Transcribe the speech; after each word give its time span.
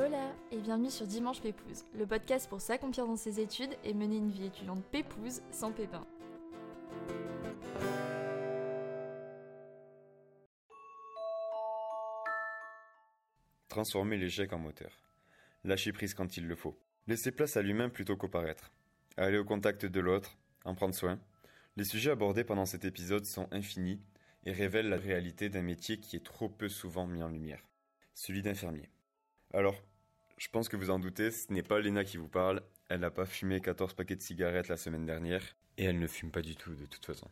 Hola 0.00 0.32
et 0.52 0.58
bienvenue 0.58 0.92
sur 0.92 1.08
Dimanche 1.08 1.40
Pépouze, 1.40 1.84
le 1.96 2.06
podcast 2.06 2.48
pour 2.48 2.60
s'accomplir 2.60 3.04
dans 3.04 3.16
ses 3.16 3.40
études 3.40 3.76
et 3.82 3.92
mener 3.94 4.18
une 4.18 4.30
vie 4.30 4.46
étudiante 4.46 4.84
pépouze 4.84 5.42
sans 5.50 5.72
pépin. 5.72 6.06
Transformer 13.68 14.18
l'échec 14.18 14.52
en 14.52 14.58
moteur. 14.60 14.92
Lâcher 15.64 15.92
prise 15.92 16.14
quand 16.14 16.36
il 16.36 16.46
le 16.46 16.54
faut. 16.54 16.78
Laisser 17.08 17.32
place 17.32 17.56
à 17.56 17.62
l'humain 17.62 17.88
plutôt 17.88 18.16
qu'au 18.16 18.28
paraître. 18.28 18.70
Aller 19.16 19.38
au 19.38 19.44
contact 19.44 19.84
de 19.84 20.00
l'autre, 20.00 20.38
en 20.64 20.76
prendre 20.76 20.94
soin. 20.94 21.18
Les 21.76 21.84
sujets 21.84 22.12
abordés 22.12 22.44
pendant 22.44 22.66
cet 22.66 22.84
épisode 22.84 23.24
sont 23.24 23.48
infinis 23.50 24.00
et 24.44 24.52
révèlent 24.52 24.90
la 24.90 24.96
réalité 24.96 25.48
d'un 25.48 25.62
métier 25.62 25.98
qui 25.98 26.14
est 26.14 26.24
trop 26.24 26.48
peu 26.48 26.68
souvent 26.68 27.08
mis 27.08 27.24
en 27.24 27.28
lumière. 27.28 27.64
Celui 28.14 28.42
d'infirmier. 28.42 28.88
Alors, 29.54 29.82
je 30.38 30.48
pense 30.48 30.68
que 30.68 30.76
vous 30.76 30.90
en 30.90 30.98
doutez, 31.00 31.32
ce 31.32 31.52
n'est 31.52 31.62
pas 31.62 31.80
Léna 31.80 32.04
qui 32.04 32.16
vous 32.16 32.28
parle. 32.28 32.62
Elle 32.88 33.00
n'a 33.00 33.10
pas 33.10 33.26
fumé 33.26 33.60
14 33.60 33.94
paquets 33.94 34.16
de 34.16 34.22
cigarettes 34.22 34.68
la 34.68 34.76
semaine 34.76 35.04
dernière. 35.04 35.42
Et 35.76 35.84
elle 35.84 35.98
ne 35.98 36.06
fume 36.06 36.30
pas 36.30 36.42
du 36.42 36.54
tout 36.56 36.74
de 36.74 36.86
toute 36.86 37.04
façon. 37.04 37.28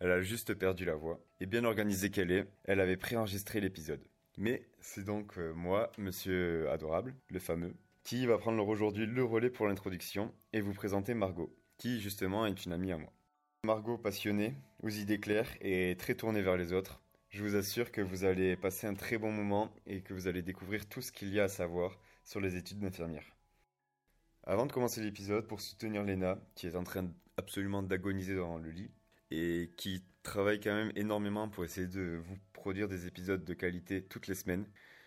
Elle 0.00 0.10
a 0.10 0.22
juste 0.22 0.54
perdu 0.54 0.86
la 0.86 0.94
voix. 0.94 1.20
Et 1.40 1.46
bien 1.46 1.64
organisée 1.64 2.10
qu'elle 2.10 2.32
est, 2.32 2.46
elle 2.64 2.80
avait 2.80 2.96
préenregistré 2.96 3.60
l'épisode. 3.60 4.02
Mais 4.38 4.66
c'est 4.80 5.04
donc 5.04 5.36
euh, 5.36 5.52
moi, 5.52 5.92
monsieur 5.98 6.70
adorable, 6.70 7.14
le 7.28 7.38
fameux, 7.38 7.74
qui 8.04 8.26
va 8.26 8.38
prendre 8.38 8.66
aujourd'hui 8.66 9.04
le 9.04 9.22
relais 9.22 9.50
pour 9.50 9.68
l'introduction 9.68 10.32
et 10.54 10.62
vous 10.62 10.72
présenter 10.72 11.12
Margot, 11.12 11.54
qui 11.76 12.00
justement 12.00 12.46
est 12.46 12.64
une 12.64 12.72
amie 12.72 12.92
à 12.92 12.96
moi. 12.96 13.12
Margot 13.64 13.98
passionnée, 13.98 14.54
aux 14.82 14.88
idées 14.88 15.20
claires 15.20 15.50
et 15.60 15.94
très 15.98 16.14
tournée 16.14 16.40
vers 16.40 16.56
les 16.56 16.72
autres. 16.72 17.02
Je 17.28 17.42
vous 17.42 17.54
assure 17.54 17.92
que 17.92 18.00
vous 18.00 18.24
allez 18.24 18.56
passer 18.56 18.86
un 18.86 18.94
très 18.94 19.18
bon 19.18 19.30
moment 19.30 19.70
et 19.86 20.00
que 20.00 20.14
vous 20.14 20.26
allez 20.26 20.40
découvrir 20.40 20.88
tout 20.88 21.02
ce 21.02 21.12
qu'il 21.12 21.32
y 21.34 21.38
a 21.38 21.44
à 21.44 21.48
savoir 21.48 21.98
sur 22.24 22.40
les 22.40 22.56
études 22.56 22.78
d'infirmière. 22.78 23.24
Avant 24.44 24.66
de 24.66 24.72
commencer 24.72 25.00
l'épisode, 25.00 25.46
pour 25.46 25.60
soutenir 25.60 26.02
Léna, 26.02 26.38
qui 26.54 26.66
est 26.66 26.76
en 26.76 26.84
train 26.84 27.10
absolument 27.36 27.82
d'agoniser 27.82 28.34
dans 28.34 28.58
le 28.58 28.70
lit, 28.70 28.90
et 29.30 29.70
qui 29.76 30.02
travaille 30.22 30.60
quand 30.60 30.74
même 30.74 30.92
énormément 30.96 31.48
pour 31.48 31.64
essayer 31.64 31.86
de 31.86 32.20
vous 32.24 32.36
produire 32.52 32.88
des 32.88 33.06
épisodes 33.06 33.44
de 33.44 33.54
qualité 33.54 34.02
toutes 34.02 34.26
les 34.26 34.34
semaines, 34.34 34.66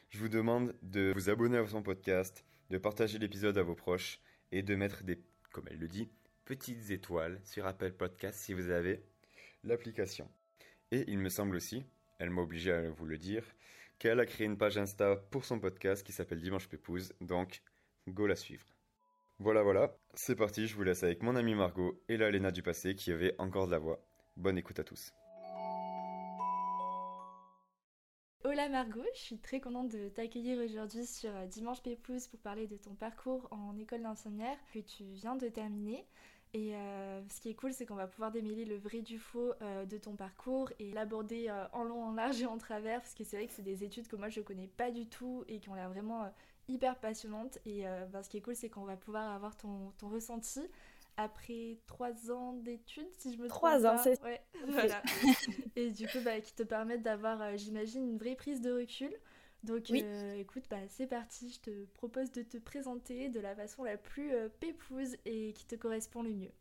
je 0.09 0.19
vous 0.19 0.29
demande 0.29 0.75
de 0.81 1.11
vous 1.15 1.29
abonner 1.29 1.57
à 1.57 1.67
son 1.67 1.83
podcast, 1.83 2.45
de 2.69 2.77
partager 2.77 3.17
l'épisode 3.17 3.57
à 3.57 3.63
vos 3.63 3.75
proches 3.75 4.19
et 4.51 4.61
de 4.61 4.75
mettre 4.75 5.03
des, 5.03 5.19
comme 5.51 5.67
elle 5.69 5.79
le 5.79 5.87
dit, 5.87 6.09
petites 6.45 6.91
étoiles 6.91 7.39
sur 7.43 7.65
Apple 7.65 7.93
Podcast 7.93 8.39
si 8.39 8.53
vous 8.53 8.69
avez 8.69 9.03
l'application. 9.63 10.29
Et 10.91 11.05
il 11.07 11.17
me 11.17 11.29
semble 11.29 11.55
aussi, 11.55 11.83
elle 12.19 12.29
m'a 12.29 12.41
obligé 12.41 12.71
à 12.71 12.89
vous 12.89 13.05
le 13.05 13.17
dire, 13.17 13.43
a 14.11 14.25
créé 14.25 14.45
une 14.45 14.57
page 14.57 14.77
Insta 14.77 15.15
pour 15.15 15.45
son 15.45 15.59
podcast 15.59 16.05
qui 16.05 16.11
s'appelle 16.11 16.41
Dimanche 16.41 16.67
Pépouze, 16.67 17.13
donc 17.21 17.61
go 18.07 18.27
la 18.27 18.35
suivre. 18.35 18.65
Voilà, 19.39 19.63
voilà, 19.63 19.95
c'est 20.13 20.35
parti, 20.35 20.67
je 20.67 20.75
vous 20.75 20.83
laisse 20.83 21.03
avec 21.03 21.23
mon 21.23 21.35
amie 21.35 21.55
Margot 21.55 22.01
et 22.09 22.17
la 22.17 22.29
Léna 22.29 22.51
du 22.51 22.61
passé 22.61 22.95
qui 22.95 23.11
avait 23.11 23.33
encore 23.39 23.65
de 23.65 23.71
la 23.71 23.79
voix. 23.79 24.05
Bonne 24.35 24.57
écoute 24.57 24.79
à 24.79 24.83
tous. 24.83 25.13
Hola 28.43 28.67
Margot, 28.67 29.05
je 29.15 29.19
suis 29.19 29.39
très 29.39 29.61
contente 29.61 29.89
de 29.89 30.09
t'accueillir 30.09 30.59
aujourd'hui 30.59 31.05
sur 31.05 31.33
euh, 31.33 31.47
Dimanche 31.47 31.81
Pépouze 31.81 32.27
pour 32.27 32.41
parler 32.41 32.67
de 32.67 32.75
ton 32.75 32.93
parcours 32.93 33.47
en 33.51 33.77
école 33.77 34.01
d'infirmière 34.01 34.57
que 34.73 34.79
tu 34.79 35.05
viens 35.05 35.37
de 35.37 35.47
terminer. 35.47 36.05
Et 36.53 36.75
euh, 36.75 37.21
ce 37.29 37.41
qui 37.41 37.49
est 37.49 37.55
cool, 37.55 37.73
c'est 37.73 37.85
qu'on 37.87 37.95
va 37.95 38.05
pouvoir 38.05 38.31
démêler 38.31 38.63
le 38.65 38.77
vrai 38.77 39.01
du 39.01 39.17
faux 39.17 39.53
euh, 39.61 39.85
de 39.85 39.97
ton 39.97 40.15
parcours 40.15 40.71
et 40.77 40.91
l'aborder 40.91 41.47
euh, 41.49 41.65
en 41.73 41.83
long, 41.83 42.03
en 42.03 42.11
large 42.11 42.41
et 42.41 42.45
en 42.45 42.59
travers, 42.59 43.01
parce 43.01 43.15
que 43.15 43.23
c'est 43.23 43.37
vrai 43.37 43.47
que 43.47 43.53
c'est 43.53 43.63
des 43.63 43.83
études 43.83 44.07
que 44.07 44.15
moi 44.15 44.29
je 44.29 44.39
connais 44.41 44.67
pas 44.67 44.91
du 44.91 45.07
tout 45.07 45.43
et 45.47 45.59
qui 45.59 45.69
ont 45.69 45.73
l'air 45.73 45.89
vraiment 45.89 46.31
hyper 46.67 46.99
passionnantes. 46.99 47.57
Et 47.65 47.85
ben, 48.11 48.21
ce 48.21 48.29
qui 48.29 48.37
est 48.37 48.41
cool, 48.41 48.55
c'est 48.55 48.69
qu'on 48.69 48.85
va 48.85 48.97
pouvoir 48.97 49.33
avoir 49.33 49.57
ton, 49.57 49.91
ton 49.97 50.09
ressenti 50.09 50.61
après 51.17 51.77
trois 51.85 52.31
ans 52.31 52.53
d'études, 52.53 53.11
si 53.17 53.33
je 53.33 53.37
me 53.37 53.47
trompe 53.47 53.59
Trois 53.59 53.85
ans, 53.85 53.97
c'est 53.97 54.19
Ouais, 54.23 54.41
voilà. 54.67 55.01
et 55.75 55.91
du 55.91 56.07
coup, 56.07 56.19
bah, 56.23 56.39
qui 56.39 56.53
te 56.53 56.63
permettent 56.63 57.03
d'avoir, 57.03 57.55
j'imagine, 57.57 58.03
une 58.03 58.17
vraie 58.17 58.35
prise 58.35 58.61
de 58.61 58.71
recul. 58.71 59.13
Donc 59.63 59.85
Oui. 59.89 60.01
euh, 60.03 60.33
écoute, 60.35 60.65
bah, 60.69 60.77
c'est 60.89 61.07
parti, 61.07 61.49
je 61.49 61.59
te 61.59 61.85
propose 61.93 62.31
de 62.31 62.41
te 62.43 62.57
présenter 62.57 63.29
de 63.29 63.39
la 63.39 63.55
façon 63.55 63.83
la 63.83 63.97
plus 63.97 64.33
euh, 64.33 64.49
pépouse 64.49 65.15
et 65.25 65.53
qui 65.53 65.65
te 65.65 65.75
correspond 65.75 66.21
le 66.21 66.33
mieux. 66.33 66.51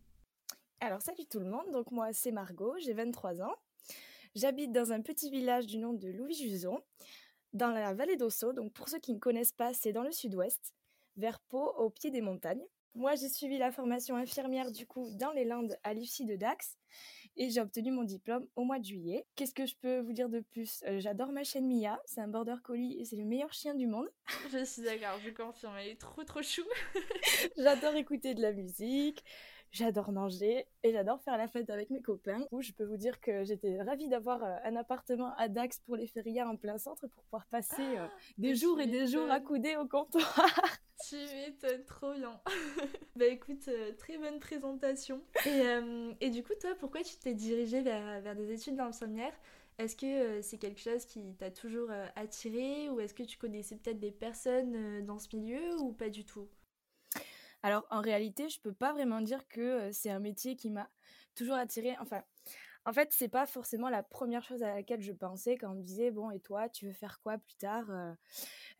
Alors, 0.80 1.02
salut 1.02 1.26
tout 1.30 1.40
le 1.40 1.46
monde. 1.46 1.70
Donc, 1.72 1.90
moi, 1.90 2.12
c'est 2.12 2.32
Margot, 2.32 2.74
j'ai 2.78 2.92
23 2.92 3.40
ans. 3.42 3.54
J'habite 4.34 4.72
dans 4.72 4.92
un 4.92 5.00
petit 5.00 5.30
village 5.30 5.66
du 5.66 5.78
nom 5.78 5.92
de 5.92 6.08
Louis-Juson, 6.08 6.80
dans 7.52 7.70
la 7.70 7.92
vallée 7.92 8.16
d'Ossau. 8.16 8.52
Donc, 8.52 8.72
pour 8.72 8.88
ceux 8.88 8.98
qui 8.98 9.12
ne 9.12 9.19
connaissent 9.19 9.52
pas, 9.52 9.74
c'est 9.74 9.92
dans 9.92 10.02
le 10.02 10.12
sud-ouest, 10.12 10.72
vers 11.16 11.38
Pau, 11.40 11.72
au 11.76 11.90
pied 11.90 12.10
des 12.10 12.20
montagnes. 12.22 12.64
Moi, 12.94 13.14
j'ai 13.14 13.28
suivi 13.28 13.58
la 13.58 13.72
formation 13.72 14.16
infirmière, 14.16 14.70
du 14.70 14.86
coup, 14.86 15.10
dans 15.14 15.32
les 15.32 15.44
Landes 15.44 15.76
à 15.82 15.94
l'UFSI 15.94 16.24
de 16.24 16.36
Dax. 16.36 16.76
Et 17.37 17.50
j'ai 17.50 17.60
obtenu 17.60 17.91
mon 17.91 18.04
diplôme 18.04 18.47
au 18.56 18.65
mois 18.65 18.78
de 18.78 18.84
juillet. 18.84 19.25
Qu'est-ce 19.37 19.54
que 19.54 19.66
je 19.66 19.75
peux 19.76 20.00
vous 20.00 20.12
dire 20.12 20.28
de 20.28 20.41
plus? 20.41 20.82
Euh, 20.87 21.00
J'adore 21.00 21.32
ma 21.32 21.44
chienne 21.44 21.66
Mia. 21.66 21.98
C'est 22.04 22.20
un 22.20 22.28
border 22.28 22.56
collie 22.62 23.00
et 23.00 23.04
c'est 23.04 23.16
le 23.16 23.25
meilleur 23.25 23.53
chien 23.53 23.75
du 23.75 23.87
monde. 23.87 24.09
Je 24.53 24.65
suis 24.65 24.82
d'accord, 24.82 25.19
je 25.25 25.31
confirme, 25.31 25.75
elle 25.78 25.88
est 25.88 26.00
trop 26.00 26.25
trop 26.25 26.43
chou. 26.43 26.62
J'adore 27.56 27.94
écouter 27.94 28.34
de 28.34 28.43
la 28.43 28.53
musique, 28.53 29.25
j'adore 29.72 30.12
manger 30.12 30.66
et 30.82 30.92
j'adore 30.92 31.20
faire 31.22 31.36
la 31.36 31.48
fête 31.48 31.70
avec 31.70 31.90
mes 31.90 32.02
copains. 32.02 32.38
Du 32.38 32.46
coup, 32.46 32.62
je 32.62 32.72
peux 32.72 32.84
vous 32.84 32.96
dire 32.96 33.20
que 33.20 33.42
j'étais 33.42 33.80
ravie 33.82 34.08
d'avoir 34.08 34.44
euh, 34.44 34.56
un 34.64 34.76
appartement 34.76 35.34
à 35.36 35.48
Dax 35.48 35.80
pour 35.80 35.96
les 35.96 36.06
férias 36.06 36.46
en 36.46 36.56
plein 36.56 36.78
centre 36.78 37.06
pour 37.08 37.24
pouvoir 37.24 37.46
passer 37.46 37.82
euh, 37.98 38.06
des 38.38 38.48
mais 38.48 38.54
jours 38.54 38.80
et 38.80 38.86
des 38.86 39.06
jours 39.06 39.30
accoudés 39.30 39.76
au 39.76 39.88
comptoir. 39.88 40.22
tu 41.08 41.16
m'étonnes 41.16 41.84
trop 41.84 42.12
bien. 42.12 42.40
bah 43.16 43.26
écoute, 43.26 43.66
euh, 43.68 43.92
très 43.96 44.18
bonne 44.18 44.38
présentation. 44.38 45.22
Et, 45.46 45.62
euh, 45.62 46.12
et 46.20 46.30
du 46.30 46.42
coup, 46.42 46.52
toi, 46.60 46.74
pourquoi 46.78 47.02
tu 47.02 47.16
t'es 47.16 47.34
dirigée 47.34 47.80
vers, 47.80 48.20
vers 48.20 48.36
des 48.36 48.52
études 48.52 48.76
d'infirmière? 48.76 49.32
Est-ce 49.78 49.96
que 49.96 50.42
c'est 50.42 50.58
quelque 50.58 50.80
chose 50.80 51.06
qui 51.06 51.34
t'a 51.34 51.50
toujours 51.50 51.88
attiré 52.14 52.90
ou 52.90 53.00
est-ce 53.00 53.14
que 53.14 53.22
tu 53.22 53.38
connaissais 53.38 53.74
peut-être 53.76 53.98
des 53.98 54.10
personnes 54.10 55.04
dans 55.06 55.18
ce 55.18 55.34
milieu? 55.34 55.80
Ou 55.80 55.92
pas 55.92 56.10
du 56.10 56.26
tout? 56.26 56.46
Alors 57.62 57.86
en 57.90 58.00
réalité, 58.00 58.48
je 58.48 58.60
peux 58.60 58.72
pas 58.72 58.92
vraiment 58.92 59.20
dire 59.20 59.46
que 59.48 59.90
c'est 59.92 60.10
un 60.10 60.18
métier 60.18 60.56
qui 60.56 60.70
m'a 60.70 60.88
toujours 61.34 61.54
attirée. 61.56 61.96
Enfin, 62.00 62.22
en 62.84 62.92
fait, 62.92 63.12
c'est 63.12 63.28
pas 63.28 63.46
forcément 63.46 63.88
la 63.88 64.02
première 64.02 64.42
chose 64.42 64.62
à 64.62 64.74
laquelle 64.74 65.00
je 65.00 65.12
pensais 65.12 65.56
quand 65.56 65.70
on 65.70 65.76
me 65.76 65.82
disait 65.82 66.10
bon 66.10 66.30
et 66.30 66.40
toi, 66.40 66.68
tu 66.68 66.86
veux 66.86 66.92
faire 66.92 67.20
quoi 67.22 67.38
plus 67.38 67.54
tard 67.56 67.86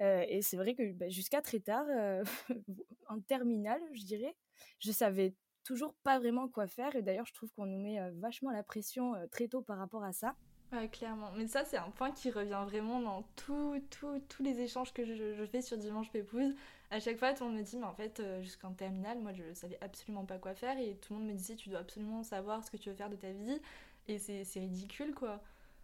Et 0.01 0.43
c'est 0.43 0.57
vrai 0.57 0.75
que 0.75 0.93
bah, 0.93 1.09
jusqu'à 1.09 1.41
très 1.43 1.61
tard, 1.61 1.87
en 3.09 3.21
terminale, 3.21 3.81
je 3.93 4.05
dirais, 4.05 4.37
je 4.79 4.91
savais 4.93 5.35
toujours 5.65 5.95
pas 6.03 6.19
vraiment 6.19 6.49
quoi 6.49 6.67
faire. 6.67 6.97
Et 6.97 7.03
d'ailleurs, 7.03 7.27
je 7.27 7.35
trouve 7.35 7.53
qu'on 7.53 7.67
nous 7.67 7.81
met 7.81 7.99
vachement 8.15 8.51
la 8.51 8.63
pression 8.65 9.15
très 9.31 9.49
tôt 9.49 9.63
par 9.63 9.79
rapport 9.79 10.03
à 10.05 10.13
ça. 10.13 10.37
Ouais, 10.73 10.89
clairement. 10.89 11.31
Mais 11.37 11.47
ça, 11.47 11.65
c'est 11.67 11.77
un 11.77 11.91
point 11.91 12.11
qui 12.13 12.31
revient 12.31 12.63
vraiment 12.67 12.99
dans 13.01 13.23
tout, 13.37 13.79
tout- 13.91 14.21
tous 14.29 14.43
les 14.43 14.61
échanges 14.61 14.93
que 14.95 15.05
je, 15.05 15.35
je 15.35 15.45
fais 15.45 15.61
sur 15.61 15.77
Dimanche 15.77 16.11
Pépouze. 16.11 16.55
À 16.93 17.01
chaque 17.01 17.19
fois, 17.19 17.33
tout 17.33 17.45
le 17.45 17.51
monde 17.51 17.59
me 17.61 17.65
dit, 17.65 17.79
mais 17.79 17.87
en 17.87 17.95
fait, 17.95 18.21
euh, 18.21 18.43
jusqu'en 18.43 18.75
terminale, 18.75 19.19
moi, 19.19 19.33
je 19.33 19.43
savais 19.55 19.79
absolument 19.81 20.27
pas 20.27 20.37
quoi 20.39 20.55
faire. 20.55 20.79
Et 20.79 20.95
tout 20.97 21.15
le 21.15 21.21
monde 21.21 21.29
me 21.31 21.35
disait, 21.35 21.57
tu 21.57 21.71
dois 21.71 21.79
absolument 21.79 22.23
savoir 22.23 22.63
ce 22.65 22.71
que 22.71 22.77
tu 22.77 22.91
veux 22.91 22.95
faire 22.95 23.09
de 23.09 23.17
ta 23.17 23.31
vie. 23.33 23.61
Et 24.09 24.19
c'est 24.19 24.45
ridicule, 24.61 25.15
quoi. 25.15 25.41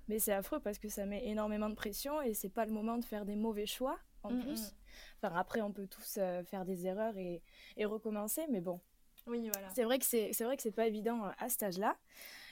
Mais 0.08 0.18
c'est 0.18 0.32
affreux 0.32 0.60
parce 0.60 0.78
que 0.78 0.88
ça 0.90 1.06
met 1.06 1.26
énormément 1.26 1.70
de 1.70 1.74
pression 1.74 2.20
et 2.20 2.34
c'est 2.34 2.48
pas 2.50 2.66
le 2.66 2.72
moment 2.72 2.98
de 2.98 3.04
faire 3.04 3.24
des 3.24 3.36
mauvais 3.36 3.64
choix 3.66 3.98
en 4.22 4.38
plus. 4.38 4.74
Enfin, 5.22 5.34
après, 5.34 5.62
on 5.62 5.72
peut 5.72 5.86
tous 5.86 6.16
euh, 6.18 6.42
faire 6.44 6.64
des 6.66 6.86
erreurs 6.86 7.16
et, 7.16 7.42
et 7.76 7.84
recommencer, 7.86 8.46
mais 8.50 8.60
bon, 8.60 8.80
Oui, 9.26 9.48
voilà. 9.52 9.68
c'est 9.74 9.84
vrai 9.84 9.98
que 9.98 10.04
c'est 10.04 10.32
vrai 10.42 10.56
que 10.56 10.62
c'est 10.62 10.72
pas 10.72 10.86
évident 10.86 11.24
euh, 11.24 11.30
à 11.38 11.48
cet 11.48 11.62
âge-là. 11.62 11.96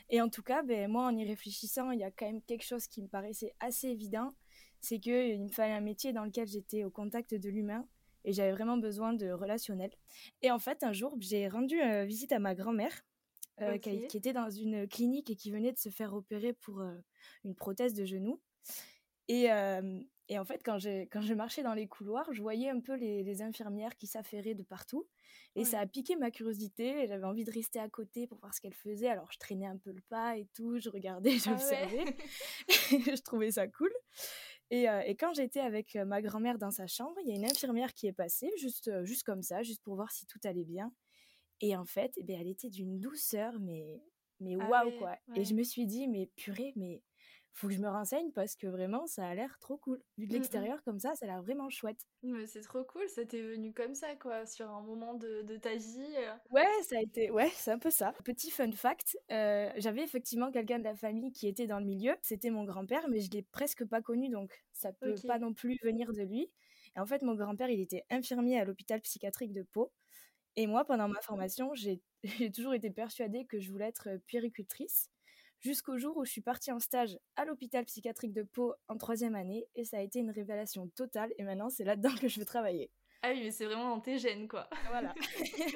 Et 0.08 0.20
en 0.20 0.28
tout 0.28 0.42
cas, 0.42 0.62
ben, 0.62 0.90
moi, 0.90 1.04
en 1.06 1.16
y 1.16 1.24
réfléchissant, 1.26 1.90
il 1.90 1.98
y 2.00 2.04
a 2.04 2.10
quand 2.10 2.26
même 2.26 2.42
quelque 2.42 2.64
chose 2.64 2.86
qui 2.86 3.02
me 3.02 3.08
paraissait 3.08 3.52
assez 3.60 3.88
évident, 3.88 4.34
c'est 4.80 5.00
que 5.00 5.10
euh, 5.10 5.26
il 5.34 5.42
me 5.44 5.48
fallait 5.48 5.74
un 5.74 5.80
métier 5.80 6.12
dans 6.12 6.24
lequel 6.24 6.46
j'étais 6.46 6.84
au 6.84 6.90
contact 6.90 7.34
de 7.34 7.48
l'humain 7.48 7.86
et 8.26 8.32
j'avais 8.32 8.52
vraiment 8.52 8.76
besoin 8.76 9.14
de 9.14 9.30
relationnel. 9.30 9.90
Et 10.42 10.50
en 10.50 10.58
fait, 10.58 10.82
un 10.82 10.92
jour, 10.92 11.16
j'ai 11.20 11.48
rendu 11.48 11.80
euh, 11.80 12.04
visite 12.04 12.32
à 12.32 12.38
ma 12.38 12.54
grand-mère. 12.54 13.02
euh, 13.62 13.78
qui, 13.78 14.04
était 14.18 14.34
dans 14.34 14.50
une 14.50 14.86
clinique 14.86 15.30
et 15.30 15.36
qui 15.36 15.50
venait 15.50 15.72
de 15.72 15.78
se 15.78 15.88
faire 15.88 16.12
opérer 16.12 16.52
pour 16.52 16.80
euh, 16.80 16.92
une 17.44 17.54
prothèse 17.54 17.94
de 17.94 18.04
genou. 18.04 18.38
Et, 19.28 19.48
et 20.28 20.38
en 20.38 20.44
fait, 20.44 20.60
quand 20.64 20.78
je, 20.78 21.04
quand 21.06 21.20
je 21.20 21.34
marchais 21.34 21.64
dans 21.64 21.74
les 21.74 21.88
couloirs, 21.88 22.32
je 22.32 22.40
voyais 22.40 22.68
un 22.68 22.80
peu 22.80 22.94
les, 22.94 23.24
les 23.24 23.42
infirmières 23.42 23.96
qui 23.96 24.06
s'affairaient 24.06 24.54
de 24.54 24.62
partout. 24.62 25.08
Et 25.56 25.64
ça 25.64 25.80
a 25.80 25.86
piqué 25.86 26.16
ma 26.16 26.30
curiosité. 26.30 27.02
et 27.02 27.06
J'avais 27.06 27.24
envie 27.24 27.44
de 27.44 27.50
rester 27.50 27.78
à 27.80 27.88
côté 27.88 28.26
pour 28.26 28.38
voir 28.38 28.52
ce 28.54 28.60
qu'elles 28.60 28.74
faisaient. 28.74 29.08
Alors, 29.08 29.32
je 29.32 29.38
traînais 29.38 29.66
un 29.66 29.78
peu 29.78 29.90
le 29.90 30.02
pas 30.02 30.36
et 30.36 30.46
tout. 30.54 30.78
Je 30.78 30.90
regardais, 30.90 31.30
Ah 31.46 31.50
j'observais. 31.50 32.04
je 32.68 33.22
trouvais 33.22 33.50
ça 33.52 33.66
cool. 33.66 33.90
Et, 34.70 34.88
euh, 34.88 35.00
et 35.06 35.16
quand 35.16 35.32
j'étais 35.34 35.60
avec 35.60 35.94
euh, 35.96 36.04
ma 36.04 36.20
grand-mère 36.22 36.58
dans 36.58 36.70
sa 36.70 36.86
chambre, 36.86 37.16
il 37.22 37.28
y 37.28 37.32
a 37.32 37.36
une 37.36 37.44
infirmière 37.44 37.94
qui 37.94 38.06
est 38.06 38.12
passée, 38.12 38.50
juste, 38.58 38.88
euh, 38.88 39.04
juste 39.04 39.22
comme 39.22 39.42
ça, 39.42 39.62
juste 39.62 39.82
pour 39.82 39.94
voir 39.94 40.10
si 40.10 40.26
tout 40.26 40.40
allait 40.44 40.64
bien. 40.64 40.92
Et 41.60 41.76
en 41.76 41.84
fait, 41.86 42.12
eh 42.16 42.24
ben, 42.24 42.40
elle 42.40 42.48
était 42.48 42.70
d'une 42.70 43.00
douceur, 43.00 43.60
mais, 43.60 44.02
mais 44.40 44.56
Ah 44.58 44.68
waouh, 44.68 44.90
ouais, 44.90 44.92
quoi. 44.92 45.18
ouais. 45.28 45.36
Et 45.36 45.44
je 45.44 45.54
me 45.54 45.62
suis 45.64 45.86
dit, 45.86 46.08
mais 46.08 46.28
purée, 46.36 46.72
mais 46.76 47.02
faut 47.56 47.68
que 47.68 47.74
je 47.74 47.80
me 47.80 47.88
renseigne 47.88 48.30
parce 48.32 48.54
que 48.54 48.66
vraiment, 48.66 49.06
ça 49.06 49.26
a 49.26 49.34
l'air 49.34 49.58
trop 49.60 49.78
cool. 49.78 50.00
Vu 50.18 50.26
de 50.26 50.32
Mm, 50.32 50.40
mm. 50.40 50.40
l'extérieur 50.40 50.82
comme 50.84 50.98
ça, 51.00 51.14
ça 51.16 51.24
a 51.26 51.28
l'air 51.28 51.42
vraiment 51.42 51.68
chouette. 51.70 52.06
Mais 52.22 52.46
c'est 52.46 52.60
trop 52.60 52.84
cool, 52.84 53.08
ça 53.08 53.24
t'est 53.24 53.42
venu 53.42 53.72
comme 53.72 53.94
ça, 53.94 54.14
quoi, 54.16 54.46
sur 54.46 54.68
un 54.70 54.82
moment 54.82 55.14
de, 55.14 55.42
de 55.42 55.56
ta 55.56 55.74
vie. 55.76 56.14
euh. 56.18 56.34
Ouais, 56.50 56.66
ça 56.82 56.98
a 56.98 57.00
été, 57.00 57.30
ouais, 57.30 57.50
c'est 57.54 57.70
un 57.70 57.78
peu 57.78 57.90
ça. 57.90 58.12
Petit 58.24 58.50
fun 58.50 58.70
fact, 58.72 59.16
euh, 59.30 59.70
j'avais 59.76 60.02
effectivement 60.02 60.50
quelqu'un 60.52 60.78
de 60.78 60.84
la 60.84 60.94
famille 60.94 61.32
qui 61.32 61.48
était 61.48 61.66
dans 61.66 61.78
le 61.78 61.86
milieu. 61.86 62.14
C'était 62.22 62.50
mon 62.50 62.64
grand-père, 62.64 63.08
mais 63.08 63.20
je 63.20 63.30
l'ai 63.30 63.42
presque 63.42 63.84
pas 63.86 64.02
connu, 64.02 64.28
donc 64.28 64.64
ça 64.72 64.92
peut 64.92 65.14
pas 65.26 65.38
non 65.38 65.54
plus 65.54 65.78
venir 65.82 66.12
de 66.12 66.22
lui. 66.22 66.50
Et 66.96 67.00
en 67.00 67.06
fait, 67.06 67.22
mon 67.22 67.34
grand-père, 67.34 67.70
il 67.70 67.80
était 67.80 68.04
infirmier 68.10 68.58
à 68.60 68.64
l'hôpital 68.64 69.00
psychiatrique 69.00 69.52
de 69.52 69.62
Pau. 69.62 69.92
Et 70.56 70.66
moi, 70.66 70.84
pendant 70.84 71.08
ma 71.08 71.20
formation, 71.22 71.74
j'ai 71.74 72.00
j'ai 72.24 72.50
toujours 72.50 72.74
été 72.74 72.90
persuadée 72.90 73.46
que 73.46 73.60
je 73.60 73.70
voulais 73.70 73.88
être 73.88 74.08
puéricultrice. 74.26 75.10
Jusqu'au 75.66 75.98
jour 75.98 76.16
où 76.16 76.24
je 76.24 76.30
suis 76.30 76.42
partie 76.42 76.70
en 76.70 76.78
stage 76.78 77.18
à 77.34 77.44
l'hôpital 77.44 77.84
psychiatrique 77.86 78.32
de 78.32 78.44
Pau 78.44 78.74
en 78.86 78.96
troisième 78.96 79.34
année, 79.34 79.66
et 79.74 79.84
ça 79.84 79.96
a 79.96 80.00
été 80.00 80.20
une 80.20 80.30
révélation 80.30 80.86
totale. 80.86 81.34
Et 81.38 81.42
maintenant, 81.42 81.70
c'est 81.70 81.82
là-dedans 81.82 82.14
que 82.20 82.28
je 82.28 82.38
veux 82.38 82.46
travailler. 82.46 82.88
Ah 83.22 83.32
oui, 83.32 83.40
mais 83.42 83.50
c'est 83.50 83.64
vraiment 83.64 83.88
dans 83.88 84.00
tes 84.00 84.16
gènes, 84.16 84.46
quoi. 84.46 84.70
Voilà. 84.90 85.12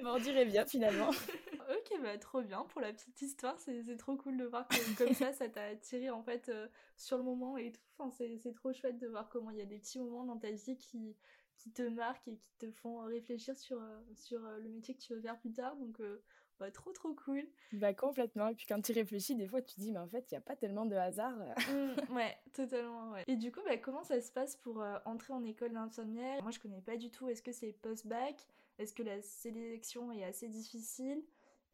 Bon, 0.05 0.11
on 0.11 0.19
dirait 0.21 0.45
bien 0.45 0.65
finalement. 0.65 1.09
ok, 1.09 2.03
bah 2.03 2.17
trop 2.19 2.41
bien 2.41 2.63
pour 2.69 2.81
la 2.81 2.93
petite 2.93 3.21
histoire, 3.21 3.59
c'est 3.59 3.97
trop 3.97 4.17
cool 4.17 4.37
de 4.37 4.45
voir 4.45 4.69
que 4.69 4.97
comme 4.97 5.13
ça, 5.13 5.33
ça 5.33 5.49
t'a 5.49 5.65
attiré 5.65 6.09
en 6.09 6.23
fait 6.23 6.49
euh, 6.51 6.69
sur 6.97 7.17
le 7.17 7.25
moment 7.25 7.57
et 7.57 7.73
tout. 7.73 7.81
Enfin, 7.99 8.15
c'est 8.17 8.55
trop 8.55 8.73
chouette 8.73 9.01
de 9.01 9.09
voir 9.09 9.29
comment 9.29 9.51
il 9.51 9.59
y 9.59 9.63
a 9.63 9.67
des 9.67 9.81
petits 9.81 9.99
moments 9.99 10.25
dans 10.25 10.39
ta 10.39 10.53
vie 10.53 10.77
qui, 10.77 11.17
qui 11.61 11.71
te 11.71 11.83
marquent 11.83 12.29
et 12.29 12.37
qui 12.37 12.53
te 12.59 12.71
font 12.71 13.01
réfléchir 13.01 13.57
sur, 13.57 13.81
euh, 13.81 14.01
sur 14.15 14.45
euh, 14.45 14.59
le 14.59 14.69
métier 14.71 14.95
que 14.95 15.01
tu 15.01 15.15
veux 15.15 15.21
faire 15.21 15.39
plus 15.39 15.53
tard. 15.53 15.77
Donc, 15.77 16.01
euh, 16.01 16.23
bah, 16.61 16.71
trop 16.71 16.93
trop 16.93 17.13
cool. 17.15 17.43
Bah 17.73 17.93
complètement. 17.95 18.49
Et 18.49 18.55
puis 18.55 18.67
quand 18.67 18.81
tu 18.81 18.93
réfléchis, 18.93 19.35
des 19.35 19.49
fois 19.49 19.61
tu 19.63 19.75
te 19.75 19.81
dis, 19.81 19.91
mais 19.91 19.99
en 19.99 20.07
fait, 20.07 20.31
il 20.31 20.35
n'y 20.35 20.39
a 20.39 20.43
pas 20.43 20.55
tellement 20.57 20.87
de 20.87 20.95
hasard. 20.95 21.35
Mm, 21.37 22.15
ouais, 22.15 22.37
totalement, 22.53 23.11
ouais. 23.13 23.25
Et 23.27 23.37
du 23.37 23.51
coup, 23.51 23.61
bah, 23.65 23.77
comment 23.79 24.05
ça 24.05 24.21
se 24.21 24.31
passe 24.31 24.57
pour 24.57 24.81
euh, 24.83 24.99
entrer 25.07 25.33
en 25.33 25.43
école 25.45 25.73
d'infirmière? 25.73 26.43
Moi, 26.43 26.51
je 26.53 26.61
connais 26.61 26.83
pas 26.83 26.97
du 26.97 27.11
tout. 27.11 27.29
Est-ce 27.29 27.43
que 27.43 27.53
c'est 27.53 27.73
post-bac? 27.73 28.37
Est-ce 28.79 28.95
que 28.95 29.03
la 29.03 29.21
sélection 29.23 30.13
est 30.13 30.25
assez 30.25 30.49
difficile? 30.49 31.23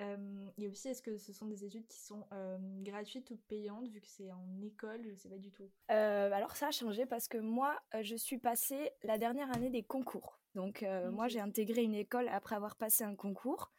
Euh, 0.02 0.46
Et 0.58 0.68
aussi, 0.68 0.88
est-ce 0.88 1.00
que 1.00 1.16
ce 1.16 1.32
sont 1.32 1.46
des 1.46 1.64
études 1.64 1.86
qui 1.86 1.98
sont 1.98 2.26
euh, 2.32 2.58
gratuites 2.82 3.30
ou 3.30 3.36
payantes 3.48 3.88
Vu 3.88 4.00
que 4.02 4.06
c'est 4.06 4.30
en 4.30 4.60
école, 4.62 5.00
je 5.08 5.14
sais 5.14 5.28
pas 5.30 5.38
du 5.38 5.50
tout. 5.50 5.70
Euh, 5.90 6.30
alors 6.32 6.54
ça 6.54 6.66
a 6.68 6.70
changé 6.70 7.06
parce 7.06 7.28
que 7.28 7.38
moi, 7.38 7.80
euh, 7.94 8.02
je 8.02 8.14
suis 8.14 8.36
passée 8.38 8.90
la 9.04 9.16
dernière 9.16 9.50
année 9.56 9.70
des 9.70 9.82
concours. 9.82 10.38
Donc 10.54 10.82
euh, 10.82 11.10
moi, 11.10 11.28
j'ai 11.28 11.40
intégré 11.40 11.82
une 11.82 11.94
école 11.94 12.28
après 12.28 12.56
avoir 12.56 12.76
passé 12.76 13.04
un 13.04 13.14
concours. 13.14 13.72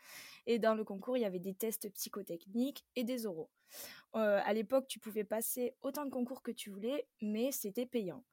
Et 0.48 0.58
dans 0.60 0.74
le 0.74 0.84
concours, 0.84 1.18
il 1.18 1.22
y 1.22 1.26
avait 1.26 1.40
des 1.40 1.54
tests 1.54 1.92
psychotechniques 1.94 2.84
et 2.96 3.04
des 3.04 3.26
oraux. 3.28 3.50
Euh, 4.16 4.40
à 4.44 4.54
l'époque, 4.54 4.88
tu 4.88 4.98
pouvais 5.00 5.24
passer 5.26 5.76
autant 5.82 6.06
de 6.06 6.10
concours 6.10 6.42
que 6.42 6.52
tu 6.52 6.70
voulais, 6.72 7.06
mais 7.22 7.52
c'était 7.52 7.86
payant. 7.86 8.24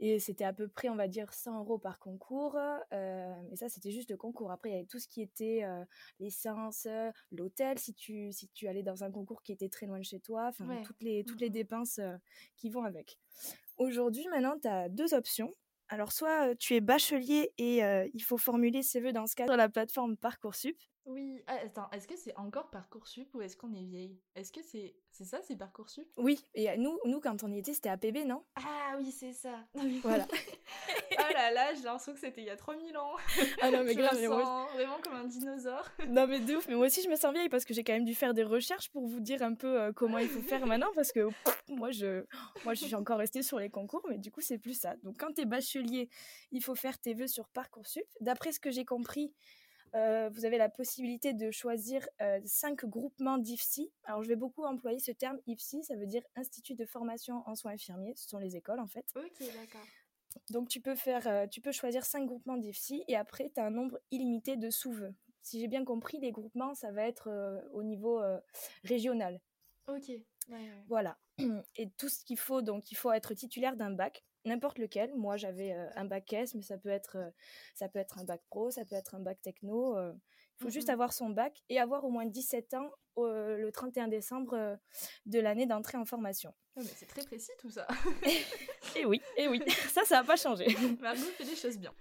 Et 0.00 0.18
c'était 0.18 0.44
à 0.44 0.52
peu 0.52 0.66
près, 0.66 0.88
on 0.88 0.96
va 0.96 1.06
dire, 1.06 1.32
100 1.32 1.60
euros 1.60 1.78
par 1.78 2.00
concours. 2.00 2.56
euh, 2.56 3.34
mais 3.48 3.54
ça, 3.56 3.68
c'était 3.68 3.92
juste 3.92 4.10
le 4.10 4.16
concours. 4.16 4.50
Après, 4.50 4.70
il 4.70 4.72
y 4.72 4.76
avait 4.76 4.86
tout 4.86 4.98
ce 4.98 5.06
qui 5.06 5.22
était 5.22 5.62
euh, 5.64 5.84
l'essence, 6.18 6.86
euh, 6.90 7.12
l'hôtel, 7.30 7.78
si 7.78 7.94
tu, 7.94 8.32
si 8.32 8.48
tu 8.48 8.66
allais 8.66 8.82
dans 8.82 9.04
un 9.04 9.12
concours 9.12 9.42
qui 9.42 9.52
était 9.52 9.68
très 9.68 9.86
loin 9.86 9.98
de 10.00 10.04
chez 10.04 10.18
toi. 10.18 10.46
Enfin, 10.48 10.66
Ouais. 10.66 10.82
toutes 10.82 11.00
les, 11.02 11.24
toutes 11.24 11.40
les 11.40 11.50
dépenses 11.50 11.98
euh, 12.00 12.16
qui 12.56 12.70
vont 12.70 12.82
avec. 12.84 13.18
Aujourd'hui, 13.76 14.26
maintenant, 14.28 14.58
tu 14.60 14.66
as 14.66 14.88
deux 14.88 15.14
options. 15.14 15.54
Alors, 15.88 16.10
soit 16.10 16.48
euh, 16.48 16.54
tu 16.58 16.74
es 16.74 16.80
bachelier 16.80 17.52
et 17.58 17.80
il 18.14 18.22
faut 18.22 18.38
formuler 18.38 18.82
ses 18.82 19.00
vœux 19.00 19.12
dans 19.12 19.26
ce 19.26 19.36
cas 19.36 19.44
sur 19.46 19.56
la 19.56 19.68
plateforme 19.68 20.16
Parcoursup. 20.16 20.76
Oui, 21.06 21.42
ah, 21.46 21.58
attends, 21.64 21.90
est-ce 21.92 22.08
que 22.08 22.16
c'est 22.16 22.36
encore 22.36 22.70
Parcoursup 22.70 23.28
ou 23.34 23.42
est-ce 23.42 23.56
qu'on 23.56 23.72
est 23.74 23.84
vieille? 23.84 24.18
Est-ce 24.34 24.52
que 24.52 24.62
c'est 24.62 24.94
c'est 25.10 25.24
ça, 25.24 25.38
c'est 25.42 25.56
Parcoursup? 25.56 26.08
Oui, 26.16 26.44
et 26.54 26.76
nous, 26.76 26.98
nous, 27.04 27.20
quand 27.20 27.44
on 27.44 27.52
y 27.52 27.58
était, 27.58 27.72
c'était 27.72 27.88
APB, 27.88 28.24
non? 28.26 28.42
Ah 28.56 28.96
oui, 28.98 29.12
c'est 29.12 29.32
ça. 29.32 29.64
Voilà. 30.02 30.26
oh 30.32 31.14
là 31.34 31.52
là, 31.52 31.72
j'ai 31.72 31.82
l'impression 31.82 32.14
que 32.14 32.18
c'était 32.18 32.40
il 32.40 32.46
y 32.46 32.50
a 32.50 32.56
3000 32.56 32.96
ans. 32.96 33.12
Ah 33.60 33.70
non, 33.70 33.84
mais 33.84 33.92
je 33.92 33.98
grave, 33.98 34.16
me 34.16 34.20
mais 34.22 34.28
moi, 34.28 34.42
sens 34.42 34.70
vraiment 34.72 34.96
comme 35.00 35.14
un 35.14 35.24
dinosaure. 35.24 35.88
Non 36.08 36.26
mais 36.26 36.40
de 36.40 36.56
ouf, 36.56 36.66
mais 36.68 36.74
moi 36.74 36.86
aussi 36.86 37.02
je 37.02 37.08
me 37.08 37.16
sens 37.16 37.32
vieille 37.32 37.48
parce 37.48 37.64
que 37.64 37.72
j'ai 37.72 37.84
quand 37.84 37.92
même 37.92 38.04
dû 38.04 38.14
faire 38.14 38.34
des 38.34 38.42
recherches 38.42 38.90
pour 38.90 39.06
vous 39.06 39.20
dire 39.20 39.42
un 39.42 39.54
peu 39.54 39.80
euh, 39.80 39.92
comment 39.92 40.18
il 40.18 40.28
faut 40.28 40.40
faire 40.40 40.66
maintenant 40.66 40.90
parce 40.94 41.12
que 41.12 41.28
pff, 41.28 41.62
moi 41.68 41.90
je 41.92 42.24
moi 42.64 42.74
je 42.74 42.84
suis 42.84 42.94
encore 42.94 43.18
restée 43.18 43.42
sur 43.42 43.58
les 43.58 43.70
concours 43.70 44.04
mais 44.08 44.18
du 44.18 44.30
coup 44.30 44.40
c'est 44.40 44.58
plus 44.58 44.78
ça. 44.78 44.96
Donc 45.02 45.18
quand 45.18 45.32
tu 45.32 45.42
es 45.42 45.44
bachelier, 45.44 46.08
il 46.50 46.62
faut 46.62 46.74
faire 46.74 46.98
tes 46.98 47.14
vœux 47.14 47.28
sur 47.28 47.48
Parcoursup. 47.48 48.04
D'après 48.20 48.52
ce 48.52 48.60
que 48.60 48.70
j'ai 48.70 48.84
compris, 48.84 49.32
euh, 49.94 50.28
vous 50.32 50.44
avez 50.44 50.58
la 50.58 50.68
possibilité 50.68 51.32
de 51.32 51.50
choisir 51.50 52.06
euh, 52.20 52.40
cinq 52.44 52.84
groupements 52.84 53.38
d'IFSI. 53.38 53.92
Alors 54.04 54.22
je 54.22 54.28
vais 54.28 54.36
beaucoup 54.36 54.64
employer 54.64 54.98
ce 54.98 55.12
terme 55.12 55.38
IFSI, 55.46 55.84
ça 55.84 55.96
veut 55.96 56.06
dire 56.06 56.22
Institut 56.36 56.74
de 56.74 56.84
formation 56.84 57.42
en 57.46 57.54
soins 57.54 57.72
infirmiers, 57.72 58.14
ce 58.16 58.28
sont 58.28 58.38
les 58.38 58.56
écoles 58.56 58.80
en 58.80 58.88
fait. 58.88 59.06
Ok, 59.14 59.38
d'accord. 59.40 59.86
Donc 60.50 60.68
tu 60.68 60.80
peux 60.80 60.96
faire, 60.96 61.26
euh, 61.28 61.46
tu 61.46 61.60
peux 61.60 61.70
choisir 61.70 62.04
cinq 62.04 62.26
groupements 62.26 62.56
d'IFSI 62.56 63.04
et 63.06 63.16
après 63.16 63.52
tu 63.54 63.60
as 63.60 63.66
un 63.66 63.70
nombre 63.70 64.00
illimité 64.10 64.56
de 64.56 64.68
sous-vœux. 64.68 65.14
Si 65.42 65.60
j'ai 65.60 65.68
bien 65.68 65.84
compris, 65.84 66.18
les 66.18 66.32
groupements 66.32 66.74
ça 66.74 66.90
va 66.90 67.06
être 67.06 67.28
euh, 67.28 67.60
au 67.72 67.82
niveau 67.84 68.20
régional. 68.82 69.40
Ok. 69.86 70.08
Ouais, 70.08 70.22
ouais. 70.48 70.84
Voilà. 70.88 71.18
Et 71.76 71.90
tout 71.90 72.08
ce 72.08 72.24
qu'il 72.24 72.38
faut, 72.38 72.62
donc 72.62 72.90
il 72.90 72.96
faut 72.96 73.12
être 73.12 73.34
titulaire 73.34 73.76
d'un 73.76 73.90
bac, 73.90 74.24
n'importe 74.44 74.78
lequel. 74.78 75.14
Moi 75.14 75.36
j'avais 75.36 75.72
euh, 75.74 75.88
un 75.96 76.04
bac 76.04 76.32
S, 76.32 76.54
mais 76.54 76.62
ça 76.62 76.78
peut 76.78 76.88
être, 76.90 77.16
euh, 77.16 77.30
ça 77.74 77.88
peut 77.88 77.98
être 77.98 78.18
un 78.18 78.24
bac 78.24 78.42
pro, 78.50 78.70
ça 78.70 78.84
peut 78.84 78.96
être 78.96 79.14
un 79.14 79.20
bac 79.20 79.40
techno. 79.42 79.96
euh. 79.96 80.12
Il 80.58 80.62
faut 80.62 80.70
juste 80.70 80.88
Mhm. 80.88 80.94
avoir 80.94 81.12
son 81.12 81.30
bac 81.30 81.62
et 81.68 81.80
avoir 81.80 82.04
au 82.04 82.10
moins 82.10 82.26
17 82.26 82.74
ans 82.74 82.90
le 83.16 83.70
31 83.70 84.08
décembre 84.08 84.78
de 85.26 85.40
l'année 85.40 85.66
d'entrée 85.66 85.98
en 85.98 86.04
formation. 86.04 86.52
Ouais, 86.76 86.82
mais 86.82 86.90
c'est 86.96 87.06
très 87.06 87.22
précis 87.22 87.52
tout 87.60 87.70
ça. 87.70 87.86
Et 88.96 89.06
oui, 89.06 89.20
et 89.36 89.48
oui, 89.48 89.60
ça, 89.92 90.04
ça 90.04 90.16
n'a 90.16 90.24
pas 90.24 90.36
changé. 90.36 90.66
Margot 91.00 91.20
fait 91.36 91.44
des 91.44 91.56
choses 91.56 91.78
bien. 91.78 91.92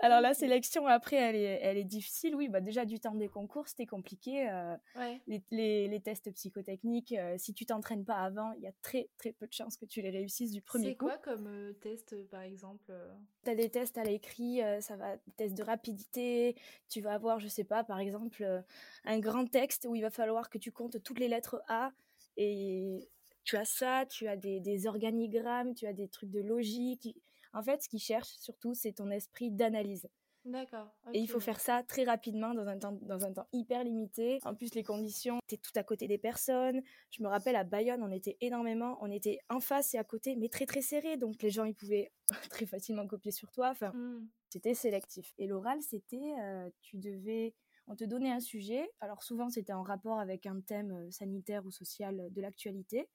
Alors 0.00 0.20
la 0.20 0.34
sélection 0.34 0.86
après, 0.86 1.16
elle 1.16 1.36
est, 1.36 1.58
elle 1.62 1.76
est 1.76 1.84
difficile. 1.84 2.34
Oui, 2.34 2.48
bah 2.48 2.60
déjà 2.60 2.84
du 2.84 2.98
temps 2.98 3.14
des 3.14 3.28
concours, 3.28 3.68
c'était 3.68 3.86
compliqué. 3.86 4.48
euh, 4.50 4.76
Ouais. 4.96 5.20
les, 5.28 5.42
les- 5.50 5.88
les 5.88 6.00
tests 6.00 6.32
psychotechniques, 6.32 7.12
euh, 7.12 7.36
si 7.38 7.54
tu 7.54 7.64
t'entraînes 7.66 8.04
pas 8.04 8.16
avant, 8.16 8.52
il 8.56 8.62
y 8.62 8.66
a 8.66 8.72
très 8.82 9.08
très 9.18 9.32
peu 9.32 9.46
de 9.46 9.52
chances 9.52 9.76
que 9.76 9.84
tu 9.86 10.02
les 10.02 10.10
réussisses 10.10 10.50
du 10.50 10.62
premier 10.62 10.88
C'est 10.90 10.94
coup. 10.96 11.06
quoi 11.06 11.18
comme 11.18 11.46
euh, 11.46 11.72
test 11.74 12.12
euh, 12.12 12.26
par 12.30 12.42
exemple 12.42 12.92
Tu 13.44 13.50
as 13.50 13.54
des 13.54 13.70
tests 13.70 13.96
à 13.98 14.02
l'écrit, 14.04 14.60
ça 14.80 14.96
va, 14.96 15.16
des 15.16 15.32
tests 15.36 15.54
de 15.56 15.62
rapidité. 15.62 16.56
Tu 16.88 17.00
vas 17.00 17.14
avoir, 17.14 17.38
je 17.38 17.46
sais 17.48 17.64
pas, 17.64 17.84
par 17.84 18.00
exemple, 18.00 18.44
un 19.04 19.18
grand 19.20 19.46
texte 19.46 19.86
où 19.88 19.94
il 19.94 20.02
va 20.02 20.10
falloir 20.10 20.50
que 20.50 20.58
tu 20.58 20.72
comptes 20.72 21.00
toutes 21.04 21.20
les 21.20 21.28
lettres 21.28 21.62
A 21.68 21.92
et 22.36 23.08
tu 23.46 23.56
as 23.56 23.64
ça, 23.64 24.04
tu 24.10 24.28
as 24.28 24.36
des, 24.36 24.60
des 24.60 24.86
organigrammes, 24.86 25.74
tu 25.74 25.86
as 25.86 25.94
des 25.94 26.08
trucs 26.08 26.30
de 26.30 26.40
logique. 26.40 27.08
En 27.54 27.62
fait, 27.62 27.82
ce 27.82 27.88
qu'ils 27.88 28.00
cherchent 28.00 28.36
surtout, 28.38 28.74
c'est 28.74 28.92
ton 28.92 29.10
esprit 29.10 29.50
d'analyse. 29.50 30.06
D'accord. 30.44 30.86
Et 31.12 31.18
il 31.18 31.26
faut 31.26 31.40
faire 31.40 31.58
ça 31.58 31.82
très 31.82 32.04
rapidement, 32.04 32.54
dans 32.54 32.68
un 32.68 32.78
temps, 32.78 32.92
dans 33.02 33.24
un 33.24 33.32
temps 33.32 33.48
hyper 33.52 33.82
limité. 33.82 34.38
En 34.44 34.54
plus, 34.54 34.72
les 34.76 34.84
conditions, 34.84 35.40
t'es 35.48 35.56
tout 35.56 35.72
à 35.74 35.82
côté 35.82 36.06
des 36.06 36.18
personnes. 36.18 36.82
Je 37.10 37.22
me 37.24 37.28
rappelle, 37.28 37.56
à 37.56 37.64
Bayonne, 37.64 38.00
on 38.02 38.12
était 38.12 38.36
énormément, 38.40 38.96
on 39.00 39.10
était 39.10 39.40
en 39.48 39.58
face 39.58 39.94
et 39.94 39.98
à 39.98 40.04
côté, 40.04 40.36
mais 40.36 40.48
très 40.48 40.66
très 40.66 40.82
serré. 40.82 41.16
Donc 41.16 41.42
les 41.42 41.50
gens, 41.50 41.64
ils 41.64 41.74
pouvaient 41.74 42.12
très 42.50 42.66
facilement 42.66 43.08
copier 43.08 43.32
sur 43.32 43.50
toi. 43.50 43.70
Enfin, 43.70 43.90
Hmm. 43.92 44.28
c'était 44.50 44.74
sélectif. 44.74 45.34
Et 45.38 45.48
l'oral, 45.48 45.80
c'était, 45.82 46.34
euh, 46.40 46.70
tu 46.80 46.96
devais, 46.98 47.52
on 47.86 47.96
te 47.96 48.04
donnait 48.04 48.30
un 48.30 48.40
sujet. 48.40 48.90
Alors 49.00 49.22
souvent, 49.22 49.48
c'était 49.48 49.72
en 49.72 49.82
rapport 49.82 50.18
avec 50.18 50.46
un 50.46 50.60
thème 50.60 50.92
euh, 50.92 51.10
sanitaire 51.10 51.64
ou 51.66 51.70
social 51.70 52.28
de 52.30 52.40
l'actualité. 52.40 53.08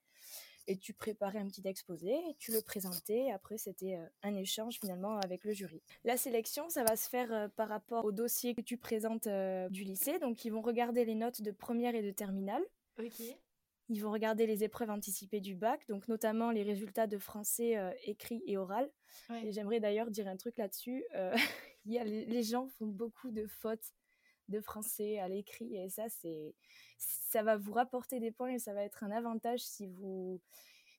Et 0.68 0.76
tu 0.78 0.94
préparais 0.94 1.40
un 1.40 1.48
petit 1.48 1.66
exposé, 1.66 2.12
et 2.12 2.36
tu 2.38 2.52
le 2.52 2.60
présentais. 2.62 3.32
Après, 3.32 3.58
c'était 3.58 3.96
euh, 3.96 4.06
un 4.22 4.36
échange 4.36 4.78
finalement 4.78 5.18
avec 5.18 5.42
le 5.44 5.52
jury. 5.52 5.82
La 6.04 6.16
sélection, 6.16 6.68
ça 6.68 6.84
va 6.84 6.94
se 6.94 7.08
faire 7.08 7.32
euh, 7.32 7.48
par 7.48 7.68
rapport 7.68 8.04
au 8.04 8.12
dossier 8.12 8.54
que 8.54 8.60
tu 8.60 8.76
présentes 8.76 9.26
euh, 9.26 9.68
du 9.70 9.82
lycée. 9.82 10.20
Donc, 10.20 10.44
ils 10.44 10.50
vont 10.50 10.62
regarder 10.62 11.04
les 11.04 11.16
notes 11.16 11.42
de 11.42 11.50
première 11.50 11.96
et 11.96 12.02
de 12.02 12.12
terminale. 12.12 12.62
Ok. 12.98 13.20
Ils 13.88 14.00
vont 14.00 14.12
regarder 14.12 14.46
les 14.46 14.62
épreuves 14.64 14.90
anticipées 14.90 15.40
du 15.40 15.54
bac, 15.56 15.86
donc 15.88 16.06
notamment 16.08 16.50
les 16.50 16.62
résultats 16.62 17.06
de 17.06 17.18
français 17.18 17.76
euh, 17.76 17.90
écrit 18.04 18.42
et 18.46 18.56
oral. 18.56 18.90
Ouais. 19.28 19.46
Et 19.46 19.52
j'aimerais 19.52 19.80
d'ailleurs 19.80 20.10
dire 20.10 20.28
un 20.28 20.36
truc 20.36 20.56
là-dessus. 20.56 21.04
euh, 21.16 21.34
les 21.84 22.42
gens 22.42 22.68
font 22.78 22.86
beaucoup 22.86 23.30
de 23.32 23.46
fautes 23.46 23.92
de 24.52 24.60
français 24.60 25.18
à 25.18 25.26
l'écrit 25.28 25.76
et 25.76 25.88
ça, 25.88 26.08
c'est, 26.08 26.54
ça 26.98 27.42
va 27.42 27.56
vous 27.56 27.72
rapporter 27.72 28.20
des 28.20 28.30
points 28.30 28.50
et 28.52 28.58
ça 28.60 28.72
va 28.74 28.84
être 28.84 29.02
un 29.02 29.10
avantage 29.10 29.60
si 29.60 29.86
vous, 29.88 30.40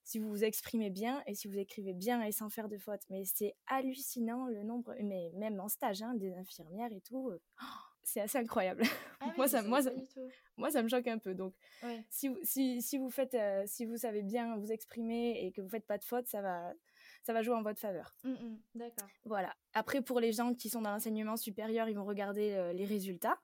si 0.04 0.20
vous 0.20 0.28
vous 0.30 0.44
exprimez 0.44 0.90
bien 0.90 1.24
et 1.28 1.34
si 1.36 1.48
vous 1.48 1.58
écrivez 1.58 1.94
bien 1.94 2.22
et 2.24 2.34
sans 2.34 2.50
faire 2.50 2.68
de 2.68 2.78
fautes. 2.78 3.04
Mais 3.10 3.24
c'est 3.24 3.56
hallucinant 3.68 4.48
le 4.48 4.64
nombre, 4.64 4.94
mais 5.02 5.32
même 5.36 5.60
en 5.62 5.70
stage, 5.70 6.02
hein, 6.02 6.14
des 6.16 6.34
infirmières 6.34 6.92
et 6.92 7.00
tout. 7.02 7.30
euh, 7.30 7.40
c'est 8.04 8.20
assez 8.20 8.38
incroyable. 8.38 8.84
Ah 9.22 9.28
oui, 9.28 9.34
Moi, 9.38 9.48
ça- 9.48 9.62
moi, 9.62 9.82
ça-. 9.82 9.92
Moi, 10.58 10.70
ça 10.72 10.84
me 10.84 10.90
choque 10.90 11.08
un 11.08 11.18
peu. 11.20 11.34
Donc, 11.34 11.54
Ouais. 11.84 12.04
si, 12.10 12.28
vous- 12.28 12.40
si, 12.44 12.82
si 12.82 12.98
vous 12.98 13.10
faites, 13.10 13.34
euh, 13.34 13.64
si 13.66 13.86
vous 13.86 13.96
savez 13.98 14.22
bien 14.24 14.58
vous 14.58 14.72
exprimer 14.72 15.46
et 15.46 15.52
que 15.52 15.62
vous 15.62 15.70
faites 15.70 15.88
pas 15.88 15.98
de 15.98 16.04
fautes, 16.04 16.28
ça 16.28 16.42
va, 16.42 16.74
ça 17.24 17.32
va 17.32 17.42
jouer 17.42 17.56
en 17.56 17.64
votre 17.64 17.80
faveur. 17.80 18.14
Hmm, 18.24 18.34
hmm. 18.34 18.58
D'accord. 18.76 19.08
Voilà. 19.26 19.56
Après, 19.74 20.02
pour 20.02 20.20
les 20.20 20.34
gens 20.34 20.54
qui 20.54 20.70
sont 20.70 20.82
dans 20.82 20.92
l'enseignement 20.92 21.38
supérieur, 21.38 21.88
ils 21.88 21.96
vont 21.96 22.04
regarder 22.04 22.52
euh, 22.52 22.74
les 22.74 22.86
résultats 22.86 23.40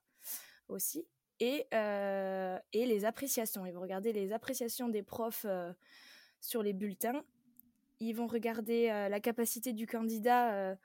aussi 0.68 1.08
et, 1.40 1.66
euh, 1.74 2.60
et 2.74 2.86
les 2.86 3.06
appréciations. 3.06 3.66
Ils 3.66 3.74
vont 3.74 3.82
regarder 3.82 4.12
les 4.12 4.34
appréciations 4.34 4.90
des 4.90 5.02
profs 5.02 5.46
euh, 5.46 5.72
sur 6.42 6.62
les 6.62 6.74
bulletins. 6.74 7.24
Ils 8.02 8.14
vont 8.14 8.28
regarder 8.28 8.88
la 8.88 9.20
capacité 9.20 9.74
du 9.74 9.86
candidat 9.86 10.78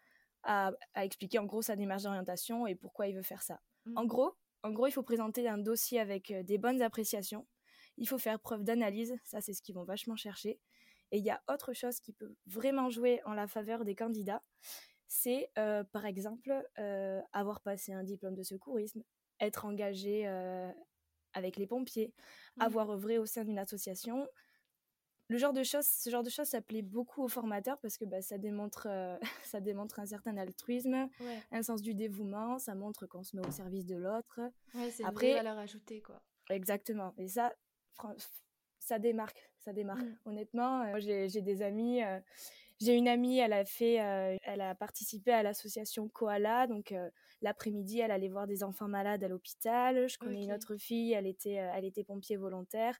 à, 0.42 0.72
expliquer 0.96 1.38
en 1.38 1.44
gros 1.44 1.62
sa 1.62 1.76
démarche 1.76 2.02
d'orientation 2.02 2.66
et 2.66 2.74
pourquoi 2.74 3.06
il 3.06 3.14
veut 3.14 3.22
faire 3.22 3.40
ça. 3.40 3.60
En 3.94 4.02
mmh. 4.02 4.06
gros, 4.08 4.36
en 4.64 4.72
gros, 4.72 4.88
il 4.88 4.90
faut 4.90 5.04
présenter 5.04 5.46
un 5.48 5.58
dossier 5.58 6.00
avec 6.00 6.32
des 6.32 6.58
bonnes 6.58 6.82
appréciations. 6.82 7.46
Il 7.98 8.08
faut 8.08 8.18
faire 8.18 8.40
preuve 8.40 8.64
d'analyse, 8.64 9.16
ça 9.22 9.40
c'est 9.40 9.52
ce 9.52 9.62
qu'ils 9.62 9.76
vont 9.76 9.84
vachement 9.84 10.16
chercher. 10.16 10.58
Et 11.14 11.18
il 11.18 11.24
y 11.24 11.30
a 11.30 11.40
autre 11.48 11.74
chose 11.74 12.00
qui 12.00 12.12
peut 12.12 12.34
vraiment 12.44 12.90
jouer 12.90 13.22
en 13.24 13.34
la 13.34 13.46
faveur 13.46 13.84
des 13.84 13.94
candidats, 13.94 14.42
c'est 15.06 15.48
par 15.92 16.06
exemple 16.06 16.52
avoir 17.32 17.60
passé 17.60 17.92
un 17.92 18.02
diplôme 18.02 18.34
de 18.34 18.42
secourisme, 18.42 19.04
être 19.38 19.64
engagé 19.64 20.26
avec 21.32 21.56
les 21.56 21.68
pompiers, 21.68 22.12
mmh. 22.56 22.62
avoir 22.62 22.90
œuvré 22.90 23.18
au 23.18 23.26
sein 23.26 23.44
d'une 23.44 23.60
association. 23.60 24.26
Le 25.28 25.38
genre 25.38 25.52
de 25.52 25.62
choses, 25.62 25.86
ce 25.86 26.10
genre 26.10 26.24
de 26.24 26.30
choses, 26.30 26.48
ça 26.48 26.60
plaît 26.60 26.82
beaucoup 26.82 27.22
aux 27.22 27.28
formateurs 27.28 27.78
parce 27.78 27.96
que 27.96 28.04
bah, 28.04 28.20
ça, 28.20 28.36
démontre, 28.36 28.88
ça 29.44 29.60
démontre 29.60 30.00
un 30.00 30.06
certain 30.06 30.36
altruisme, 30.36 31.08
un 31.52 31.62
sens 31.62 31.80
du 31.80 31.94
dévouement, 31.94 32.58
ça 32.58 32.74
montre 32.74 33.06
qu'on 33.06 33.22
se 33.22 33.36
met 33.36 33.46
au 33.46 33.52
service 33.52 33.86
de 33.86 33.94
l'autre. 33.94 34.40
Ouais, 34.74 34.90
c'est 34.90 35.04
Après, 35.04 35.30
une 35.30 35.36
valeur 35.36 35.58
ajoutée, 35.58 36.02
quoi. 36.02 36.20
Exactement. 36.50 37.14
Et 37.18 37.28
ça, 37.28 37.54
ça 38.80 38.98
démarque, 38.98 39.53
ça 39.64 39.72
démarque. 39.72 40.02
Mmh. 40.02 40.18
Honnêtement, 40.26 40.98
j'ai 40.98 41.42
des 41.42 41.62
amis 41.62 42.02
j'ai 42.80 42.94
une 42.94 43.08
amie, 43.08 43.38
elle 43.38 43.52
a 43.52 43.64
fait, 43.64 44.00
euh, 44.00 44.36
elle 44.42 44.60
a 44.60 44.74
participé 44.74 45.32
à 45.32 45.42
l'association 45.42 46.08
Koala, 46.08 46.66
donc 46.66 46.92
euh, 46.92 47.08
l'après-midi, 47.40 48.00
elle 48.00 48.10
allait 48.10 48.28
voir 48.28 48.46
des 48.46 48.64
enfants 48.64 48.88
malades 48.88 49.22
à 49.22 49.28
l'hôpital. 49.28 50.08
Je 50.08 50.18
connais 50.18 50.42
une 50.42 50.52
autre 50.52 50.76
fille, 50.76 51.12
elle 51.12 51.26
était, 51.26 51.60
euh, 51.60 51.70
elle 51.74 51.84
était 51.84 52.04
pompier 52.04 52.36
volontaire. 52.36 52.98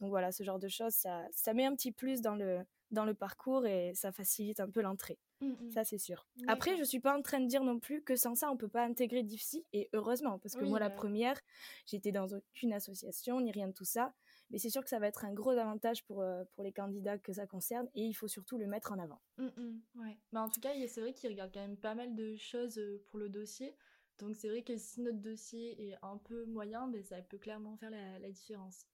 Donc 0.00 0.10
voilà, 0.10 0.32
ce 0.32 0.42
genre 0.42 0.58
de 0.58 0.68
choses, 0.68 0.94
ça, 0.94 1.22
ça 1.30 1.52
met 1.52 1.66
un 1.66 1.74
petit 1.74 1.92
plus 1.92 2.22
dans 2.22 2.34
le, 2.34 2.60
dans 2.90 3.04
le 3.04 3.12
parcours 3.12 3.66
et 3.66 3.92
ça 3.94 4.12
facilite 4.12 4.58
un 4.58 4.70
peu 4.70 4.80
l'entrée. 4.80 5.18
Mmh, 5.42 5.48
mmh. 5.48 5.70
Ça, 5.72 5.84
c'est 5.84 5.98
sûr. 5.98 6.26
Après, 6.48 6.78
je 6.78 6.84
suis 6.84 7.00
pas 7.00 7.16
en 7.16 7.20
train 7.20 7.40
de 7.40 7.46
dire 7.46 7.62
non 7.62 7.78
plus 7.78 8.02
que 8.02 8.16
sans 8.16 8.34
ça, 8.34 8.50
on 8.50 8.56
peut 8.56 8.68
pas 8.68 8.84
intégrer 8.84 9.22
DIFSI, 9.22 9.66
et 9.74 9.90
heureusement, 9.92 10.38
parce 10.38 10.54
que 10.54 10.64
moi, 10.64 10.78
la 10.78 10.88
bah 10.88 10.94
première, 10.94 11.38
j'étais 11.86 12.12
dans 12.12 12.26
aucune 12.28 12.72
association, 12.72 13.40
ni 13.42 13.52
rien 13.52 13.68
de 13.68 13.74
tout 13.74 13.84
ça. 13.84 14.14
Mais 14.50 14.58
c'est 14.58 14.70
sûr 14.70 14.82
que 14.82 14.90
ça 14.90 14.98
va 14.98 15.06
être 15.06 15.24
un 15.24 15.32
gros 15.32 15.50
avantage 15.50 16.04
pour, 16.04 16.20
euh, 16.20 16.44
pour 16.54 16.64
les 16.64 16.72
candidats 16.72 17.18
que 17.18 17.32
ça 17.32 17.46
concerne 17.46 17.88
et 17.94 18.02
il 18.02 18.14
faut 18.14 18.28
surtout 18.28 18.58
le 18.58 18.66
mettre 18.66 18.92
en 18.92 18.98
avant. 18.98 19.20
Mmh, 19.38 19.46
mmh, 19.56 19.80
ouais. 20.02 20.18
Bah, 20.32 20.42
en 20.42 20.48
tout 20.48 20.60
cas, 20.60 20.70
c'est 20.88 21.00
vrai 21.00 21.12
qu'il 21.12 21.30
regarde 21.30 21.52
quand 21.52 21.60
même 21.60 21.76
pas 21.76 21.94
mal 21.94 22.14
de 22.14 22.36
choses 22.36 22.78
euh, 22.78 23.02
pour 23.06 23.18
le 23.18 23.28
dossier. 23.28 23.76
Donc 24.18 24.36
c'est 24.36 24.48
vrai 24.48 24.62
que 24.62 24.76
si 24.76 25.00
notre 25.00 25.18
dossier 25.18 25.88
est 25.88 25.96
un 26.02 26.18
peu 26.18 26.44
moyen, 26.46 26.88
ben, 26.88 27.02
ça 27.02 27.22
peut 27.22 27.38
clairement 27.38 27.76
faire 27.76 27.90
la, 27.90 28.30
différence. 28.30 28.86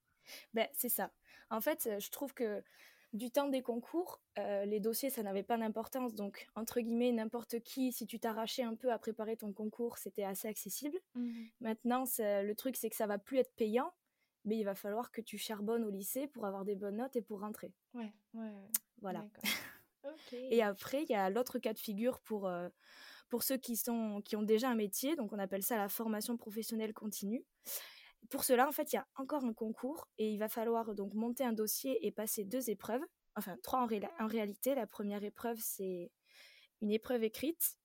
Ben, 0.55 0.69
c'est 0.73 0.89
ça. 0.89 1.11
En 1.51 1.61
fait, 1.61 1.87
euh, 1.87 1.99
je 1.99 2.11
trouve 2.11 2.35
que 2.35 2.63
du 3.13 3.31
temps 3.31 3.49
des 3.49 3.63
concours, 3.63 4.21
les 4.37 4.79
dossiers, 4.79 5.09
ça 5.09 5.23
n'avait 5.23 5.45
pas 5.45 5.57
d'importance. 5.57 6.15
Donc, 6.15 6.49
entre 6.55 6.81
guillemets, 6.81 7.13
n'importe 7.13 7.61
qui, 7.61 7.91
si 7.91 8.07
tu 8.07 8.19
t'arrachais 8.21 8.63
un 8.63 8.75
peu 8.75 8.93
à 8.93 8.99
préparer 8.99 9.39
ton 9.39 9.55
concours, 9.55 9.97
c'était 9.97 10.25
assez 10.25 10.49
accessible. 10.49 10.99
Mmh 11.15 11.45
Maintenant, 11.61 12.05
le 12.19 12.53
truc, 12.53 12.77
c'est 12.77 12.91
que 12.91 12.97
ça 12.97 13.07
va 13.07 13.17
plus 13.17 13.39
être 13.39 13.55
payant 13.55 13.91
mais 14.47 14.57
il 14.57 14.65
va 14.65 14.75
falloir 14.75 15.11
que 15.11 15.21
tu 15.21 15.37
charbonnes 15.37 15.85
au 15.85 15.91
lycée 15.91 16.29
pour 16.29 16.47
avoir 16.47 16.65
des 16.65 16.77
bonnes 16.77 16.97
notes 16.97 17.17
et 17.17 17.23
pour 17.23 17.41
rentrer. 17.41 17.73
Ouais, 17.95 18.15
ouais. 18.35 18.53
Voilà. 19.03 19.25
Et 20.33 20.63
après, 20.63 21.03
il 21.03 21.11
y 21.11 21.15
a 21.15 21.29
l'autre 21.31 21.59
cas 21.59 21.73
de 21.73 21.79
figure 21.79 22.21
pour, 22.21 22.47
euh, 22.47 22.69
pour 23.29 23.43
ceux 23.43 23.57
qui, 23.57 23.77
sont, 23.77 24.23
qui 24.25 24.37
ont 24.37 24.43
déjà 24.43 24.71
un 24.71 24.77
métier, 24.77 25.17
donc 25.17 25.33
on 25.33 25.39
appelle 25.39 25.65
ça 25.65 25.77
la 25.77 25.89
formation 25.89 26.37
professionnelle 26.37 26.95
continue. 26.95 27.45
Pour 28.31 28.45
cela, 28.45 28.69
en 28.69 28.73
fait, 28.73 28.93
il 28.93 28.97
y 28.97 28.99
a 28.99 29.07
encore 29.17 29.45
un 29.45 29.53
concours 29.53 30.09
et 30.19 30.31
il 30.31 30.39
va 30.39 30.49
falloir 30.49 30.95
donc 30.95 31.15
monter 31.15 31.45
un 31.45 31.53
dossier 31.53 32.07
et 32.07 32.13
passer 32.13 32.45
deux 32.45 32.71
épreuves, 32.71 33.03
enfin 33.35 33.57
trois 33.63 33.81
en, 33.81 33.89
en 34.21 34.27
réalité. 34.27 34.75
La 34.75 34.87
première 34.87 35.23
épreuve, 35.25 35.59
c'est 35.61 36.11
une 36.81 36.91
épreuve 36.91 37.25
écrite. 37.25 37.77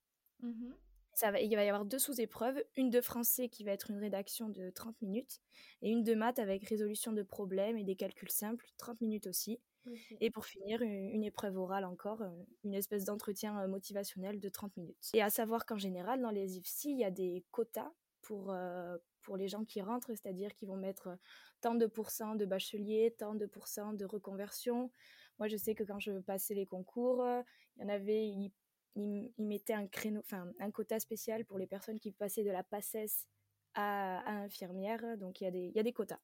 Il 1.22 1.54
va 1.54 1.64
y 1.64 1.68
avoir 1.68 1.84
deux 1.84 1.98
sous-épreuves, 1.98 2.62
une 2.76 2.90
de 2.90 3.00
français 3.00 3.48
qui 3.48 3.64
va 3.64 3.72
être 3.72 3.90
une 3.90 3.98
rédaction 3.98 4.48
de 4.48 4.70
30 4.70 5.00
minutes 5.02 5.40
et 5.82 5.90
une 5.90 6.02
de 6.02 6.14
maths 6.14 6.38
avec 6.38 6.64
résolution 6.64 7.12
de 7.12 7.22
problèmes 7.22 7.76
et 7.76 7.84
des 7.84 7.96
calculs 7.96 8.30
simples, 8.30 8.66
30 8.78 9.00
minutes 9.00 9.26
aussi. 9.26 9.60
Et 10.20 10.30
pour 10.30 10.46
finir, 10.46 10.80
une, 10.82 11.24
épreuve 11.24 11.56
orale 11.56 11.84
encore, 11.84 12.22
euh, 12.22 12.30
une 12.64 12.74
espèce 12.74 13.04
d'entretien 13.04 13.58
euh, 13.60 13.68
motivationnel 13.68 14.38
de 14.38 14.48
30 14.48 14.76
minutes. 14.76 15.10
Et 15.14 15.22
à 15.22 15.30
savoir 15.30 15.66
qu'en 15.66 15.76
général, 15.76 16.20
dans 16.20 16.30
les 16.30 16.56
IFSI, 16.56 16.92
il 16.92 16.98
y 16.98 17.04
a 17.04 17.10
des 17.10 17.44
quotas 17.50 17.90
pour, 18.22 18.52
euh, 18.52 18.96
pour 19.22 19.36
les 19.36 19.48
gens 19.48 19.64
qui 19.64 19.80
rentrent, 19.80 20.10
c'est-à-dire 20.10 20.54
qu'ils 20.54 20.68
vont 20.68 20.76
mettre 20.76 21.16
tant 21.60 21.74
de 21.74 21.86
pourcents 21.86 22.36
de 22.36 22.46
bacheliers, 22.46 23.14
tant 23.18 23.34
de 23.34 23.46
pourcents 23.46 23.92
de 23.92 24.04
reconversion. 24.04 24.92
Moi, 25.38 25.48
je 25.48 25.56
sais 25.56 25.74
que 25.74 25.82
quand 25.82 25.98
je 25.98 26.12
passais 26.20 26.54
les 26.54 26.66
concours, 26.66 27.26
il 27.76 27.82
y 27.82 27.84
en 27.84 27.88
avait, 27.88 28.28
il, 28.96 29.30
mettait 29.38 29.72
un 29.72 29.86
créneau, 29.86 30.20
enfin 30.20 30.52
un 30.60 30.70
quota 30.70 30.98
spécial 31.00 31.44
pour 31.44 31.58
les 31.58 31.66
personnes 31.66 31.98
qui 31.98 32.12
passaient 32.12 32.44
de 32.44 32.50
la 32.50 32.62
passesse 32.62 33.26
à, 33.74 34.42
infirmière. 34.42 35.16
Donc 35.18 35.40
il 35.40 35.44
y, 35.44 35.46
a 35.46 35.50
des, 35.50 35.72
y 35.74 35.78
a 35.78 35.82
des 35.82 35.92
quotas. 35.92 36.20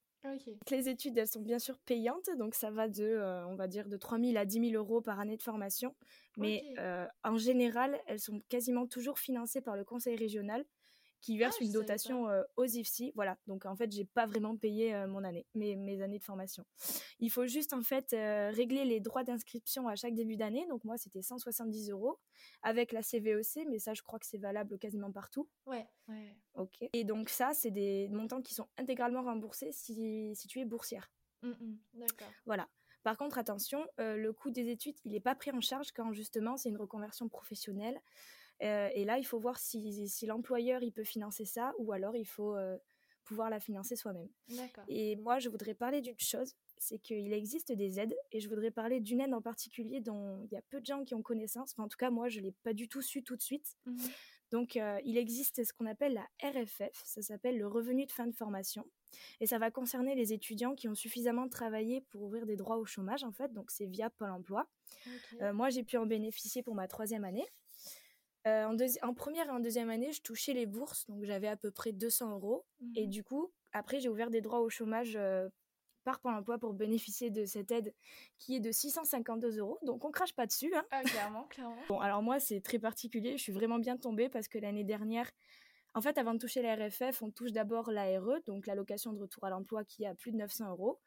Les 0.70 0.88
études, 0.88 1.16
elles 1.16 1.28
sont 1.28 1.40
bien 1.40 1.58
sûr 1.58 1.78
payantes, 1.78 2.28
donc 2.38 2.54
ça 2.54 2.70
va 2.70 2.88
de, 2.88 3.04
euh, 3.04 3.46
on 3.46 3.54
va 3.54 3.68
dire, 3.68 3.88
de 3.88 3.96
3 3.96 4.18
000 4.18 4.36
à 4.36 4.44
10 4.44 4.70
000 4.70 4.82
euros 4.82 5.00
par 5.00 5.20
année 5.20 5.36
de 5.36 5.42
formation. 5.42 5.94
Mais 6.36 6.74
euh, 6.78 7.06
en 7.24 7.36
général, 7.36 7.98
elles 8.06 8.20
sont 8.20 8.40
quasiment 8.48 8.86
toujours 8.86 9.18
financées 9.18 9.60
par 9.60 9.76
le 9.76 9.84
conseil 9.84 10.16
régional 10.16 10.64
qui 11.20 11.36
verse 11.36 11.56
ah, 11.60 11.64
une 11.64 11.72
dotation 11.72 12.28
euh, 12.28 12.42
aux 12.56 12.64
IFSI. 12.64 13.12
Voilà, 13.14 13.36
donc 13.46 13.66
en 13.66 13.76
fait, 13.76 13.90
j'ai 13.90 14.04
pas 14.04 14.26
vraiment 14.26 14.56
payé 14.56 14.94
euh, 14.94 15.06
mon 15.06 15.24
année, 15.24 15.46
mes, 15.54 15.76
mes 15.76 16.00
années 16.02 16.18
de 16.18 16.24
formation. 16.24 16.64
Il 17.18 17.30
faut 17.30 17.46
juste 17.46 17.72
en 17.72 17.82
fait 17.82 18.12
euh, 18.12 18.50
régler 18.50 18.84
les 18.84 19.00
droits 19.00 19.24
d'inscription 19.24 19.88
à 19.88 19.96
chaque 19.96 20.14
début 20.14 20.36
d'année. 20.36 20.66
Donc 20.68 20.84
moi, 20.84 20.96
c'était 20.96 21.22
170 21.22 21.90
euros 21.90 22.18
avec 22.62 22.92
la 22.92 23.02
CVEC, 23.02 23.66
mais 23.68 23.78
ça, 23.78 23.94
je 23.94 24.02
crois 24.02 24.18
que 24.18 24.26
c'est 24.26 24.38
valable 24.38 24.78
quasiment 24.78 25.10
partout. 25.10 25.48
Ouais, 25.66 25.86
ouais. 26.08 26.36
Ok. 26.54 26.76
Et 26.92 27.04
donc 27.04 27.28
ça, 27.28 27.52
c'est 27.52 27.70
des 27.70 28.08
montants 28.08 28.42
qui 28.42 28.54
sont 28.54 28.68
intégralement 28.76 29.22
remboursés 29.22 29.72
si, 29.72 30.32
si 30.34 30.48
tu 30.48 30.60
es 30.60 30.64
boursière. 30.64 31.10
Mmh, 31.42 31.50
mmh. 31.50 31.78
D'accord. 31.94 32.32
Voilà. 32.46 32.68
Par 33.04 33.16
contre, 33.16 33.38
attention, 33.38 33.86
le 33.96 34.32
coût 34.32 34.50
des 34.50 34.68
études, 34.70 34.96
il 35.04 35.12
n'est 35.12 35.20
pas 35.20 35.34
pris 35.34 35.50
en 35.52 35.60
charge 35.60 35.92
quand 35.92 36.12
justement 36.12 36.56
c'est 36.56 36.68
une 36.68 36.76
reconversion 36.76 37.28
professionnelle. 37.28 37.98
Euh, 38.62 38.88
et 38.94 39.04
là, 39.04 39.18
il 39.18 39.24
faut 39.24 39.38
voir 39.38 39.58
si, 39.58 40.08
si 40.08 40.26
l'employeur 40.26 40.82
il 40.82 40.92
peut 40.92 41.04
financer 41.04 41.44
ça 41.44 41.72
ou 41.78 41.92
alors 41.92 42.16
il 42.16 42.26
faut 42.26 42.56
euh, 42.56 42.76
pouvoir 43.24 43.50
la 43.50 43.60
financer 43.60 43.94
soi-même. 43.94 44.28
Et 44.88 45.16
moi, 45.16 45.38
je 45.38 45.48
voudrais 45.48 45.74
parler 45.74 46.00
d'une 46.00 46.18
chose, 46.18 46.54
c'est 46.78 46.98
qu'il 46.98 47.32
existe 47.32 47.72
des 47.72 48.00
aides 48.00 48.16
et 48.32 48.40
je 48.40 48.48
voudrais 48.48 48.70
parler 48.70 49.00
d'une 49.00 49.20
aide 49.20 49.34
en 49.34 49.42
particulier 49.42 50.00
dont 50.00 50.42
il 50.44 50.54
y 50.54 50.56
a 50.56 50.62
peu 50.70 50.80
de 50.80 50.86
gens 50.86 51.04
qui 51.04 51.14
ont 51.14 51.22
connaissance. 51.22 51.72
Enfin, 51.72 51.84
en 51.84 51.88
tout 51.88 51.98
cas, 51.98 52.10
moi, 52.10 52.28
je 52.28 52.40
l'ai 52.40 52.52
pas 52.62 52.72
du 52.72 52.88
tout 52.88 53.02
su 53.02 53.22
tout 53.22 53.36
de 53.36 53.42
suite. 53.42 53.76
Mmh 53.86 53.96
Donc, 54.50 54.76
euh, 54.76 54.98
il 55.04 55.18
existe 55.18 55.62
ce 55.62 55.72
qu'on 55.74 55.86
appelle 55.86 56.14
la 56.14 56.26
RFF, 56.42 57.02
ça 57.04 57.20
s'appelle 57.20 57.58
le 57.58 57.66
revenu 57.66 58.06
de 58.06 58.12
fin 58.12 58.26
de 58.26 58.34
formation. 58.34 58.86
Et 59.40 59.46
ça 59.46 59.58
va 59.58 59.70
concerner 59.70 60.14
les 60.14 60.32
étudiants 60.32 60.74
qui 60.74 60.88
ont 60.88 60.94
suffisamment 60.94 61.48
travaillé 61.48 62.00
pour 62.10 62.22
ouvrir 62.22 62.46
des 62.46 62.56
droits 62.56 62.78
au 62.78 62.86
chômage, 62.86 63.24
en 63.24 63.32
fait. 63.32 63.52
Donc, 63.52 63.70
c'est 63.70 63.86
via 63.86 64.08
Pôle 64.08 64.30
emploi. 64.30 64.66
moi, 65.52 65.68
j'ai 65.68 65.84
pu 65.84 65.98
en 65.98 66.06
bénéficier 66.06 66.62
pour 66.62 66.74
ma 66.74 66.88
troisième 66.88 67.24
année. 67.24 67.46
Euh, 68.48 68.88
en, 69.02 69.14
première 69.14 69.46
et 69.46 69.50
en 69.50 69.60
deuxième 69.60 69.90
année, 69.90 70.12
je 70.12 70.22
touchais 70.22 70.52
les 70.52 70.66
bourses, 70.66 71.06
donc 71.06 71.24
j'avais 71.24 71.48
à 71.48 71.56
peu 71.56 71.70
près 71.70 71.92
200 71.92 72.32
euros. 72.32 72.64
Et 72.94 73.06
mmh 73.06 73.10
du 73.10 73.24
coup, 73.24 73.52
après, 73.72 74.00
j'ai 74.00 74.08
ouvert 74.08 74.30
des 74.30 74.40
droits 74.40 74.60
au 74.60 74.68
chômage 74.68 75.14
euh, 75.16 75.48
par 76.04 76.20
Pôle 76.20 76.34
emploi 76.34 76.58
pour 76.58 76.72
bénéficier 76.72 77.30
de 77.30 77.44
cette 77.44 77.70
aide 77.70 77.94
qui 78.38 78.56
est 78.56 78.60
de 78.60 78.72
652 78.72 79.58
euros. 79.58 79.78
Donc 79.82 80.04
on 80.04 80.10
crache 80.10 80.34
pas 80.34 80.46
dessus. 80.46 80.74
Hein. 80.74 80.84
Ah, 80.90 81.02
clairement, 81.02 81.44
clairement. 81.44 81.76
Bon, 81.88 82.00
alors 82.00 82.22
moi, 82.22 82.40
c'est 82.40 82.60
très 82.60 82.78
particulier. 82.78 83.36
Je 83.36 83.42
suis 83.42 83.52
vraiment 83.52 83.78
bien 83.78 83.96
tombée 83.96 84.28
parce 84.28 84.48
que 84.48 84.58
l'année 84.58 84.84
dernière, 84.84 85.30
en 85.98 86.00
fait, 86.00 86.16
avant 86.16 86.32
de 86.32 86.38
toucher 86.38 86.62
la 86.62 86.76
RFF, 86.76 87.22
on 87.22 87.32
touche 87.32 87.50
d'abord 87.50 87.90
l'ARE, 87.90 88.40
donc 88.46 88.68
l'allocation 88.68 89.12
de 89.12 89.18
retour 89.18 89.42
à 89.42 89.50
l'emploi 89.50 89.82
qui 89.82 90.06
a 90.06 90.14
plus 90.14 90.30
de 90.30 90.36
900 90.36 90.70
euros. 90.70 91.00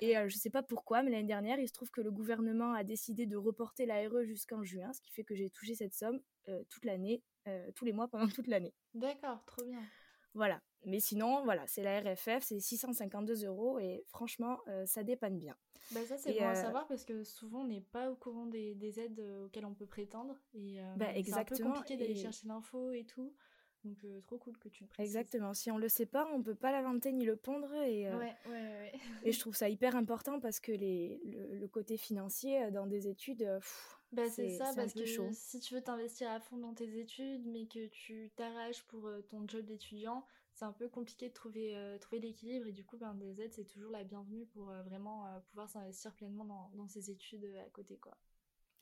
Et 0.00 0.16
euh, 0.16 0.30
je 0.30 0.34
ne 0.34 0.40
sais 0.40 0.48
pas 0.48 0.62
pourquoi, 0.62 1.02
mais 1.02 1.10
l'année 1.10 1.26
dernière, 1.26 1.58
il 1.58 1.68
se 1.68 1.74
trouve 1.74 1.90
que 1.90 2.00
le 2.00 2.10
gouvernement 2.10 2.72
a 2.72 2.82
décidé 2.82 3.26
de 3.26 3.36
reporter 3.36 3.84
l'ARE 3.84 4.24
jusqu'en 4.24 4.62
juin, 4.62 4.94
ce 4.94 5.02
qui 5.02 5.10
fait 5.10 5.24
que 5.24 5.34
j'ai 5.34 5.50
touché 5.50 5.74
cette 5.74 5.92
somme 5.92 6.20
euh, 6.48 6.64
toute 6.70 6.86
l'année, 6.86 7.22
euh, 7.48 7.70
tous 7.74 7.84
les 7.84 7.92
mois 7.92 8.08
pendant 8.08 8.28
toute 8.28 8.46
l'année. 8.46 8.72
D'accord, 8.94 9.44
trop 9.44 9.62
bien. 9.62 9.82
Voilà. 10.32 10.62
Mais 10.86 11.00
sinon, 11.00 11.44
voilà, 11.44 11.66
c'est 11.66 11.82
la 11.82 12.00
RFF, 12.00 12.42
c'est 12.42 12.60
652 12.60 13.44
euros 13.44 13.78
et 13.78 14.06
franchement, 14.06 14.60
ça 14.86 15.02
dépanne 15.02 15.38
bien. 15.38 15.54
Bah 15.92 16.00
ça, 16.06 16.16
c'est 16.16 16.32
bon 16.32 16.48
à 16.48 16.54
savoir 16.54 16.86
parce 16.86 17.04
que 17.04 17.24
souvent, 17.24 17.60
on 17.60 17.66
n'est 17.66 17.82
pas 17.82 18.10
au 18.10 18.16
courant 18.16 18.46
des, 18.46 19.00
aides 19.00 19.20
auxquelles 19.44 19.66
on 19.66 19.74
peut 19.74 19.84
prétendre. 19.84 20.40
Et 20.54 20.78
bah, 20.96 21.08
c'est 21.22 21.34
un 21.34 21.44
peu 21.44 21.58
compliqué 21.58 21.98
d'aller 21.98 22.14
chercher 22.14 22.46
l'info 22.46 22.92
et 22.92 23.04
tout. 23.04 23.34
Donc 23.84 23.96
euh, 24.04 24.20
trop 24.26 24.36
cool 24.38 24.58
que 24.58 24.68
tu 24.68 24.84
le 24.84 24.88
précises. 24.88 25.16
Exactement. 25.16 25.54
Si 25.54 25.70
on 25.70 25.78
le 25.78 25.88
sait 25.88 26.06
pas, 26.06 26.28
on 26.34 26.42
peut 26.42 26.54
pas 26.54 26.70
l'inventer 26.70 27.12
ni 27.12 27.24
le 27.24 27.36
pondre. 27.36 27.72
Et, 27.74 28.08
euh, 28.08 28.18
ouais, 28.18 28.36
ouais, 28.46 28.52
ouais. 28.52 28.92
et 29.24 29.32
je 29.32 29.40
trouve 29.40 29.56
ça 29.56 29.68
hyper 29.68 29.96
important 29.96 30.38
parce 30.40 30.60
que 30.60 30.72
les, 30.72 31.20
le, 31.24 31.66
côté 31.68 31.96
financier 31.96 32.64
euh, 32.64 32.70
dans 32.70 32.86
des 32.86 33.08
études, 33.08 33.48
bah, 34.12 34.28
c'est 34.28 34.50
ça, 34.50 34.72
parce 34.76 34.92
que 34.92 35.06
chaud. 35.06 35.28
si 35.32 35.60
tu 35.60 35.74
veux 35.74 35.82
t'investir 35.82 36.30
à 36.30 36.40
fond 36.40 36.58
dans 36.58 36.74
tes 36.74 36.98
études, 36.98 37.46
mais 37.46 37.66
que 37.66 37.86
tu 37.86 38.30
t'arraches 38.36 38.82
pour 38.84 39.08
ton 39.28 39.46
job 39.48 39.64
d'étudiant, 39.64 40.26
c'est 40.52 40.64
un 40.64 40.72
peu 40.72 40.88
compliqué 40.88 41.28
de 41.28 41.34
trouver, 41.34 41.96
trouver 42.00 42.20
l'équilibre 42.20 42.66
et 42.66 42.72
du 42.72 42.84
coup, 42.84 42.98
ben, 42.98 43.14
des 43.14 43.40
aides, 43.40 43.54
c'est 43.54 43.64
toujours 43.64 43.90
la 43.90 44.04
bienvenue 44.04 44.44
pour 44.46 44.66
vraiment 44.84 45.24
pouvoir 45.48 45.70
s'investir 45.70 46.12
pleinement 46.14 46.44
dans, 46.44 46.70
dans 46.74 46.88
ses 46.88 47.10
études 47.10 47.44
à 47.64 47.70
côté, 47.70 47.96
quoi. 47.96 48.16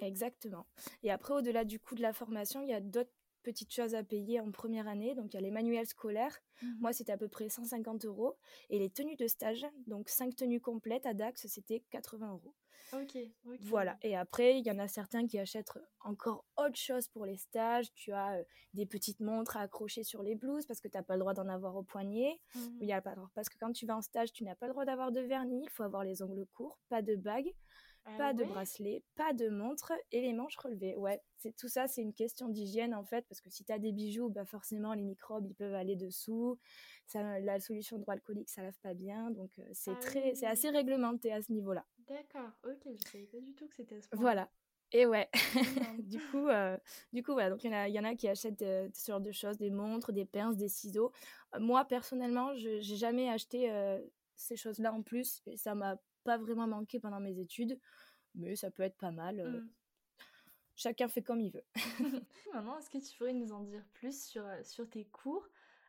Exactement. 0.01 0.67
Et 1.03 1.11
après, 1.11 1.35
au-delà 1.35 1.65
du 1.65 1.79
coût 1.79 1.95
de 1.95 2.03
la 2.03 2.13
formation, 2.13 2.63
il 2.63 2.69
y 2.69 2.73
a 2.73 2.81
d'autres 2.81 3.11
petites 3.43 3.73
choses 3.73 3.95
à 3.95 4.03
payer 4.03 4.41
en 4.41 4.51
première 4.51 4.89
année. 4.89 5.15
Donc, 5.15 5.33
il 5.33 5.37
y 5.37 5.39
a 5.39 5.43
les 5.43 5.51
manuels 5.51 5.87
scolaires. 5.87 6.39
Mhm. 6.63 6.77
Moi, 6.81 6.93
c'était 6.93 7.13
à 7.13 7.19
peu 7.19 7.29
près 7.29 7.49
150 7.49 8.05
euros. 8.05 8.37
Et 8.71 8.79
les 8.79 8.91
tenues 8.91 9.17
de 9.17 9.27
stage, 9.27 9.67
donc 9.87 10.09
5 10.09 10.37
tenues 10.37 10.61
complètes 10.61 11.07
à 11.07 11.15
Dax, 11.15 11.47
c'était 11.47 11.85
80 11.91 12.33
euros. 12.33 12.55
Ok, 12.93 13.19
Voilà. 13.63 13.99
Et 14.03 14.17
après, 14.17 14.59
il 14.59 14.67
y 14.67 14.71
en 14.71 14.79
a 14.79 14.89
certains 14.89 15.27
qui 15.27 15.39
achètent 15.39 15.71
encore 16.01 16.47
autre 16.57 16.77
chose 16.77 17.09
pour 17.09 17.27
les 17.27 17.37
stages. 17.37 17.93
Tu 17.95 18.13
as 18.13 18.39
euh, 18.39 18.45
des 18.73 18.87
petites 18.87 19.21
montres 19.21 19.57
à 19.57 19.61
accrocher 19.61 20.05
sur 20.05 20.23
les 20.23 20.35
blouses 20.35 20.67
parce 20.67 20.81
que 20.81 20.89
tu 20.89 20.97
n'as 20.97 21.03
pas 21.03 21.15
le 21.15 21.21
droit 21.21 21.35
d'en 21.35 21.49
avoir 21.49 21.77
au 21.77 21.83
poignet. 21.83 22.41
Mhm. 22.55 22.79
Il 22.81 22.89
y 22.89 22.93
a 22.93 23.03
pas, 23.03 23.15
parce 23.35 23.49
que 23.49 23.59
quand 23.59 23.73
tu 23.73 23.85
vas 23.85 23.97
en 23.97 24.03
stage, 24.03 24.33
tu 24.33 24.45
n'as 24.45 24.55
pas 24.55 24.67
le 24.67 24.73
droit 24.73 24.87
d'avoir 24.87 25.13
de 25.13 25.21
vernis. 25.21 25.65
Il 25.65 25.71
faut 25.71 25.83
avoir 25.83 26.03
les 26.03 26.23
ongles 26.23 26.47
courts, 26.47 26.79
pas 26.89 27.03
de 27.03 27.15
bague. 27.15 27.53
Ah 28.11 28.17
pas 28.17 28.33
de 28.33 28.45
bracelet, 28.45 29.03
pas 29.17 29.33
de 29.33 29.49
montre 29.49 29.93
et 30.13 30.21
les 30.23 30.33
manches 30.33 30.57
relevées. 30.57 30.97
Ouais, 30.97 31.21
c'est 31.37 31.55
tout 31.55 31.69
ça, 31.69 31.87
c'est 31.87 32.01
une 32.01 32.15
question 32.15 32.49
d'hygiène 32.49 32.95
en 32.95 33.05
fait, 33.05 33.27
parce 33.29 33.41
que 33.41 33.51
si 33.51 33.65
tu 33.65 33.73
as 33.73 33.79
des 33.79 33.93
bijoux, 33.93 34.31
bah 34.31 34.45
forcément 34.45 34.95
les 34.95 35.03
microbes 35.03 35.47
ils 35.47 35.55
peuvent 35.55 35.75
aller 35.75 35.97
dessous. 35.97 36.59
Ça, 37.07 37.39
la 37.41 37.61
solution 37.61 37.99
hydroalcoolique, 37.99 38.49
ça 38.49 38.63
lave 38.63 38.79
pas 38.83 38.95
bien, 38.95 39.31
donc 39.31 39.51
euh, 39.59 39.69
c'est 39.73 39.93
ah 39.93 40.01
très, 40.01 40.35
c'est 40.35 40.47
assez 40.47 40.71
réglementé 40.71 41.33
à 41.33 41.43
ce 41.43 41.53
niveau-là. 41.53 41.85
D'accord, 42.07 42.51
ok, 42.65 42.83
je 42.87 43.11
savais 43.11 43.27
pas 43.27 43.41
du 43.41 43.55
tout 43.55 43.69
que 43.69 43.75
c'était 43.75 44.01
ce 44.01 44.09
point. 44.09 44.21
Voilà. 44.21 44.51
Et 44.93 45.05
ouais, 45.05 45.29
du 45.99 46.19
coup, 46.31 46.49
euh, 46.49 46.79
du 47.13 47.23
coup, 47.23 47.33
voilà. 47.33 47.51
Donc 47.51 47.63
il 47.63 47.71
y 47.71 47.75
en 47.75 47.77
a, 47.77 47.89
y 47.89 48.01
en 48.01 48.05
a 48.05 48.15
qui 48.15 48.27
achètent 48.27 48.63
euh, 48.63 48.89
ce 48.95 49.13
genre 49.13 49.21
de 49.21 49.33
choses, 49.33 49.59
des 49.59 49.71
montres, 49.71 50.13
des 50.13 50.25
pinces, 50.25 50.57
des 50.57 50.69
ciseaux. 50.69 51.13
moi 51.59 51.85
personnellement, 51.85 52.57
je 52.57 52.69
n'ai 52.69 52.97
jamais 52.97 53.29
acheté 53.29 53.71
ces 54.35 54.57
choses-là 54.57 54.95
en 54.95 55.03
plus. 55.03 55.43
Et 55.47 55.59
ça 55.59 55.75
m'a 55.75 55.99
pas 56.25 56.39
vraiment 56.39 56.67
manqué 56.67 57.01
pendant 57.01 57.21
mes 57.21 57.39
études, 57.39 57.79
mais 58.35 58.57
ça 58.57 58.71
peut 58.71 58.83
être 58.83 58.97
pas 58.97 59.11
mal. 59.11 59.41
Euh, 59.41 59.61
mmh. 59.61 59.71
Chacun 60.77 61.09
fait 61.09 61.23
comme 61.23 61.41
il 61.41 61.51
veut. 61.51 61.65
Maintenant, 62.55 62.79
est-ce 62.79 62.91
que 62.91 62.99
tu 62.99 63.17
pourrais 63.17 63.33
nous 63.33 63.53
en 63.53 63.63
dire 63.63 63.85
plus 63.95 64.25
sur, 64.25 64.47
euh, 64.47 64.63
sur 64.63 64.89
tes 64.89 65.05
cours? 65.07 65.49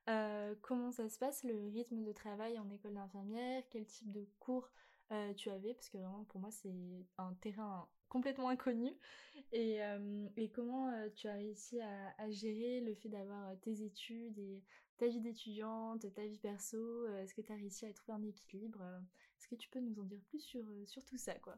Euh, 0.10 0.56
Comment 0.62 0.92
ça 0.92 1.08
se 1.10 1.20
passe, 1.20 1.44
le 1.44 1.70
rythme 1.70 2.04
de 2.04 2.12
travail 2.12 2.58
en 2.58 2.70
école 2.72 2.96
d'infirmière? 2.96 3.64
Quel 3.70 3.86
type 3.86 4.12
de 4.12 4.28
cours 4.40 4.70
tu 5.38 5.50
avais? 5.50 5.74
Parce 5.74 5.90
que 5.90 5.98
vraiment, 5.98 6.24
pour 6.26 6.40
moi, 6.40 6.52
c'est 6.52 6.72
un 7.18 7.34
terrain 7.42 7.88
complètement 8.10 8.50
inconnu. 8.50 8.96
Et, 9.52 9.80
et 10.38 10.50
comment 10.52 10.92
tu 11.16 11.28
as 11.28 11.34
réussi 11.34 11.82
à, 11.82 12.14
à 12.20 12.30
gérer 12.30 12.82
le 12.82 12.94
fait 12.94 13.10
d'avoir 13.10 13.60
tes 13.62 13.82
études 13.82 14.38
et 14.38 14.64
ta 15.00 15.08
vie 15.08 15.20
d'étudiante, 15.20 16.06
ta 16.14 16.26
vie 16.28 16.38
perso? 16.38 17.08
Est-ce 17.18 17.34
que 17.34 17.42
tu 17.42 17.52
as 17.52 17.56
réussi 17.56 17.88
à 17.88 17.94
trouver 17.94 18.20
un 18.20 18.24
équilibre 18.24 18.84
est-ce 19.40 19.48
que 19.48 19.56
tu 19.56 19.70
peux 19.70 19.80
nous 19.80 19.98
en 20.00 20.04
dire 20.04 20.22
plus 20.28 20.40
sur, 20.40 20.62
euh, 20.62 20.86
sur 20.86 21.04
tout 21.06 21.18
ça, 21.18 21.34
quoi? 21.36 21.58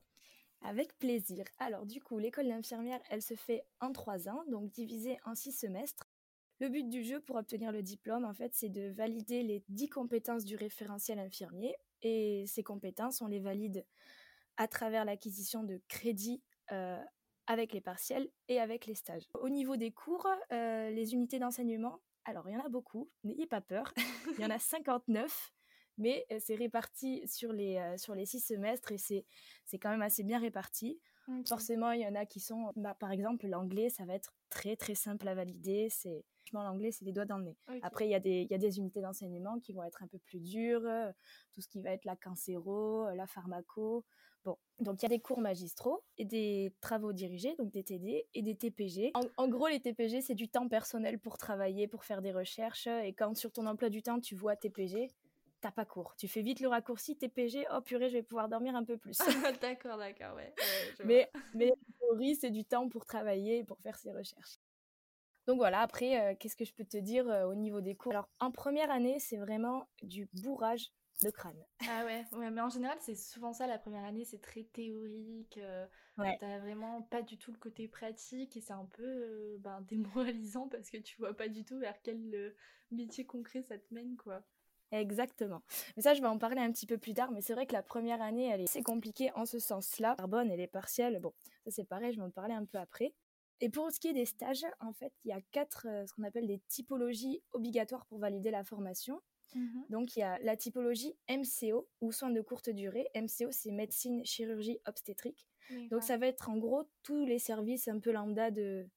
Avec 0.62 0.98
plaisir. 1.00 1.46
Alors 1.58 1.88
du 1.88 2.00
coup, 2.00 2.20
l'école 2.20 2.48
d'infirmière, 2.48 3.02
elle 3.10 3.24
se 3.24 3.34
fait 3.34 3.64
en 3.80 3.92
trois 3.92 4.30
ans, 4.30 4.44
donc 4.48 4.70
divisée 4.72 5.18
en 5.26 5.34
six 5.34 5.52
semestres. 5.52 6.08
Le 6.60 6.70
but 6.70 6.88
du 6.88 7.04
jeu 7.04 7.20
pour 7.20 7.38
obtenir 7.38 7.72
le 7.72 7.82
diplôme, 7.82 8.24
en 8.24 8.36
fait, 8.36 8.54
c'est 8.54 8.70
de 8.70 8.92
valider 8.92 9.42
les 9.42 9.64
dix 9.68 9.90
compétences 9.90 10.46
du 10.46 10.56
référentiel 10.56 11.18
infirmier. 11.18 11.76
Et 12.04 12.46
ces 12.46 12.62
compétences, 12.62 13.22
on 13.22 13.28
les 13.28 13.40
valide 13.40 13.84
à 14.58 14.68
travers 14.68 15.04
l'acquisition 15.04 15.64
de 15.64 15.82
crédits 15.88 16.44
euh, 16.72 17.04
avec 17.48 17.74
les 17.74 17.82
partiels 17.82 18.30
et 18.48 18.60
avec 18.60 18.86
les 18.86 18.94
stages. 18.94 19.28
Au 19.34 19.50
niveau 19.50 19.76
des 19.76 19.92
cours, 19.92 20.28
euh, 20.52 20.92
les 20.92 21.14
unités 21.14 21.40
d'enseignement, 21.40 22.00
alors 22.26 22.48
il 22.48 22.54
y 22.54 22.58
en 22.58 22.64
a 22.64 22.70
beaucoup, 22.70 23.10
n'ayez 23.24 23.48
pas 23.48 23.62
peur, 23.62 23.92
il 24.38 24.42
y 24.42 24.46
en 24.46 24.52
a 24.52 24.60
59 24.60 25.52
mais 26.02 26.26
c'est 26.40 26.56
réparti 26.56 27.26
sur 27.28 27.54
les, 27.54 27.96
sur 27.98 28.16
les 28.16 28.26
six 28.26 28.40
semestres 28.40 28.92
et 28.92 28.98
c'est, 28.98 29.26
quand 29.80 29.90
même 29.90 30.02
assez 30.02 30.24
bien 30.24 30.40
réparti. 30.40 31.00
Forcément, 31.48 31.92
il 31.92 32.02
y 32.02 32.08
en 32.08 32.16
a 32.16 32.26
qui 32.26 32.40
sont, 32.40 32.72
bah, 32.76 32.96
par 33.00 33.12
exemple, 33.12 33.48
l'anglais, 33.48 33.90
ça 33.90 34.06
va 34.06 34.16
être 34.16 34.34
très 34.50 34.76
très 34.76 34.96
simple 34.96 35.28
à 35.28 35.36
valider. 35.36 35.88
C'est, 35.90 36.26
l'anglais, 36.52 36.92
c'est 36.92 37.06
les 37.06 37.14
doigts 37.14 37.26
dans 37.26 37.38
le 37.38 37.46
nez. 37.46 37.58
Après, 37.82 38.06
il 38.06 38.12
y, 38.12 38.16
a 38.16 38.20
des, 38.20 38.48
y 38.50 38.54
a 38.54 38.58
des 38.58 38.80
unités 38.80 39.02
d'enseignement 39.02 39.60
qui 39.60 39.74
vont 39.74 39.84
être 39.84 40.04
un 40.04 40.08
peu 40.08 40.20
plus 40.20 40.40
dures, 40.40 40.88
tout 41.54 41.62
ce 41.62 41.68
qui 41.68 41.82
va 41.82 41.92
être 41.92 42.06
la 42.06 42.16
cancéro, 42.16 43.10
la 43.16 43.28
pharmaco. 43.28 44.06
Bon, 44.44 44.58
donc 44.80 45.02
il 45.02 45.04
y 45.04 45.06
a 45.06 45.10
des 45.10 45.20
cours 45.20 45.40
magistraux 45.40 46.04
et 46.18 46.26
des 46.26 46.74
travaux 46.82 47.14
dirigés, 47.14 47.56
donc 47.60 47.72
des 47.72 47.84
TD 47.84 48.26
et 48.34 48.42
des 48.42 48.56
TPG. 48.56 49.12
En, 49.14 49.22
en 49.38 49.48
gros, 49.48 49.68
les 49.68 49.80
TPG, 49.80 50.22
c'est 50.22 50.34
du 50.34 50.50
temps 50.50 50.68
personnel 50.68 51.20
pour 51.20 51.38
travailler, 51.38 51.88
pour 51.88 52.04
faire 52.04 52.24
des 52.24 52.32
recherches. 52.32 52.88
Et 52.88 53.14
quand 53.14 53.38
sur 53.38 53.52
ton 53.52 53.68
emploi 53.68 53.90
du 53.90 54.02
temps, 54.02 54.20
tu 54.20 54.36
vois 54.36 54.56
TPG, 54.56 55.12
t'as 55.62 55.72
pas 55.72 55.86
cours. 55.86 56.16
Tu 56.18 56.28
fais 56.28 56.42
vite 56.42 56.60
le 56.60 56.68
raccourci, 56.68 57.16
TPG, 57.16 57.66
oh 57.74 57.82
purée, 57.82 58.10
je 58.10 58.18
vais 58.18 58.24
pouvoir 58.24 58.50
dormir 58.50 58.76
un 58.76 58.84
peu 58.84 58.98
plus. 58.98 59.18
d'accord, 59.62 59.98
d'accord, 59.98 60.36
ouais. 60.36 60.54
mais, 61.06 61.32
mais 61.54 61.72
théorie, 62.00 62.36
c'est 62.36 62.50
du 62.50 62.66
temps 62.66 62.90
pour 62.90 63.06
travailler 63.06 63.64
pour 63.64 63.80
faire 63.80 63.98
ses 63.98 64.12
recherches. 64.12 64.58
Donc 65.48 65.58
voilà, 65.58 65.82
après, 65.82 66.20
euh, 66.20 66.36
qu'est-ce 66.40 66.56
que 66.56 66.66
je 66.66 66.74
peux 66.74 66.86
te 66.86 66.98
dire 66.98 67.28
euh, 67.30 67.46
au 67.46 67.56
niveau 67.56 67.82
des 67.82 67.96
cours? 67.96 68.12
Alors, 68.12 68.30
en 68.40 68.52
première 68.52 68.92
année, 68.92 69.20
c'est 69.20 69.38
vraiment 69.38 69.88
du 70.02 70.28
bourrage 70.34 70.92
de 71.24 71.30
crâne. 71.30 71.66
Ah 71.90 72.06
ouais, 72.06 72.26
ouais 72.34 72.52
mais 72.52 72.62
en 72.62 72.70
général, 72.70 72.98
c'est 73.02 73.16
souvent 73.16 73.54
ça, 73.54 73.68
la 73.68 73.78
première 73.78 74.04
année, 74.04 74.26
c'est 74.26 74.42
très 74.42 74.64
théorique. 74.64 75.58
Euh, 75.58 75.86
ouais. 76.18 76.38
T'as 76.40 76.60
vraiment 76.60 77.02
pas 77.04 77.22
du 77.22 77.38
tout 77.38 77.52
le 77.52 77.58
côté 77.58 77.88
pratique 77.88 78.56
et 78.56 78.62
c'est 78.62 78.74
un 78.74 78.86
peu 78.86 79.58
ben, 79.60 79.82
démoralisant 79.82 80.68
parce 80.68 80.90
que 80.90 80.98
tu 80.98 81.18
vois 81.18 81.36
pas 81.36 81.48
du 81.48 81.64
tout 81.64 81.78
vers 81.80 82.00
quel 82.02 82.54
métier 82.92 83.26
concret 83.26 83.64
ça 83.64 83.78
te 83.78 83.94
mène, 83.94 84.18
quoi. 84.18 84.44
Exactement. 84.92 85.62
Mais 85.96 86.04
ça, 86.04 86.14
je 86.14 86.22
vais 86.22 86.28
en 86.28 86.38
parler 86.38 86.62
un 86.62 86.72
petit 86.72 86.86
peu 86.86 86.98
plus 86.98 87.14
tard. 87.14 87.32
Mais 87.32 87.42
c'est 87.42 87.54
vrai 87.54 87.66
que 87.66 87.74
la 87.74 87.84
première 87.84 88.22
année, 88.22 88.50
elle 88.50 88.62
est 88.62 88.70
assez 88.70 88.84
compliquée 88.84 89.32
en 89.36 89.46
ce 89.46 89.60
sens-là. 89.60 90.16
Carbone 90.18 90.52
et 90.52 90.58
les 90.58 90.68
partiels, 90.68 91.20
bon, 91.20 91.34
ça 91.66 91.72
c'est 91.72 91.86
pareil, 91.86 92.14
je 92.14 92.18
vais 92.20 92.26
en 92.26 92.32
parler 92.32 92.54
un 92.54 92.66
peu 92.66 92.78
après. 92.78 93.14
Et 93.62 93.70
pour 93.70 93.92
ce 93.92 94.00
qui 94.00 94.08
est 94.08 94.14
des 94.14 94.26
stages, 94.26 94.66
en 94.80 94.92
fait, 94.92 95.14
il 95.24 95.30
y 95.30 95.34
a 95.34 95.40
quatre, 95.52 95.88
euh, 95.88 96.06
ce 96.08 96.14
qu'on 96.14 96.24
appelle 96.24 96.48
des 96.48 96.60
typologies 96.68 97.44
obligatoires 97.54 98.06
pour 98.08 98.18
valider 98.18 98.50
la 98.50 98.64
formation. 98.64 99.22
Mhm. 99.54 99.86
Donc, 99.90 100.16
il 100.16 100.22
y 100.22 100.24
a 100.24 100.40
la 100.40 100.58
typologie 100.58 101.16
MCO, 101.30 101.88
ou 102.02 102.12
soins 102.12 102.32
de 102.32 102.42
courte 102.42 102.70
durée. 102.70 103.08
MCO, 103.14 103.52
c'est 103.52 103.72
médecine, 103.72 104.26
chirurgie, 104.26 104.80
obstétrique. 104.88 105.46
Donc, 105.90 106.04
ça 106.04 106.18
va 106.18 106.28
être 106.28 106.50
en 106.50 106.58
gros 106.58 106.84
tous 107.04 107.26
les 107.26 107.40
services 107.40 107.88
un 107.88 108.00
peu 108.00 108.12
lambda 108.12 108.52
de, 108.52 108.90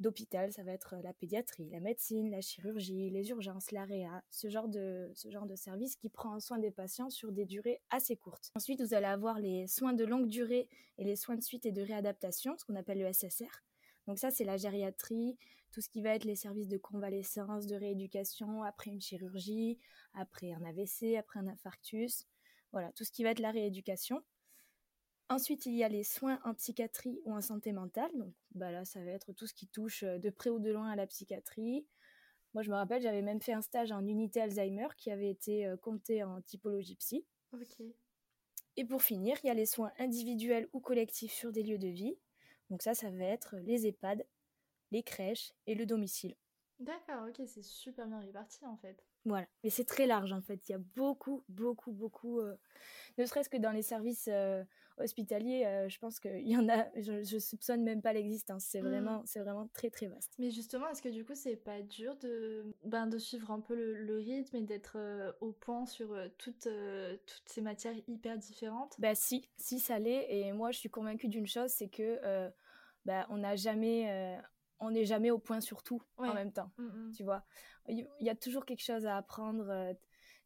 d'hôpital, 0.00 0.52
ça 0.52 0.62
va 0.62 0.72
être 0.72 0.94
euh, 0.94 1.02
la 1.02 1.12
pédiatrie, 1.12 1.70
la 1.70 1.80
médecine, 1.80 2.30
la 2.30 2.40
chirurgie, 2.40 3.10
les 3.10 3.30
urgences, 3.30 3.70
l'AREA, 3.70 4.22
ce 4.30 4.48
genre 4.48 4.68
de 4.68 5.10
ce 5.14 5.30
genre 5.30 5.46
de 5.46 5.56
service 5.56 5.96
qui 5.96 6.08
prend 6.08 6.38
soin 6.40 6.58
des 6.58 6.70
patients 6.70 7.10
sur 7.10 7.32
des 7.32 7.46
durées 7.46 7.80
assez 7.90 8.16
courtes. 8.16 8.50
Ensuite, 8.54 8.80
vous 8.82 8.94
allez 8.94 9.06
avoir 9.06 9.38
les 9.38 9.66
soins 9.66 9.94
de 9.94 10.04
longue 10.04 10.28
durée 10.28 10.68
et 10.98 11.04
les 11.04 11.16
soins 11.16 11.36
de 11.36 11.42
suite 11.42 11.66
et 11.66 11.72
de 11.72 11.82
réadaptation, 11.82 12.56
ce 12.58 12.64
qu'on 12.64 12.76
appelle 12.76 12.98
le 12.98 13.12
SSR. 13.12 13.62
Donc 14.06 14.18
ça, 14.18 14.30
c'est 14.30 14.44
la 14.44 14.56
gériatrie, 14.56 15.36
tout 15.72 15.80
ce 15.80 15.88
qui 15.88 16.02
va 16.02 16.14
être 16.14 16.24
les 16.24 16.36
services 16.36 16.68
de 16.68 16.78
convalescence, 16.78 17.66
de 17.66 17.76
rééducation 17.76 18.62
après 18.62 18.90
une 18.90 19.00
chirurgie, 19.00 19.78
après 20.14 20.52
un 20.52 20.64
AVC, 20.64 21.16
après 21.18 21.40
un 21.40 21.48
infarctus. 21.48 22.26
Voilà, 22.72 22.92
tout 22.92 23.04
ce 23.04 23.10
qui 23.10 23.24
va 23.24 23.30
être 23.30 23.40
la 23.40 23.50
rééducation. 23.50 24.22
Ensuite, 25.28 25.66
il 25.66 25.74
y 25.74 25.82
a 25.82 25.88
les 25.88 26.04
soins 26.04 26.38
en 26.44 26.54
psychiatrie 26.54 27.20
ou 27.24 27.34
en 27.34 27.40
santé 27.40 27.72
mentale. 27.72 28.10
Donc 28.14 28.32
bah 28.54 28.70
là, 28.70 28.84
ça 28.84 29.02
va 29.04 29.10
être 29.10 29.32
tout 29.32 29.46
ce 29.46 29.54
qui 29.54 29.66
touche 29.66 30.04
euh, 30.04 30.18
de 30.18 30.30
près 30.30 30.50
ou 30.50 30.60
de 30.60 30.70
loin 30.70 30.88
à 30.90 30.96
la 30.96 31.06
psychiatrie. 31.06 31.84
Moi, 32.54 32.62
je 32.62 32.70
me 32.70 32.76
rappelle, 32.76 33.02
j'avais 33.02 33.22
même 33.22 33.40
fait 33.40 33.52
un 33.52 33.60
stage 33.60 33.92
en 33.92 34.06
unité 34.06 34.40
Alzheimer 34.40 34.88
qui 34.96 35.10
avait 35.10 35.30
été 35.30 35.66
euh, 35.66 35.76
compté 35.76 36.22
en 36.22 36.40
typologie 36.42 36.94
psy. 36.96 37.26
Et 38.76 38.84
pour 38.84 39.02
finir, 39.02 39.36
il 39.42 39.48
y 39.48 39.50
a 39.50 39.54
les 39.54 39.66
soins 39.66 39.92
individuels 39.98 40.68
ou 40.72 40.80
collectifs 40.80 41.32
sur 41.32 41.50
des 41.50 41.62
lieux 41.62 41.78
de 41.78 41.88
vie. 41.88 42.16
Donc 42.70 42.82
ça, 42.82 42.94
ça 42.94 43.10
va 43.10 43.24
être 43.24 43.56
les 43.58 43.86
EHPAD, 43.86 44.24
les 44.92 45.02
crèches 45.02 45.52
et 45.66 45.74
le 45.74 45.86
domicile. 45.86 46.36
D'accord, 46.80 47.26
ok, 47.28 47.46
c'est 47.46 47.62
super 47.62 48.06
bien 48.06 48.20
réparti 48.20 48.64
en 48.66 48.76
fait. 48.76 49.02
Voilà, 49.24 49.46
mais 49.64 49.70
c'est 49.70 49.84
très 49.84 50.06
large 50.06 50.32
en 50.32 50.40
fait. 50.42 50.68
Il 50.68 50.72
y 50.72 50.74
a 50.74 50.80
beaucoup, 50.94 51.44
beaucoup, 51.48 51.92
beaucoup, 51.92 52.40
euh, 52.40 52.56
ne 53.18 53.26
serait-ce 53.26 53.48
que 53.48 53.56
dans 53.56 53.72
les 53.72 53.82
services 53.82 54.28
hospitalier, 54.98 55.64
euh, 55.66 55.88
je 55.88 55.98
pense 55.98 56.20
qu'il 56.20 56.48
y 56.48 56.56
en 56.56 56.68
a, 56.68 56.86
je, 56.96 57.22
je, 57.22 57.38
soupçonne 57.38 57.82
même 57.82 58.02
pas 58.02 58.12
l'existence. 58.12 58.64
C'est 58.64 58.80
mmh. 58.80 58.88
vraiment, 58.88 59.22
c'est 59.26 59.40
vraiment 59.40 59.68
très 59.68 59.90
très 59.90 60.06
vaste. 60.06 60.32
Mais 60.38 60.50
justement, 60.50 60.88
est-ce 60.88 61.02
que 61.02 61.08
du 61.08 61.24
coup, 61.24 61.34
c'est 61.34 61.56
pas 61.56 61.82
dur 61.82 62.16
de, 62.16 62.64
ben, 62.84 63.06
de 63.06 63.18
suivre 63.18 63.50
un 63.50 63.60
peu 63.60 63.74
le, 63.74 64.16
rythme 64.16 64.56
et 64.56 64.62
d'être 64.62 64.96
euh, 64.96 65.32
au 65.40 65.52
point 65.52 65.86
sur 65.86 66.12
euh, 66.12 66.28
toutes, 66.38 66.68
toutes 67.26 67.48
ces 67.48 67.60
matières 67.60 67.94
hyper 68.08 68.38
différentes? 68.38 68.94
Bah 68.98 69.14
si, 69.14 69.48
si 69.56 69.78
ça 69.78 69.98
l'est. 69.98 70.26
Et 70.30 70.52
moi, 70.52 70.70
je 70.70 70.78
suis 70.78 70.90
convaincue 70.90 71.28
d'une 71.28 71.46
chose, 71.46 71.70
c'est 71.70 71.88
que 71.88 72.18
bah, 73.04 73.26
on 73.30 73.38
n'a 73.38 73.56
jamais 73.56 74.40
on 74.80 74.90
n'est 74.90 75.04
jamais 75.04 75.30
au 75.30 75.38
point 75.38 75.60
sur 75.60 75.82
tout 75.82 76.02
en 76.16 76.34
même 76.34 76.52
temps, 76.52 76.70
mmh, 76.78 76.84
mmh. 76.84 77.12
tu 77.12 77.24
vois. 77.24 77.44
Il 77.88 78.06
y 78.20 78.30
a 78.30 78.34
toujours 78.34 78.64
quelque 78.64 78.82
chose 78.82 79.06
à 79.06 79.16
apprendre 79.16 79.94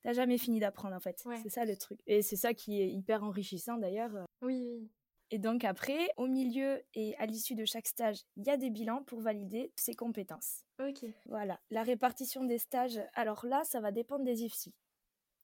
t'as 0.02 0.12
jamais 0.12 0.38
fini 0.38 0.60
d'apprendre 0.60 0.94
en 0.94 1.00
fait. 1.00 1.22
C'est 1.42 1.48
ça 1.48 1.64
le 1.64 1.76
truc. 1.76 2.00
Et 2.06 2.22
c'est 2.22 2.36
ça 2.36 2.54
qui 2.54 2.80
est 2.80 2.88
hyper 2.88 3.22
enrichissant 3.22 3.76
d'ailleurs. 3.76 4.12
Oui, 4.42 4.88
Et 5.30 5.38
donc 5.38 5.64
après, 5.64 6.10
au 6.16 6.26
milieu 6.26 6.82
et 6.94 7.16
à 7.18 7.26
l'issue 7.26 7.54
de 7.54 7.64
chaque 7.64 7.86
stage, 7.86 8.22
il 8.36 8.44
y 8.44 8.50
a 8.50 8.56
des 8.56 8.70
bilans 8.70 9.02
pour 9.04 9.20
valider 9.20 9.72
ses 9.76 9.94
compétences. 9.94 10.64
Ok. 10.80 11.04
Voilà. 11.26 11.60
La 11.70 11.82
répartition 11.82 12.44
des 12.44 12.58
stages, 12.58 13.00
alors 13.14 13.46
là, 13.46 13.62
ça 13.64 13.80
va 13.80 13.92
dépendre 13.92 14.24
des 14.24 14.42
IFSI. 14.44 14.74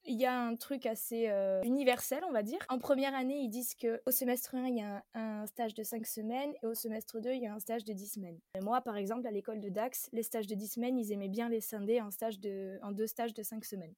Il 0.09 0.17
y 0.17 0.25
a 0.25 0.39
un 0.39 0.55
truc 0.55 0.85
assez 0.85 1.27
euh, 1.27 1.61
universel, 1.63 2.23
on 2.27 2.31
va 2.31 2.41
dire. 2.41 2.59
En 2.69 2.79
première 2.79 3.13
année, 3.13 3.39
ils 3.39 3.49
disent 3.49 3.75
qu'au 3.75 4.11
semestre 4.11 4.55
1, 4.55 4.67
il 4.67 4.77
y 4.77 4.81
a 4.81 5.03
un, 5.13 5.45
stage 5.47 5.73
de 5.73 5.83
5 5.83 6.07
semaines 6.07 6.53
et 6.63 6.65
au 6.65 6.73
semestre 6.73 7.19
2, 7.19 7.33
il 7.33 7.41
y 7.41 7.47
a 7.47 7.53
un 7.53 7.59
stage 7.59 7.83
de 7.83 7.91
10 7.91 8.13
semaines. 8.13 8.39
moi, 8.61 8.79
par 8.79 8.95
exemple, 8.95 9.27
à 9.27 9.31
l'école 9.31 9.59
de 9.59 9.67
Dax, 9.67 10.09
les 10.13 10.23
stages 10.23 10.47
de 10.47 10.55
10 10.55 10.67
semaines, 10.67 10.97
ils 10.97 11.11
aimaient 11.11 11.27
bien 11.27 11.49
les 11.49 11.59
scinder 11.59 12.01
en 12.01 12.91
deux 12.91 13.07
stages 13.07 13.33
de 13.33 13.43
5 13.43 13.65
semaines. 13.65 13.93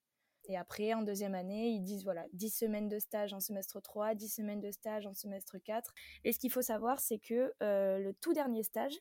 Et 0.50 0.58
après, 0.58 0.96
en 0.96 1.04
deuxième 1.04 1.36
année, 1.36 1.70
ils 1.70 1.84
disent 1.84 2.04
voilà, 2.04 2.26
10 2.34 2.50
semaines 2.50 2.90
de 2.90 2.98
stage 2.98 3.34
en 3.34 3.40
semestre 3.40 3.80
3, 3.80 4.16
10 4.16 4.30
semaines 4.30 4.62
de 4.62 4.72
stage 4.72 5.06
en 5.06 5.14
semestre 5.14 5.58
4. 5.64 5.94
Et 6.24 6.34
ce 6.34 6.40
qu'il 6.40 6.52
faut 6.52 6.64
savoir, 6.64 7.00
c'est 7.00 7.20
que 7.20 7.54
euh, 7.62 8.00
le 8.00 8.14
tout 8.16 8.34
dernier 8.34 8.64
stage, 8.64 8.96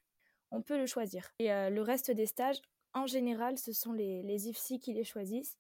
on 0.50 0.60
peut 0.60 0.76
le 0.76 0.84
choisir. 0.84 1.30
Et 1.38 1.50
euh, 1.50 1.70
le 1.70 1.80
reste 1.80 2.10
des 2.10 2.26
stages, 2.26 2.60
en 2.92 3.06
général, 3.06 3.56
ce 3.56 3.72
sont 3.72 3.92
les, 3.92 4.22
les 4.22 4.48
IFSI 4.48 4.78
qui 4.78 4.92
les 4.92 5.04
choisissent. 5.04 5.56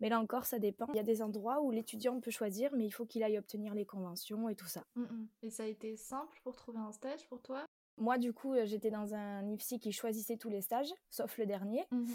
Mais 0.00 0.08
là 0.08 0.20
encore, 0.20 0.44
ça 0.44 0.58
dépend. 0.58 0.86
Il 0.90 0.96
y 0.96 1.00
a 1.00 1.04
des 1.04 1.22
endroits 1.22 1.60
où 1.62 1.70
l'étudiant 1.70 2.20
peut 2.20 2.30
choisir, 2.30 2.70
mais 2.76 2.86
il 2.86 2.90
faut 2.90 3.04
qu'il 3.04 3.22
aille 3.22 3.38
obtenir 3.38 3.74
les 3.74 3.84
conventions 3.84 4.48
et 4.48 4.54
tout 4.54 4.66
ça. 4.66 4.84
Mm, 4.94 5.02
mm. 5.02 5.28
Et 5.42 5.50
ça 5.50 5.64
a 5.64 5.66
été 5.66 5.96
simple 5.96 6.40
pour 6.44 6.56
trouver 6.56 6.78
un 6.78 6.92
stage 6.92 7.26
pour 7.28 7.42
toi? 7.42 7.66
Moi, 7.96 8.18
du 8.18 8.32
coup, 8.32 8.54
euh, 8.54 8.64
j'étais 8.64 8.90
dans 8.90 9.14
un 9.14 9.48
IFSI 9.48 9.80
qui 9.80 9.92
choisissait 9.92 10.36
tous 10.36 10.50
les 10.50 10.60
stages, 10.60 10.92
sauf 11.10 11.36
le 11.38 11.46
dernier. 11.46 11.84
Mm-hmm. 11.92 12.06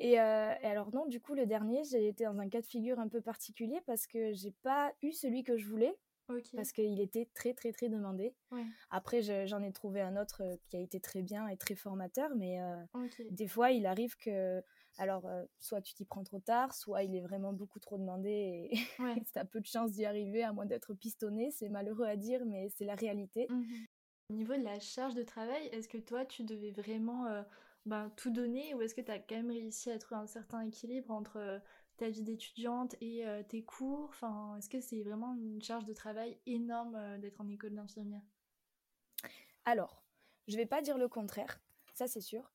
Euh, 0.00 0.54
et, 0.62 0.66
alors 0.66 0.92
non, 0.92 1.06
du 1.06 1.20
coup, 1.20 1.34
le 1.34 1.46
dernier, 1.46 1.82
j'ai 1.84 2.08
été 2.08 2.24
dans 2.24 2.38
un 2.38 2.48
cas 2.48 2.60
de 2.60 2.66
figure 2.66 2.98
un 2.98 3.08
peu 3.08 3.20
particulier 3.20 3.80
parce 3.86 4.06
que 4.06 4.32
j'ai 4.32 4.52
pas 4.62 4.92
eu 5.02 5.12
celui 5.12 5.42
que 5.42 5.56
je 5.56 5.66
voulais. 5.66 5.96
Parce 6.54 6.72
qu'il 6.72 7.00
était 7.00 7.26
très 7.32 7.54
très 7.54 7.72
très 7.72 7.88
demandé. 7.88 8.34
Après, 8.90 9.22
j'en 9.46 9.62
ai 9.62 9.72
trouvé 9.72 10.02
un 10.02 10.20
autre 10.20 10.42
euh, 10.42 10.56
qui 10.66 10.76
a 10.76 10.80
été 10.80 11.00
très 11.00 11.22
bien 11.22 11.48
et 11.48 11.56
très 11.56 11.74
formateur, 11.74 12.28
mais 12.36 12.58
des 13.30 13.48
fois, 13.48 13.70
il 13.70 13.86
arrive 13.86 14.14
que 14.16 14.62
alors, 14.98 15.26
euh, 15.26 15.44
soit 15.58 15.80
tu 15.80 15.94
t'y 15.94 16.04
prends 16.04 16.24
trop 16.24 16.40
tard, 16.40 16.74
soit 16.74 17.04
il 17.04 17.14
est 17.14 17.20
vraiment 17.20 17.52
beaucoup 17.52 17.78
trop 17.78 17.98
demandé 17.98 18.68
et 18.70 18.78
ouais. 18.98 19.14
tu 19.32 19.38
as 19.38 19.44
peu 19.44 19.60
de 19.60 19.66
chance 19.66 19.92
d'y 19.92 20.04
arriver, 20.04 20.42
à 20.42 20.52
moins 20.52 20.66
d'être 20.66 20.92
pistonné. 20.92 21.52
C'est 21.52 21.68
malheureux 21.68 22.06
à 22.06 22.16
dire, 22.16 22.44
mais 22.44 22.68
c'est 22.70 22.84
la 22.84 22.96
réalité. 22.96 23.46
Mmh 23.48 23.62
Au 24.30 24.34
niveau 24.34 24.56
de 24.56 24.64
la 24.64 24.80
charge 24.80 25.14
de 25.14 25.22
travail, 25.22 25.68
est-ce 25.68 25.88
que 25.88 25.98
toi, 25.98 26.26
tu 26.26 26.42
devais 26.42 26.72
vraiment 26.72 27.26
euh, 27.26 27.42
ben, 27.86 28.10
tout 28.16 28.30
donner 28.30 28.74
ou 28.74 28.82
est-ce 28.82 28.94
que 28.96 29.00
tu 29.00 29.12
as 29.12 29.20
quand 29.20 29.36
même 29.36 29.52
réussi 29.52 29.90
à 29.92 29.98
trouver 29.98 30.20
un 30.20 30.26
certain 30.26 30.62
équilibre 30.62 31.12
entre 31.12 31.36
euh, 31.36 31.58
ta 31.96 32.08
vie 32.08 32.22
d'étudiante 32.22 32.96
et 33.00 33.24
tes 33.48 33.62
cours? 33.62 34.08
Enfin, 34.10 34.56
Est-ce 34.58 34.68
que 34.68 34.80
c'est 34.80 35.02
vraiment 35.02 35.34
une 35.36 35.62
charge 35.62 35.84
de 35.84 35.92
travail 35.92 36.38
énorme 36.46 37.18
d'être 37.18 37.40
en 37.40 37.48
école 37.48 37.74
d'infirmière? 37.74 38.22
Alors, 39.64 40.02
je 40.46 40.56
vais 40.56 40.66
pas 40.66 40.80
dire 40.80 40.96
le 40.96 41.08
contraire 41.08 41.60
ça 41.98 42.06
c'est 42.06 42.20
sûr. 42.20 42.50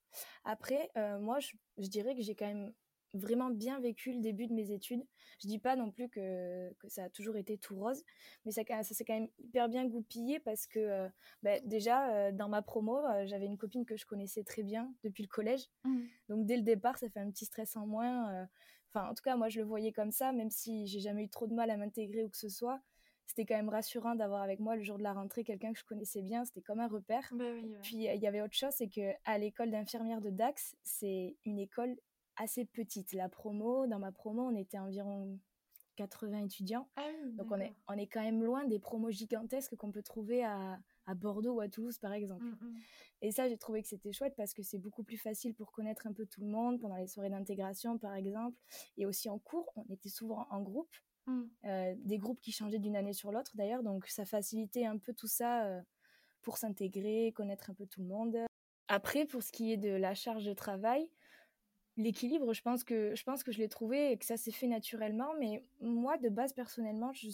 Après, 0.45 0.89
euh, 0.97 1.19
moi, 1.19 1.39
je, 1.39 1.87
dirais 1.87 2.15
que 2.15 2.21
j'ai 2.21 2.33
quand 2.33 2.47
même 2.47 2.73
vraiment 3.13 3.49
bien 3.49 3.79
vécu 3.79 4.13
le 4.13 4.21
début 4.21 4.47
de 4.47 4.53
mes 4.53 4.71
études. 4.71 5.05
Je 5.41 5.47
dis 5.47 5.59
pas 5.59 5.75
non 5.75 5.91
plus 5.91 6.09
que, 6.09 6.73
ça 6.87 7.03
a 7.03 7.09
toujours 7.09 7.35
été 7.35 7.57
tout 7.57 7.75
rose, 7.75 8.03
mais 8.45 8.51
ça, 8.51 8.61
ça 8.67 8.83
s'est 8.83 9.03
quand 9.03 9.13
même 9.13 9.29
hyper 9.37 9.67
bien 9.67 9.85
goupillé 9.85 10.39
parce 10.39 10.65
que 10.65 10.79
euh, 10.79 11.09
bah, 11.43 11.59
déjà, 11.65 12.09
euh, 12.15 12.31
dans 12.31 12.47
ma 12.47 12.61
promo, 12.61 13.01
j'avais 13.25 13.45
une 13.45 13.57
copine 13.57 13.85
que 13.85 13.97
je 13.97 14.05
connaissais 14.05 14.43
très 14.43 14.63
bien 14.63 14.93
depuis 15.03 15.23
le 15.23 15.29
collège. 15.29 15.69
Mmh. 15.83 16.01
Donc 16.29 16.45
dès 16.45 16.55
le 16.55 16.63
départ, 16.63 16.97
ça 16.97 17.09
fait 17.09 17.19
un 17.19 17.29
petit 17.29 17.45
stress 17.45 17.75
en 17.75 17.85
moins. 17.85 18.47
Enfin, 18.89 19.09
en 19.09 19.13
tout 19.13 19.23
cas, 19.23 19.35
moi, 19.35 19.49
je 19.49 19.59
le 19.59 19.65
voyais 19.65 19.91
comme 19.91 20.11
ça, 20.11 20.31
même 20.31 20.51
si 20.51 20.87
j'ai 20.87 20.99
jamais 20.99 21.23
eu 21.23 21.29
trop 21.29 21.47
de 21.47 21.53
mal 21.53 21.69
à 21.69 21.77
m'intégrer 21.77 22.23
ou 22.23 22.29
que 22.29 22.37
ce 22.37 22.49
soit 22.49 22.81
c'était 23.25 23.45
quand 23.45 23.55
même 23.55 23.69
rassurant 23.69 24.15
d'avoir 24.15 24.41
avec 24.41 24.59
moi 24.59 24.75
le 24.75 24.83
jour 24.83 24.97
de 24.97 25.03
la 25.03 25.13
rentrée 25.13 25.43
quelqu'un 25.43 25.73
que 25.73 25.79
je 25.79 25.85
connaissais 25.85 26.21
bien. 26.21 26.45
C'était 26.45 26.61
comme 26.61 26.79
un 26.79 26.87
repère. 26.87 27.27
Bah 27.31 27.45
Puis 27.81 27.95
il 27.95 28.21
y 28.21 28.27
avait 28.27 28.41
autre 28.41 28.55
chose, 28.55 28.73
c'est 28.75 28.89
que 28.89 29.13
à 29.25 29.37
l'école 29.37 29.71
d'infirmière 29.71 30.21
de 30.21 30.29
Dax, 30.29 30.75
c'est 30.83 31.35
une 31.45 31.59
école 31.59 31.95
assez 32.35 32.65
petite. 32.65 33.13
La 33.13 33.29
promo, 33.29 33.87
dans 33.87 33.99
ma 33.99 34.11
promo, 34.11 34.43
on 34.43 34.55
était 34.55 34.79
environ 34.79 35.39
80 35.95 36.45
étudiants. 36.45 36.87
Ah 36.95 37.07
Donc 37.37 37.51
on 37.51 37.59
est, 37.59 37.73
on 37.87 37.93
est 37.93 38.07
quand 38.07 38.21
même 38.21 38.43
loin 38.43 38.65
des 38.65 38.79
promos 38.79 39.11
gigantesques 39.11 39.75
qu'on 39.75 39.91
peut 39.91 40.01
trouver 40.01 40.43
à, 40.43 40.79
à, 41.05 41.13
Bordeaux 41.13 41.53
ou 41.53 41.59
à 41.59 41.67
Toulouse 41.69 41.97
par 41.99 42.13
exemple. 42.13 42.43
Mmh, 42.43 42.57
mmh. 42.61 42.79
Et 43.21 43.31
ça, 43.31 43.47
j'ai 43.47 43.57
trouvé 43.57 43.81
que 43.81 43.87
c'était 43.87 44.11
chouette 44.11 44.33
parce 44.35 44.53
que 44.53 44.63
c'est 44.63 44.79
beaucoup 44.79 45.03
plus 45.03 45.17
facile 45.17 45.53
pour 45.53 45.71
connaître 45.71 46.07
un 46.07 46.13
peu 46.13 46.25
tout 46.25 46.41
le 46.41 46.47
monde 46.47 46.79
pendant 46.79 46.97
les 46.97 47.07
soirées 47.07 47.29
d'intégration 47.29 47.97
par 47.97 48.15
exemple. 48.15 48.57
Et 48.97 49.05
aussi 49.05 49.29
en 49.29 49.39
cours, 49.39 49.71
on 49.75 49.85
était 49.93 50.09
souvent 50.09 50.47
en 50.49 50.61
groupe. 50.61 50.93
Mmh. 51.25 51.43
Euh, 51.65 51.95
des 51.99 52.17
groupes 52.17 52.41
qui 52.41 52.51
changeaient 52.51 52.79
d'une 52.79 52.97
année 52.97 53.13
sur 53.13 53.31
l'autre 53.31 53.51
d'ailleurs, 53.55 53.81
donc 53.81 54.07
ça 54.07 54.25
facilitait 54.25 54.85
un 54.85 54.97
peu 54.97 55.13
tout 55.13 55.27
ça 55.27 55.65
euh, 55.65 55.81
pour 56.41 56.57
s'intégrer, 56.57 57.31
connaître 57.33 57.69
un 57.69 57.73
peu 57.73 57.85
tout 57.85 58.01
le 58.01 58.07
monde. 58.07 58.37
Après, 58.89 59.25
pour 59.25 59.41
ce 59.41 59.51
qui 59.51 59.71
est 59.71 59.77
de 59.77 59.89
la 59.89 60.15
charge 60.15 60.43
de 60.43 60.53
travail, 60.53 61.07
l'équilibre, 61.95 62.53
je 62.53 62.61
pense 62.61 62.83
que 62.83 63.15
je 63.15 63.23
pense 63.23 63.43
que 63.43 63.51
je 63.53 63.59
l'ai 63.59 63.69
trouvé 63.69 64.11
et 64.11 64.17
que 64.17 64.25
ça 64.25 64.35
s'est 64.35 64.51
fait 64.51 64.67
naturellement. 64.67 65.33
Mais 65.39 65.63
moi, 65.79 66.17
de 66.17 66.27
base, 66.27 66.51
personnellement, 66.51 67.13
je, 67.13 67.29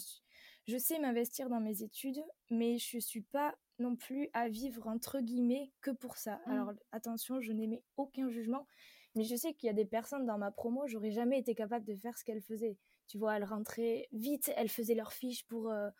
je 0.66 0.76
sais 0.76 1.00
m'investir 1.00 1.48
dans 1.48 1.60
mes 1.60 1.82
études, 1.82 2.22
mais 2.50 2.78
je 2.78 2.98
suis 2.98 3.22
pas 3.22 3.56
non 3.80 3.96
plus 3.96 4.28
à 4.34 4.48
vivre 4.48 4.86
entre 4.86 5.20
guillemets 5.20 5.72
que 5.80 5.90
pour 5.90 6.16
ça. 6.16 6.40
Mmh. 6.46 6.50
Alors 6.50 6.72
attention, 6.92 7.40
je 7.40 7.52
n'aimais 7.52 7.82
aucun 7.96 8.28
jugement, 8.28 8.66
mais 9.14 9.24
je 9.24 9.34
sais 9.36 9.54
qu'il 9.54 9.66
y 9.66 9.70
a 9.70 9.74
des 9.74 9.84
personnes 9.84 10.26
dans 10.26 10.38
ma 10.38 10.50
promo, 10.50 10.86
j'aurais 10.86 11.10
jamais 11.10 11.38
été 11.38 11.54
capable 11.54 11.84
de 11.84 11.96
faire 11.96 12.16
ce 12.16 12.24
qu'elles 12.24 12.42
faisaient. 12.42 12.76
Tu 13.08 13.18
vois, 13.18 13.36
elles 13.36 13.44
rentraient 13.44 14.08
vite, 14.12 14.52
elles 14.56 14.68
faisaient 14.68 14.94
leurs 14.94 15.12
fiches 15.12 15.44
pour, 15.46 15.70
euh, 15.70 15.90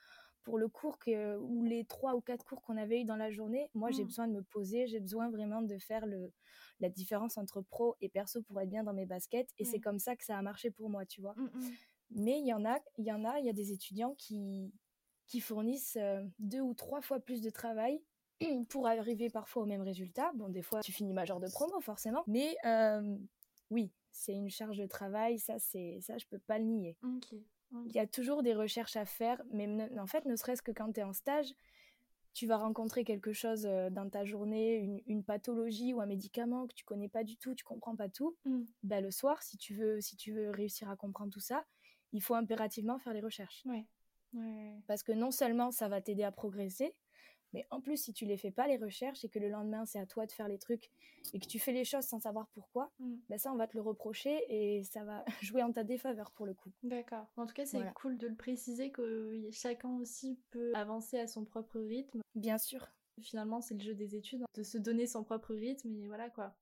pour 0.44 0.58
le 0.58 0.68
cours 0.68 0.98
que, 0.98 1.36
ou 1.38 1.64
les 1.64 1.84
trois 1.84 2.14
ou 2.14 2.20
quatre 2.20 2.44
cours 2.44 2.62
qu'on 2.62 2.76
avait 2.76 3.00
eu 3.00 3.04
dans 3.04 3.16
la 3.16 3.30
journée. 3.30 3.68
Moi, 3.74 3.90
j'ai 3.90 4.04
mmh. 4.04 4.06
besoin 4.06 4.28
de 4.28 4.32
me 4.34 4.42
poser, 4.42 4.86
j'ai 4.86 5.00
besoin 5.00 5.30
vraiment 5.30 5.62
de 5.62 5.76
faire 5.78 6.06
le, 6.06 6.32
la 6.78 6.88
différence 6.88 7.36
entre 7.36 7.62
pro 7.62 7.96
et 8.00 8.08
perso 8.08 8.42
pour 8.42 8.60
être 8.60 8.70
bien 8.70 8.84
dans 8.84 8.94
mes 8.94 9.06
baskets. 9.06 9.50
Et 9.58 9.64
c'est 9.64 9.80
comme 9.80 9.98
ça 9.98 10.14
que 10.14 10.24
ça 10.24 10.38
a 10.38 10.42
marché 10.42 10.70
pour 10.70 10.88
moi, 10.88 11.04
tu 11.04 11.20
vois. 11.20 11.34
Mmh, 11.36 11.44
mmh. 11.44 11.70
Mais 12.12 12.38
il 12.38 12.46
y 12.46 12.54
en 12.54 12.64
a, 12.64 12.78
il 12.98 13.06
y 13.06 13.12
en 13.12 13.24
a, 13.24 13.38
il 13.38 13.46
y 13.46 13.50
a 13.50 13.52
des 13.52 13.72
étudiants 13.72 14.14
qui, 14.16 14.72
qui 15.26 15.40
fournissent 15.40 15.96
euh, 15.96 16.22
deux 16.38 16.60
ou 16.60 16.74
trois 16.74 17.00
fois 17.00 17.20
plus 17.20 17.40
de 17.40 17.50
travail 17.50 18.02
pour 18.68 18.87
arriver 18.87 19.31
parfois 19.31 19.62
au 19.62 19.66
même 19.66 19.83
résultat. 19.83 20.33
Bon, 20.35 20.48
des 20.48 20.62
fois, 20.62 20.81
tu 20.81 20.92
finis 20.92 21.12
major 21.12 21.40
de 21.40 21.48
promo, 21.48 21.81
forcément. 21.81 22.22
Mais 22.26 22.57
euh, 22.64 23.16
oui, 23.70 23.92
c'est 24.11 24.35
une 24.35 24.50
charge 24.50 24.79
de 24.79 24.87
travail, 24.87 25.38
ça, 25.38 25.59
c'est 25.59 25.98
ça 26.00 26.18
je 26.18 26.26
peux 26.26 26.38
pas 26.38 26.59
le 26.59 26.64
nier. 26.64 26.96
Il 27.87 27.92
y 27.92 28.00
a 28.00 28.07
toujours 28.07 28.42
des 28.42 28.55
recherches 28.55 28.96
à 28.96 29.05
faire, 29.05 29.40
mais 29.53 29.68
en 29.98 30.07
fait, 30.07 30.24
ne 30.24 30.35
serait-ce 30.35 30.62
que 30.62 30.72
quand 30.72 30.92
tu 30.92 31.00
es 31.00 31.03
en 31.05 31.12
stage, 31.12 31.55
tu 32.33 32.46
vas 32.46 32.57
rencontrer 32.57 33.05
quelque 33.05 33.33
chose 33.33 33.66
euh, 33.66 33.90
dans 33.90 34.09
ta 34.09 34.24
journée, 34.24 35.03
une, 35.07 35.24
pathologie 35.24 35.92
ou 35.92 36.00
un 36.00 36.07
médicament 36.07 36.66
que 36.66 36.74
tu 36.74 36.85
connais 36.85 37.09
pas 37.09 37.24
du 37.24 37.37
tout, 37.37 37.55
tu 37.55 37.64
comprends 37.64 37.96
pas 37.96 38.09
tout. 38.09 38.37
Mm. 38.44 38.62
Ben, 38.85 39.03
le 39.03 39.11
soir, 39.11 39.42
si 39.42 39.57
tu 39.57 39.74
veux, 39.74 40.00
si 40.00 40.16
tu 40.16 40.33
veux 40.33 40.50
réussir 40.50 40.88
à 40.88 40.96
comprendre 40.96 41.33
tout 41.33 41.40
ça, 41.40 41.64
il 42.12 42.22
faut 42.22 42.35
impérativement 42.35 42.98
faire 42.98 43.12
les 43.12 43.20
recherches. 43.20 43.64
Parce 44.87 45.03
que 45.03 45.12
non 45.12 45.31
seulement 45.31 45.70
ça 45.70 45.88
va 45.88 46.00
t'aider 46.00 46.22
à 46.22 46.31
progresser, 46.31 46.94
mais 47.52 47.66
en 47.70 47.80
plus, 47.80 47.96
si 47.96 48.12
tu 48.12 48.24
les 48.24 48.36
fais 48.36 48.50
pas, 48.50 48.66
les 48.66 48.76
recherches, 48.76 49.24
et 49.24 49.28
que 49.28 49.38
le 49.38 49.48
lendemain, 49.48 49.84
c'est 49.84 49.98
à 49.98 50.06
toi 50.06 50.26
de 50.26 50.32
faire 50.32 50.48
les 50.48 50.58
trucs, 50.58 50.90
et 51.34 51.38
que 51.38 51.46
tu 51.46 51.58
fais 51.58 51.72
les 51.72 51.84
choses 51.84 52.04
sans 52.04 52.20
savoir 52.20 52.48
pourquoi, 52.54 52.90
ben 53.28 53.38
ça, 53.38 53.52
on 53.52 53.56
va 53.56 53.66
te 53.66 53.76
le 53.76 53.82
reprocher, 53.82 54.44
et 54.48 54.82
ça 54.84 55.04
va 55.04 55.24
jouer 55.42 55.62
en 55.62 55.72
ta 55.72 55.84
défaveur 55.84 56.30
pour 56.32 56.46
le 56.46 56.54
coup. 56.54 56.70
D'accord. 56.82 57.26
En 57.36 57.46
tout 57.46 57.54
cas, 57.54 57.66
c'est 57.66 57.82
cool 57.94 58.18
de 58.18 58.28
le 58.28 58.36
préciser 58.36 58.90
que 58.90 59.48
chacun 59.50 59.96
aussi 59.98 60.38
peut 60.50 60.72
avancer 60.74 61.18
à 61.18 61.26
son 61.26 61.44
propre 61.44 61.80
rythme. 61.80 62.20
Bien 62.34 62.58
sûr. 62.58 62.86
Finalement, 63.20 63.60
c'est 63.60 63.74
le 63.74 63.80
jeu 63.80 63.94
des 63.94 64.16
études, 64.16 64.44
de 64.54 64.62
se 64.62 64.78
donner 64.78 65.06
son 65.06 65.24
propre 65.24 65.54
rythme, 65.54 65.94
et 65.94 66.06
voilà 66.06 66.30
quoi. 66.30 66.54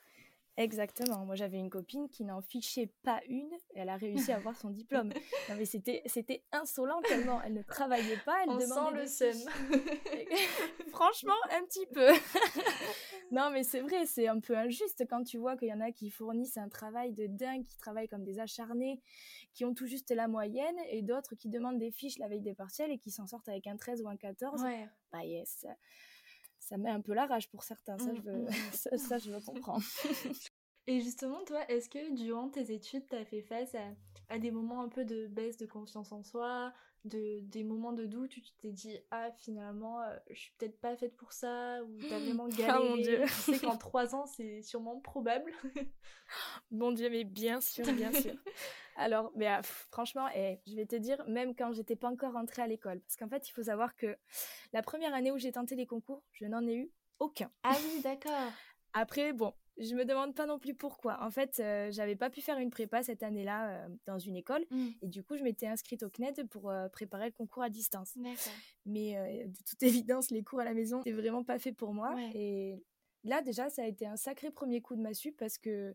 Exactement. 0.59 1.25
Moi, 1.25 1.37
j'avais 1.37 1.57
une 1.57 1.71
copine 1.71 2.09
qui 2.09 2.25
n'en 2.25 2.43
fichait 2.43 2.91
pas 3.05 3.21
une 3.29 3.53
et 3.75 3.79
elle 3.79 3.89
a 3.89 3.97
réussi 3.97 4.33
à 4.33 4.37
avoir 4.37 4.57
son 4.57 4.71
diplôme. 4.71 5.13
Non, 5.49 5.55
mais 5.57 5.65
c'était, 5.65 6.03
c'était 6.05 6.43
insolent 6.53 7.01
tellement 7.03 7.41
elle 7.43 7.55
ne 7.55 7.63
travaillait 7.63 8.19
pas. 8.27 8.43
Elle 8.43 8.51
On 8.51 8.59
demandait 8.59 9.07
sent 9.07 9.31
le 9.31 9.33
seum. 9.33 9.51
Franchement, 10.99 11.35
un 11.51 11.65
petit 11.65 11.87
peu. 11.87 12.09
non, 13.31 13.51
mais 13.51 13.63
c'est 13.63 13.81
vrai, 13.81 14.07
c'est 14.07 14.29
un 14.29 14.41
peu 14.41 14.57
injuste 14.57 15.05
quand 15.09 15.23
tu 15.23 15.39
vois 15.39 15.57
qu'il 15.57 15.69
y 15.69 15.73
en 15.73 15.81
a 15.81 15.93
qui 15.93 16.11
fournissent 16.11 16.57
un 16.57 16.69
travail 16.69 17.13
de 17.13 17.27
dingue, 17.27 17.65
qui 17.65 17.77
travaillent 17.77 18.09
comme 18.09 18.25
des 18.25 18.41
acharnés, 18.41 19.01
qui 19.55 19.65
ont 19.65 19.75
tout 19.75 19.87
juste 19.87 20.11
la 20.11 20.29
moyenne 20.29 20.77
et 20.91 21.03
d'autres 21.03 21.35
qui 21.35 21.49
demandent 21.49 21.79
des 21.79 21.91
fiches 21.93 22.19
la 22.19 22.29
veille 22.29 22.41
des 22.41 22.55
partiels 22.55 22.91
et 22.91 22.99
qui 22.99 23.11
s'en 23.11 23.27
sortent 23.27 23.49
avec 23.49 23.67
un 23.67 23.77
13 23.77 24.03
ou 24.03 24.09
un 24.09 24.17
14. 24.17 24.63
Ouais. 24.63 24.89
Bah 25.13 25.25
yes 25.25 25.67
ça 26.69 26.77
met 26.77 26.91
un 26.91 27.01
peu 27.01 27.15
la 27.15 27.27
rage 27.27 27.49
pour 27.49 27.63
certains, 27.63 27.99
ça, 27.99 28.13
je, 28.15 28.21
veux, 28.21 28.33
mmh, 28.43 28.49
mmh. 28.93 28.99
ça, 28.99 29.19
je 29.19 29.31
le 29.31 29.41
comprends. 29.41 29.79
Et 30.87 31.01
justement, 31.01 31.45
toi, 31.45 31.61
est-ce 31.69 31.89
que 31.89 32.15
durant 32.15 32.49
tes 32.49 32.73
études, 32.73 33.07
tu 33.09 33.17
as 33.17 33.25
fait 33.25 33.43
face 33.43 33.75
à 33.75 33.95
à 34.29 34.39
des 34.39 34.51
moments 34.51 34.83
un 34.83 34.89
peu 34.89 35.05
de 35.05 35.27
baisse 35.27 35.57
de 35.57 35.67
confiance 35.67 36.13
en 36.13 36.23
soi, 36.23 36.73
de, 37.05 37.41
des 37.43 37.63
moments 37.65 37.93
de 37.93 38.05
doute 38.07 38.37
où 38.37 38.41
tu 38.41 38.53
t'es 38.61 38.73
dit 38.73 38.99
ah 39.11 39.31
finalement 39.39 40.03
euh, 40.03 40.17
je 40.31 40.39
suis 40.39 40.53
peut-être 40.59 40.79
pas 40.81 40.97
faite 40.97 41.17
pour 41.17 41.33
ça 41.33 41.83
ou 41.85 41.97
t'as 42.09 42.19
vraiment 42.19 42.49
Oh 42.49 42.83
mon 42.83 42.97
galéré. 42.97 43.03
Dieu. 43.03 43.23
tu 43.25 43.29
sais 43.55 43.59
qu'en 43.61 43.77
trois 43.79 44.15
ans 44.15 44.27
c'est 44.27 44.63
sûrement 44.63 44.99
probable. 45.01 45.53
Mon 46.71 46.93
Dieu, 46.93 47.09
mais 47.09 47.25
bien 47.25 47.61
sûr, 47.61 47.85
bien 47.93 48.13
sûr. 48.13 48.35
Alors, 48.97 49.31
mais 49.37 49.47
ah, 49.47 49.59
pff, 49.63 49.87
franchement, 49.93 50.27
eh, 50.35 50.59
je 50.67 50.75
vais 50.75 50.87
te 50.87 50.97
dire, 50.97 51.25
même 51.29 51.55
quand 51.55 51.73
j'étais 51.73 51.97
pas 51.97 52.09
encore 52.09 52.33
rentrée 52.33 52.63
à 52.63 52.67
l'école, 52.67 53.01
parce 53.01 53.17
qu'en 53.17 53.29
fait, 53.29 53.49
il 53.49 53.53
faut 53.53 53.63
savoir 53.63 53.95
que 53.97 54.17
la 54.73 54.83
première 54.83 55.15
année 55.15 55.31
où 55.31 55.39
j'ai 55.39 55.53
tenté 55.53 55.77
les 55.77 55.87
concours, 55.87 56.23
je 56.33 56.47
n'en 56.47 56.67
ai 56.67 56.75
eu 56.75 56.91
aucun. 57.21 57.51
ah 57.63 57.77
oui 57.85 58.01
d'accord. 58.03 58.53
Après, 58.93 59.33
bon, 59.33 59.55
je 59.79 59.95
me 59.95 60.05
demande 60.05 60.35
pas 60.35 60.47
non 60.47 60.59
plus 60.59 60.75
pourquoi. 60.75 61.23
En 61.23 61.31
fait, 61.31 61.61
euh, 61.61 61.91
j'avais 61.91 62.17
pas 62.17 62.31
pu 62.31 62.41
faire 62.41 62.59
une 62.59 62.71
prépa 62.71 63.03
cette 63.03 63.23
année-là 63.23 63.71
euh, 63.71 63.89
dans 64.07 64.19
une 64.19 64.37
école, 64.37 64.65
Mm. 64.71 64.89
et 65.03 65.09
du 65.09 65.23
coup, 65.23 65.37
je 65.37 65.43
m'étais 65.43 65.67
inscrite 65.67 66.03
au 66.03 66.11
CNED 66.11 66.49
pour 66.49 66.71
euh, 66.71 66.89
préparer 66.89 67.27
le 67.27 67.33
concours 67.33 67.63
à 67.63 67.71
distance. 67.71 68.15
Mais 68.87 69.15
de 69.47 69.63
toute 69.69 69.83
évidence, 70.07 70.31
les 70.31 70.43
cours 70.43 70.61
à 70.61 70.65
la 70.65 70.75
maison, 70.75 71.01
c'est 71.05 71.13
vraiment 71.13 71.45
pas 71.45 71.59
fait 71.59 71.73
pour 71.73 71.95
moi. 71.95 72.15
Ouais. 72.15 72.31
Et 72.35 72.83
là, 73.25 73.43
déjà, 73.43 73.69
ça 73.71 73.83
a 73.83 73.87
été 73.87 74.07
un 74.07 74.17
sacré 74.17 74.51
premier 74.51 74.81
coup 74.81 74.97
de 74.97 75.01
massue 75.03 75.33
parce 75.33 75.59
que 75.59 75.95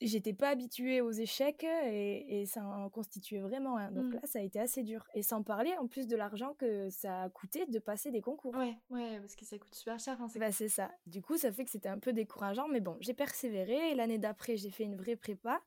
j'étais 0.00 0.32
pas 0.34 0.50
habituée 0.50 1.00
aux 1.00 1.10
échecs 1.10 1.64
et, 1.64 2.40
et 2.42 2.46
ça 2.46 2.64
en 2.64 2.90
constituait 2.90 3.40
vraiment 3.40 3.76
un. 3.78 3.90
Donc 3.90 4.06
Mm. 4.06 4.12
là, 4.14 4.20
ça 4.24 4.38
a 4.40 4.42
été 4.42 4.60
assez 4.60 4.82
dur. 4.82 5.06
Et 5.14 5.22
sans 5.22 5.42
parler 5.42 5.74
en 5.78 5.86
plus 5.86 6.06
de 6.06 6.16
l'argent 6.16 6.54
que 6.54 6.90
ça 6.90 7.22
a 7.22 7.28
coûté 7.30 7.64
de 7.66 7.78
passer 7.78 8.10
des 8.10 8.20
concours. 8.20 8.54
Ouais 8.54 8.76
ouais 8.90 9.18
parce 9.20 9.36
que 9.36 9.44
ça 9.44 9.58
coûte 9.58 9.74
super 9.74 9.98
cher. 9.98 10.14
Enfin, 10.14 10.28
c'est- 10.28 10.38
Bah, 10.38 10.52
ça. 10.52 10.90
Du 11.06 11.22
coup, 11.22 11.36
ça 11.36 11.50
fait 11.52 11.64
que 11.64 11.70
c'était 11.70 11.88
un 11.88 11.98
peu 11.98 12.12
décourageant, 12.12 12.68
mais 12.68 12.80
bon, 12.80 12.96
j'ai 13.00 13.14
persévéré. 13.14 13.92
Et 13.92 13.94
l'année 13.94 14.18
d'après, 14.18 14.56
j'ai 14.56 14.70
fait 14.70 14.84
une 14.84 14.96
vraie 14.96 15.16
prépa. 15.16 15.62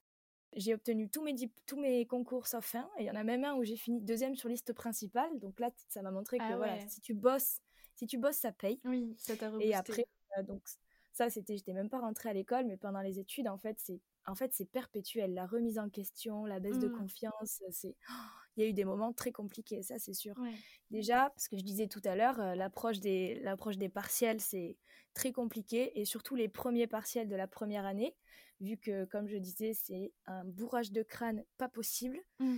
J'ai 0.55 0.73
obtenu 0.73 1.09
tous 1.09 1.23
mes, 1.23 1.35
tous 1.67 1.77
mes 1.79 2.05
concours 2.07 2.47
sauf 2.47 2.73
un. 2.75 2.89
Et 2.97 3.03
il 3.03 3.05
y 3.05 3.11
en 3.11 3.15
a 3.15 3.23
même 3.23 3.43
un 3.43 3.55
où 3.55 3.63
j'ai 3.63 3.77
fini 3.77 4.01
deuxième 4.01 4.35
sur 4.35 4.49
liste 4.49 4.73
principale. 4.73 5.37
Donc 5.39 5.59
là, 5.59 5.69
ça 5.89 6.01
m'a 6.01 6.11
montré 6.11 6.37
que 6.39 6.43
Ah 6.43 6.57
voilà, 6.57 6.79
si 6.87 7.01
tu 7.01 7.13
bosses, 7.13 7.59
si 7.95 8.07
tu 8.07 8.17
bosses, 8.17 8.37
ça 8.37 8.51
paye. 8.51 8.79
Oui 8.85 9.13
ça 9.17 9.35
t'a 9.35 9.51
Et 9.59 9.73
après, 9.75 10.05
euh, 10.37 10.43
donc 10.43 10.61
ça, 11.11 11.29
c'était, 11.29 11.55
j'étais 11.57 11.73
même 11.73 11.89
pas 11.89 11.99
rentrée 11.99 12.29
à 12.29 12.33
l'école, 12.33 12.65
mais 12.65 12.77
pendant 12.77 13.01
les 13.01 13.19
études, 13.19 13.47
en 13.47 13.57
fait, 13.57 13.77
c'est, 13.79 13.99
en 14.29 14.35
fait, 14.35 14.53
c'est 14.53 14.69
perpétuel. 14.69 15.33
La 15.33 15.45
remise 15.45 15.79
en 15.79 15.89
question, 15.89 16.45
la 16.45 16.59
baisse 16.59 16.79
de 16.79 16.87
Mm. 16.87 16.97
confiance, 16.97 17.61
c'est, 17.71 17.95
il 18.55 18.63
y 18.63 18.65
a 18.65 18.69
eu 18.69 18.73
des 18.73 18.85
moments 18.85 19.13
très 19.13 19.31
compliqués, 19.31 19.83
ça, 19.83 19.99
c'est 19.99 20.13
sûr. 20.13 20.37
Ouais. 20.39 20.53
Déjà, 20.91 21.33
ce 21.37 21.49
que 21.49 21.57
je 21.57 21.63
disais 21.63 21.87
tout 21.87 22.01
à 22.05 22.15
l'heure, 22.15 22.39
euh, 22.39 22.55
l'approche 22.55 22.99
des, 22.99 23.39
l'approche 23.41 23.77
des 23.77 23.89
partiels, 23.89 24.39
c'est 24.41 24.77
très 25.13 25.31
compliqué, 25.31 25.99
et 25.99 26.05
surtout 26.05 26.35
les 26.35 26.47
premiers 26.49 26.87
partiels 26.87 27.27
de 27.27 27.35
la 27.35 27.47
première 27.47 27.85
année, 27.85 28.15
vu 28.59 28.77
que, 28.77 29.05
comme 29.05 29.27
je 29.27 29.37
disais, 29.37 29.73
c'est 29.73 30.13
un 30.25 30.45
bourrage 30.45 30.91
de 30.91 31.03
crâne 31.03 31.43
pas 31.57 31.69
possible. 31.69 32.19
Mm. 32.39 32.57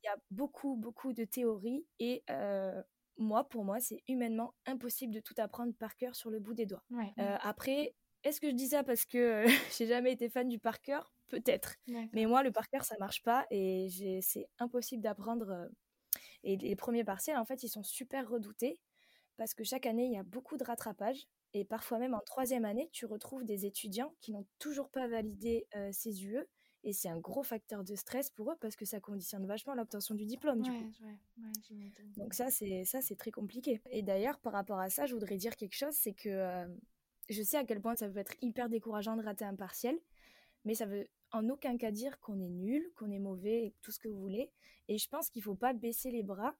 Il 0.00 0.06
y 0.06 0.08
a 0.08 0.16
beaucoup, 0.30 0.76
beaucoup 0.76 1.12
de 1.12 1.24
théories, 1.24 1.86
et 1.98 2.22
euh, 2.30 2.80
moi, 3.16 3.48
pour 3.48 3.64
moi, 3.64 3.80
c'est 3.80 4.02
humainement 4.06 4.54
impossible 4.64 5.12
de 5.12 5.20
tout 5.20 5.34
apprendre 5.38 5.74
par 5.74 5.96
cœur 5.96 6.14
sur 6.14 6.30
le 6.30 6.38
bout 6.38 6.54
des 6.54 6.66
doigts. 6.66 6.84
Ouais. 6.90 7.12
Euh, 7.18 7.36
après, 7.40 7.96
est-ce 8.24 8.40
que 8.40 8.48
je 8.50 8.54
dis 8.54 8.68
ça 8.68 8.82
parce 8.84 9.04
que 9.06 9.18
euh, 9.18 9.46
j'ai 9.78 9.86
jamais 9.86 10.12
été 10.12 10.28
fan 10.28 10.48
du 10.48 10.58
par 10.58 10.80
cœur 10.80 11.12
Peut-être. 11.28 11.76
Mais 12.14 12.24
moi, 12.26 12.42
le 12.42 12.50
par 12.52 12.68
cœur, 12.68 12.84
ça 12.84 12.96
marche 12.98 13.22
pas 13.22 13.46
et 13.50 13.88
c'est 14.22 14.48
impossible 14.58 15.02
d'apprendre. 15.02 15.50
euh, 15.50 15.68
Et 16.44 16.56
les 16.56 16.76
premiers 16.76 17.04
partiels, 17.04 17.36
en 17.38 17.44
fait, 17.44 17.62
ils 17.62 17.68
sont 17.68 17.82
super 17.82 18.28
redoutés 18.28 18.80
parce 19.36 19.54
que 19.54 19.64
chaque 19.64 19.86
année, 19.86 20.06
il 20.06 20.12
y 20.12 20.18
a 20.18 20.22
beaucoup 20.22 20.56
de 20.56 20.64
rattrapage. 20.64 21.26
Et 21.54 21.64
parfois 21.64 21.98
même 21.98 22.14
en 22.14 22.20
troisième 22.20 22.64
année, 22.64 22.90
tu 22.92 23.06
retrouves 23.06 23.44
des 23.44 23.66
étudiants 23.66 24.14
qui 24.20 24.32
n'ont 24.32 24.46
toujours 24.58 24.90
pas 24.90 25.06
validé 25.08 25.66
euh, 25.76 25.90
ces 25.92 26.24
UE. 26.24 26.44
Et 26.84 26.92
c'est 26.92 27.08
un 27.08 27.18
gros 27.18 27.42
facteur 27.42 27.84
de 27.84 27.94
stress 27.96 28.30
pour 28.30 28.52
eux 28.52 28.56
parce 28.60 28.76
que 28.76 28.84
ça 28.84 29.00
conditionne 29.00 29.46
vachement 29.46 29.74
l'obtention 29.74 30.14
du 30.14 30.26
diplôme. 30.26 30.62
Du 30.62 30.70
Ouais, 30.70 30.78
coup. 30.78 30.92
ouais, 31.00 31.18
ouais, 31.38 31.52
j'imagine. 31.66 32.12
Donc 32.16 32.34
ça, 32.34 32.50
c'est 32.50 32.84
ça, 32.84 33.00
c'est 33.02 33.16
très 33.16 33.30
compliqué. 33.32 33.80
Et 33.90 34.02
d'ailleurs, 34.02 34.38
par 34.40 34.52
rapport 34.52 34.78
à 34.78 34.88
ça, 34.90 35.06
je 35.06 35.14
voudrais 35.14 35.36
dire 35.36 35.56
quelque 35.56 35.74
chose, 35.76 35.94
c'est 35.94 36.14
que 36.14 36.28
euh, 36.28 36.66
je 37.28 37.42
sais 37.42 37.56
à 37.56 37.64
quel 37.64 37.80
point 37.80 37.96
ça 37.96 38.08
peut 38.08 38.18
être 38.18 38.34
hyper 38.42 38.68
décourageant 38.68 39.16
de 39.16 39.22
rater 39.22 39.44
un 39.44 39.54
partiel, 39.56 39.98
mais 40.64 40.74
ça 40.74 40.86
veut 40.86 41.06
en 41.32 41.48
aucun 41.48 41.76
cas 41.76 41.90
dire 41.90 42.18
qu'on 42.20 42.40
est 42.40 42.48
nul, 42.48 42.90
qu'on 42.96 43.10
est 43.10 43.18
mauvais, 43.18 43.74
tout 43.82 43.92
ce 43.92 43.98
que 43.98 44.08
vous 44.08 44.18
voulez. 44.20 44.50
Et 44.88 44.98
je 44.98 45.08
pense 45.08 45.28
qu'il 45.30 45.42
faut 45.42 45.54
pas 45.54 45.72
baisser 45.74 46.10
les 46.10 46.22
bras. 46.22 46.54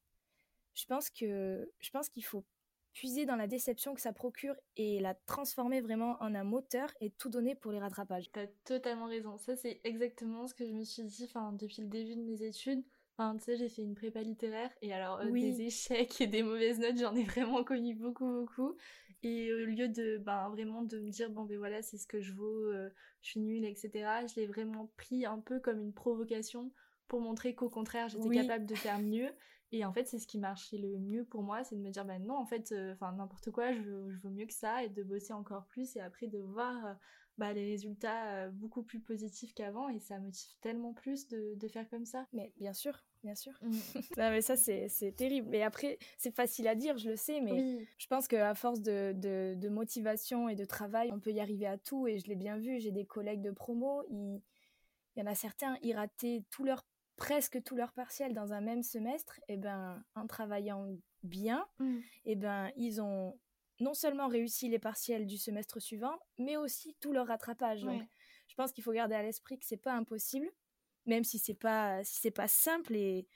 Je 0.74 0.84
pense 0.86 1.10
que 1.10 1.70
je 1.80 1.90
pense 1.90 2.08
qu'il 2.08 2.24
faut 2.24 2.44
puiser 2.92 3.26
dans 3.26 3.36
la 3.36 3.46
déception 3.46 3.94
que 3.94 4.00
ça 4.00 4.12
procure 4.12 4.54
et 4.76 4.98
la 5.00 5.14
transformer 5.14 5.80
vraiment 5.80 6.16
en 6.20 6.34
un 6.34 6.44
moteur 6.44 6.92
et 7.00 7.10
tout 7.10 7.28
donner 7.28 7.54
pour 7.54 7.70
les 7.72 7.78
rattrapages. 7.78 8.30
T'as 8.32 8.46
totalement 8.64 9.06
raison. 9.06 9.38
Ça, 9.38 9.56
c'est 9.56 9.80
exactement 9.84 10.46
ce 10.46 10.54
que 10.54 10.66
je 10.66 10.72
me 10.72 10.82
suis 10.84 11.04
dit 11.04 11.24
enfin, 11.24 11.52
depuis 11.52 11.82
le 11.82 11.88
début 11.88 12.16
de 12.16 12.22
mes 12.22 12.42
études. 12.42 12.82
Enfin, 13.16 13.36
tu 13.36 13.44
sais, 13.44 13.56
j'ai 13.56 13.68
fait 13.68 13.82
une 13.82 13.94
prépa 13.94 14.22
littéraire 14.22 14.70
et 14.82 14.92
alors 14.92 15.20
euh, 15.20 15.26
Oui. 15.30 15.42
des 15.42 15.62
échecs 15.62 16.20
et 16.20 16.26
des 16.26 16.42
mauvaises 16.42 16.78
notes, 16.78 16.98
j'en 16.98 17.14
ai 17.16 17.24
vraiment 17.24 17.64
connu 17.64 17.94
beaucoup, 17.94 18.26
beaucoup. 18.26 18.76
Et 19.22 19.52
au 19.52 19.66
lieu 19.66 19.88
de 19.88 20.18
ben, 20.18 20.48
vraiment 20.50 20.82
de 20.82 20.98
me 20.98 21.10
dire, 21.10 21.30
bon, 21.30 21.44
ben 21.44 21.58
voilà, 21.58 21.82
c'est 21.82 21.98
ce 21.98 22.06
que 22.06 22.20
je 22.20 22.32
vaux, 22.32 22.66
euh, 22.72 22.88
je 23.22 23.30
suis 23.30 23.40
nulle, 23.40 23.64
etc., 23.64 24.26
je 24.26 24.36
l'ai 24.36 24.46
vraiment 24.46 24.90
pris 24.96 25.26
un 25.26 25.40
peu 25.40 25.60
comme 25.60 25.80
une 25.80 25.92
provocation 25.92 26.72
pour 27.08 27.20
montrer 27.20 27.54
qu'au 27.54 27.68
contraire, 27.70 28.08
j'étais 28.08 28.30
Oui. 28.30 28.30
capable 28.30 28.66
de 28.66 28.76
faire 28.76 28.98
mieux. 29.00 29.30
Et 29.72 29.84
en 29.84 29.92
fait, 29.92 30.06
c'est 30.06 30.18
ce 30.18 30.26
qui 30.26 30.38
marchait 30.38 30.78
le 30.78 30.98
mieux 30.98 31.24
pour 31.24 31.42
moi, 31.42 31.64
c'est 31.64 31.76
de 31.76 31.80
me 31.80 31.90
dire, 31.90 32.04
ben 32.04 32.22
non, 32.24 32.36
en 32.36 32.46
fait, 32.46 32.72
euh, 32.72 32.92
enfin 32.94 33.12
n'importe 33.12 33.50
quoi, 33.50 33.72
je, 33.72 33.80
veux- 33.82 34.10
je 34.12 34.18
vaux 34.20 34.30
mieux 34.30 34.46
que 34.46 34.52
ça 34.54 34.84
et 34.84 34.88
de 34.88 35.02
bosser 35.02 35.32
encore 35.32 35.66
plus 35.66 35.96
et 35.96 36.00
après 36.00 36.26
de 36.26 36.38
voir 36.38 36.86
euh, 36.86 36.94
bah, 37.38 37.52
les 37.52 37.64
résultats 37.66 38.48
beaucoup 38.50 38.82
plus 38.82 39.00
positifs 39.00 39.54
qu'avant 39.54 39.88
et 39.88 40.00
ça 40.00 40.18
motive 40.18 40.54
tellement 40.60 40.92
plus 40.94 41.28
de, 41.28 41.54
de 41.56 41.68
faire 41.68 41.88
comme 41.88 42.04
ça. 42.06 42.26
Mais 42.32 42.52
bien 42.56 42.72
sûr, 42.72 43.04
bien 43.22 43.34
sûr. 43.34 43.52
Mm. 43.62 43.70
Non, 44.18 44.30
mais 44.30 44.40
ça, 44.42 44.56
c'est 44.56 44.88
terrible. 45.16 45.48
Mais 45.50 45.62
après, 45.62 45.98
c'est 46.16 46.34
facile 46.34 46.68
à 46.68 46.74
dire, 46.74 46.96
je 46.98 47.10
le 47.10 47.16
sais, 47.16 47.40
mais 47.40 47.52
Oui, 47.52 47.88
Je 47.98 48.06
pense 48.06 48.28
qu'à 48.28 48.54
force 48.54 48.80
de, 48.80 49.12
de, 49.14 49.54
de 49.56 49.68
motivation 49.68 50.48
et 50.48 50.54
de 50.56 50.64
travail, 50.64 51.10
on 51.12 51.20
peut 51.20 51.32
y 51.32 51.40
arriver 51.40 51.66
à 51.66 51.78
tout. 51.78 52.06
Et 52.06 52.18
je 52.18 52.26
l'ai 52.28 52.36
bien 52.36 52.56
vu, 52.58 52.80
j'ai 52.80 52.90
des 52.92 53.04
collègues 53.06 53.42
de 53.42 53.50
promo, 53.50 54.02
il 54.10 54.40
y 55.16 55.22
en 55.22 55.26
a 55.26 55.34
certains, 55.34 55.76
ils 55.82 55.94
rataient 55.94 56.44
tout 56.50 56.64
leur, 56.64 56.86
presque 57.16 57.62
tout 57.64 57.74
leur 57.76 57.92
partiel 57.92 58.32
dans 58.34 58.52
un 58.52 58.60
même 58.60 58.82
semestre. 58.82 59.40
Et 59.48 59.56
ben, 59.56 60.02
en 60.14 60.26
travaillant 60.26 60.86
bien, 61.24 61.66
Mm. 61.80 61.98
et 62.26 62.36
ben, 62.36 62.70
ils 62.76 63.00
ont 63.00 63.38
non 63.80 63.94
seulement 63.94 64.28
réussi 64.28 64.68
les 64.68 64.78
partiels 64.78 65.26
du 65.26 65.36
semestre 65.38 65.80
suivant, 65.80 66.16
mais 66.38 66.56
aussi 66.56 66.96
tout 67.00 67.12
leur 67.12 67.26
rattrapage. 67.28 67.82
Donc, 67.82 68.02
je 68.48 68.54
pense 68.54 68.72
qu'il 68.72 68.82
faut 68.82 68.92
garder 68.92 69.14
à 69.14 69.22
l'esprit 69.22 69.58
que 69.58 69.64
c'est 69.66 69.76
pas 69.76 69.92
impossible, 69.94 70.48
même 71.08 71.24
si 71.24 71.38
c'est 71.38 71.54
pas, 71.54 72.04
si 72.04 72.20
c'est 72.20 72.30
pas 72.30 72.48
simple. 72.48 72.94
Et 72.94 73.26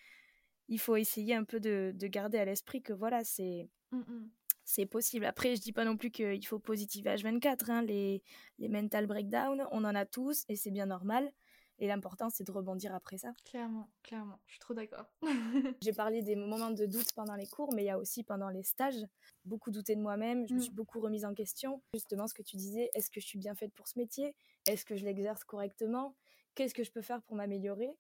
il 0.68 0.78
faut 0.78 0.96
essayer 0.96 1.34
un 1.34 1.44
peu 1.44 1.60
de, 1.60 1.92
de 1.94 2.06
garder 2.06 2.38
à 2.38 2.44
l'esprit 2.44 2.82
que 2.82 2.92
voilà, 2.92 3.24
c'est 3.24 3.68
Mm, 3.92 3.98
mm. 3.98 4.30
c'est 4.64 4.86
possible. 4.86 5.24
Après, 5.26 5.54
je 5.54 5.60
dis 5.60 5.72
pas 5.72 5.84
non 5.84 5.96
plus 5.96 6.10
qu'il 6.10 6.44
faut 6.46 6.58
positiver 6.58 7.10
H24. 7.10 7.70
Hein. 7.70 7.82
Les, 7.82 8.22
les 8.58 8.68
mental 8.68 9.06
breakdowns, 9.06 9.66
on 9.70 9.84
en 9.84 9.94
a 9.94 10.06
tous 10.06 10.44
et 10.48 10.56
c'est 10.56 10.70
bien 10.70 10.86
normal. 10.86 11.30
Et 11.78 11.88
l'important, 11.88 12.30
c'est 12.30 12.44
de 12.44 12.52
rebondir 12.52 12.94
après 12.94 13.18
ça. 13.18 13.32
Clairement, 13.44 13.90
clairement, 14.04 14.38
je 14.46 14.52
suis 14.52 14.60
trop 14.60 14.74
d'accord. 14.74 15.06
J'ai 15.82 15.92
parlé 15.92 16.22
des 16.22 16.36
moments 16.36 16.70
de 16.70 16.86
doute 16.86 17.12
pendant 17.16 17.34
les 17.34 17.46
cours, 17.48 17.72
mais 17.74 17.82
il 17.82 17.86
y 17.86 17.90
a 17.90 17.98
aussi 17.98 18.22
pendant 18.22 18.50
les 18.50 18.62
stages, 18.62 19.04
beaucoup 19.44 19.72
douté 19.72 19.96
de 19.96 20.00
moi-même. 20.00 20.46
Je 20.46 20.54
me 20.54 20.60
suis 20.60 20.70
beaucoup 20.70 21.00
remise 21.00 21.24
en 21.24 21.34
question. 21.34 21.82
Justement, 21.94 22.28
ce 22.28 22.34
que 22.34 22.42
tu 22.42 22.56
disais, 22.56 22.90
est-ce 22.94 23.10
que 23.10 23.20
je 23.20 23.26
suis 23.26 23.38
bien 23.38 23.56
faite 23.56 23.72
pour 23.74 23.88
ce 23.88 23.98
métier? 23.98 24.36
Est-ce 24.66 24.84
que 24.84 24.96
je 24.96 25.04
l'exerce 25.04 25.42
correctement? 25.42 26.14
Qu'est-ce 26.54 26.74
que 26.74 26.84
je 26.84 26.90
peux 26.90 27.02
faire 27.02 27.22
pour 27.22 27.36
m'améliorer 27.36 27.96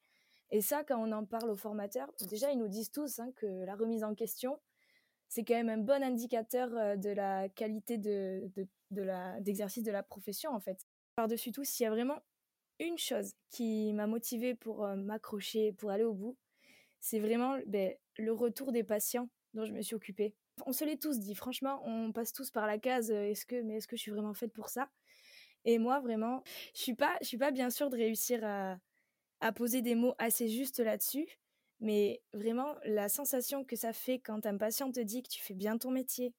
Et 0.50 0.60
ça, 0.60 0.84
quand 0.84 0.98
on 0.98 1.12
en 1.12 1.24
parle 1.24 1.50
aux 1.50 1.56
formateurs, 1.56 2.12
déjà, 2.28 2.50
ils 2.50 2.58
nous 2.58 2.68
disent 2.68 2.90
tous 2.90 3.18
hein, 3.18 3.30
que 3.36 3.46
la 3.46 3.74
remise 3.74 4.04
en 4.04 4.14
question, 4.14 4.60
c'est 5.28 5.44
quand 5.44 5.54
même 5.54 5.70
un 5.70 5.78
bon 5.78 6.02
indicateur 6.02 6.68
euh, 6.76 6.96
de 6.96 7.10
la 7.10 7.48
qualité 7.48 7.96
de, 7.96 8.50
de, 8.54 8.68
de 8.90 9.40
d'exercice 9.40 9.82
de 9.82 9.90
la 9.90 10.02
profession, 10.02 10.50
en 10.50 10.60
fait. 10.60 10.86
Par-dessus 11.16 11.52
tout, 11.52 11.64
s'il 11.64 11.84
y 11.84 11.86
a 11.86 11.90
vraiment 11.90 12.20
une 12.78 12.98
chose 12.98 13.32
qui 13.50 13.92
m'a 13.94 14.06
motivée 14.06 14.54
pour 14.54 14.84
euh, 14.84 14.96
m'accrocher, 14.96 15.72
pour 15.72 15.90
aller 15.90 16.04
au 16.04 16.12
bout, 16.12 16.36
c'est 17.00 17.18
vraiment 17.18 17.58
ben, 17.66 17.94
le 18.18 18.32
retour 18.32 18.72
des 18.72 18.84
patients 18.84 19.28
dont 19.54 19.64
je 19.64 19.72
me 19.72 19.82
suis 19.82 19.94
occupée. 19.94 20.34
On 20.66 20.72
se 20.72 20.84
l'est 20.84 21.00
tous 21.00 21.18
dit, 21.18 21.34
franchement, 21.34 21.82
on 21.86 22.12
passe 22.12 22.32
tous 22.32 22.50
par 22.50 22.66
la 22.66 22.78
case 22.78 23.10
euh, 23.10 23.30
est-ce 23.30 23.46
que, 23.46 23.62
mais 23.62 23.76
est-ce 23.76 23.88
que 23.88 23.96
je 23.96 24.02
suis 24.02 24.10
vraiment 24.10 24.34
faite 24.34 24.52
pour 24.52 24.68
ça? 24.68 24.90
Et 25.64 25.78
moi, 25.78 26.00
vraiment, 26.00 26.42
je 26.74 26.80
suis 26.80 26.94
pas, 26.94 27.16
je 27.20 27.26
suis 27.26 27.38
pas 27.38 27.50
bien 27.50 27.70
sûre 27.70 27.90
de 27.90 27.96
réussir 27.96 28.40
à, 28.44 28.78
poser 29.56 29.82
des 29.82 29.96
mots 29.96 30.14
assez 30.18 30.48
justes 30.48 30.78
là-dessus, 30.78 31.26
mais 31.80 32.22
vraiment, 32.32 32.76
la 32.84 33.08
sensation 33.08 33.64
que 33.64 33.74
ça 33.74 33.92
fait 33.92 34.20
quand 34.20 34.46
un 34.46 34.56
patient 34.56 34.92
te 34.92 35.00
dit 35.00 35.22
que 35.22 35.28
tu 35.28 35.42
fais 35.42 35.54
bien 35.54 35.78
ton 35.78 35.90
métier, 35.90 36.32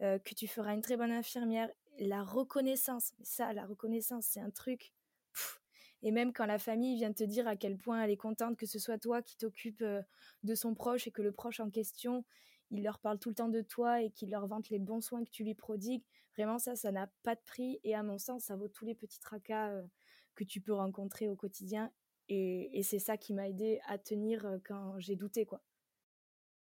que 0.00 0.34
tu 0.34 0.46
feras 0.46 0.74
une 0.74 0.82
très 0.82 0.98
bonne 0.98 1.12
infirmière, 1.12 1.70
la 1.98 2.22
reconnaissance, 2.22 3.14
ça, 3.22 3.54
la 3.54 3.64
reconnaissance, 3.64 4.26
c'est 4.26 4.40
un 4.40 4.50
truc. 4.50 4.92
Et 6.02 6.10
même 6.10 6.34
quand 6.34 6.44
la 6.44 6.58
famille 6.58 6.96
vient 6.96 7.14
te 7.14 7.24
dire 7.24 7.48
à 7.48 7.56
quel 7.56 7.78
point 7.78 8.02
elle 8.02 8.10
est 8.10 8.18
contente 8.18 8.58
que 8.58 8.66
ce 8.66 8.78
soit 8.78 8.98
toi 8.98 9.22
qui 9.22 9.38
t'occupe 9.38 9.82
de 10.42 10.54
son 10.54 10.74
proche 10.74 11.06
et 11.06 11.10
que 11.10 11.22
le 11.22 11.32
proche 11.32 11.60
en 11.60 11.70
question, 11.70 12.26
il 12.70 12.82
leur 12.82 12.98
parle 12.98 13.18
tout 13.18 13.30
le 13.30 13.34
temps 13.34 13.48
de 13.48 13.62
toi 13.62 14.02
et 14.02 14.10
qu'il 14.10 14.30
leur 14.30 14.46
vante 14.46 14.68
les 14.68 14.78
bons 14.78 15.00
soins 15.00 15.24
que 15.24 15.30
tu 15.30 15.44
lui 15.44 15.54
prodigues, 15.54 16.04
vraiment 16.36 16.58
ça, 16.58 16.76
ça 16.76 16.92
n'a 16.92 17.08
pas 17.22 17.34
de 17.34 17.40
prix. 17.46 17.80
Et 17.84 17.94
à 17.94 18.02
mon 18.02 18.18
sens, 18.18 18.44
ça 18.44 18.56
vaut 18.56 18.68
tous 18.68 18.84
les 18.84 18.94
petits 18.94 19.20
tracas 19.20 19.82
que 20.34 20.44
tu 20.44 20.60
peux 20.60 20.74
rencontrer 20.74 21.28
au 21.28 21.36
quotidien. 21.36 21.90
Et, 22.28 22.80
c'est 22.82 22.98
ça 22.98 23.16
qui 23.16 23.34
m'a 23.34 23.48
aidé 23.48 23.80
à 23.86 23.98
tenir 23.98 24.58
quand 24.64 24.98
j'ai 24.98 25.16
douté, 25.16 25.44
quoi. 25.44 25.62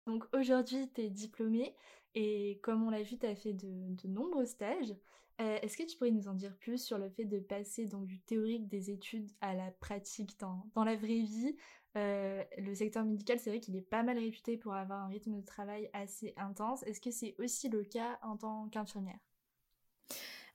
Donc 0.08 0.26
aujourd'hui, 0.34 0.90
tu 0.94 1.02
es 1.02 1.10
diplômée 1.10 1.76
et 2.16 2.60
comme 2.64 2.84
on 2.84 2.90
l'a 2.90 3.04
vu, 3.04 3.18
tu 3.18 3.26
as 3.26 3.36
fait 3.36 3.54
de, 3.54 4.08
nombreux 4.08 4.46
stages. 4.46 4.96
Est-ce 5.38 5.78
que 5.78 5.84
tu 5.84 5.98
pourrais 5.98 6.12
nous 6.12 6.28
en 6.28 6.34
dire 6.34 6.58
plus 6.58 6.84
sur 6.84 6.98
le 6.98 7.10
fait 7.10 7.26
de 7.26 7.40
passer 7.40 7.86
donc, 7.86 8.06
du 8.08 8.20
théorique 8.20 8.68
des 8.68 8.90
études 8.90 9.30
à 9.40 9.54
la 9.54 9.72
pratique 9.72 10.38
dans, 10.40 10.66
dans 10.74 10.84
la 10.84 10.96
vraie 10.96 11.22
vie? 11.22 11.56
Le 11.96 12.74
secteur 12.74 13.06
médical, 13.06 13.40
c'est 13.40 13.50
vrai 13.50 13.60
qu'il 13.60 13.76
est 13.76 13.82
pas 13.82 14.04
mal 14.04 14.18
réputé 14.18 14.58
pour 14.58 14.74
avoir 14.74 15.04
un 15.04 15.08
rythme 15.08 15.36
de 15.36 15.46
travail 15.46 15.90
assez 15.94 16.34
intense. 16.38 16.84
Est-ce 16.84 17.02
que 17.02 17.12
c'est 17.12 17.36
aussi 17.38 17.70
le 17.70 17.84
cas 17.84 18.20
en 18.22 18.38
tant 18.38 18.68
qu'infirmière? 18.70 19.20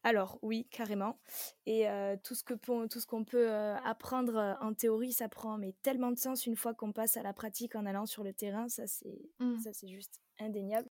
Alors 0.05 0.38
oui, 0.43 0.67
carrément. 0.71 1.19
Et 1.67 1.87
tout 2.23 2.35
ce 2.35 2.45
que 2.45 2.55
tout 2.87 3.01
ce 3.01 3.07
qu'on 3.07 3.25
peut 3.25 3.51
apprendre 3.51 4.57
en 4.61 4.75
théorie, 4.75 5.12
ça 5.12 5.29
prend 5.29 5.59
mais 5.59 5.75
tellement 5.83 6.12
de 6.12 6.19
sens 6.19 6.47
une 6.47 6.57
fois 6.57 6.75
qu'on 6.75 6.93
passe 6.93 7.17
à 7.17 7.23
la 7.23 7.33
pratique 7.33 7.75
en 7.75 7.87
allant 7.87 8.07
sur 8.07 8.23
le 8.23 8.33
terrain. 8.33 8.69
Ça 8.69 8.87
c'est 8.87 9.19
mmh. 9.40 9.59
ça 9.61 9.73
c'est 9.73 9.88
juste 9.88 10.21
indéniable. 10.38 10.88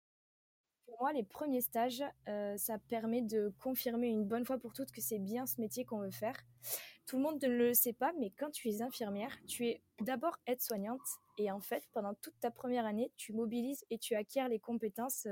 Pour 0.86 0.96
moi, 1.00 1.12
les 1.12 1.22
premiers 1.22 1.60
stages, 1.60 2.02
ça 2.26 2.78
permet 2.88 3.22
de 3.22 3.52
confirmer 3.60 4.08
une 4.08 4.24
bonne 4.24 4.44
fois 4.44 4.58
pour 4.58 4.72
toutes 4.72 4.90
que 4.90 5.00
c'est 5.00 5.18
bien 5.18 5.46
ce 5.46 5.60
métier 5.60 5.84
qu'on 5.84 6.00
veut 6.00 6.10
faire. 6.10 6.36
Tout 7.06 7.16
le 7.16 7.22
monde 7.22 7.42
ne 7.42 7.48
le 7.48 7.72
sait 7.72 7.94
pas, 7.94 8.12
mais 8.18 8.30
quand 8.38 8.50
tu 8.50 8.68
es 8.68 8.82
infirmière, 8.82 9.34
tu 9.46 9.66
es 9.66 9.82
d'abord 10.00 10.36
aide-soignante 10.46 11.00
et 11.38 11.50
en 11.50 11.60
fait, 11.60 11.88
pendant 11.92 12.14
toute 12.14 12.38
ta 12.40 12.50
première 12.50 12.84
année, 12.84 13.12
tu 13.16 13.32
mobilises 13.32 13.84
et 13.90 13.98
tu 13.98 14.14
acquiers 14.14 14.48
les 14.48 14.58
compétences 14.58 15.26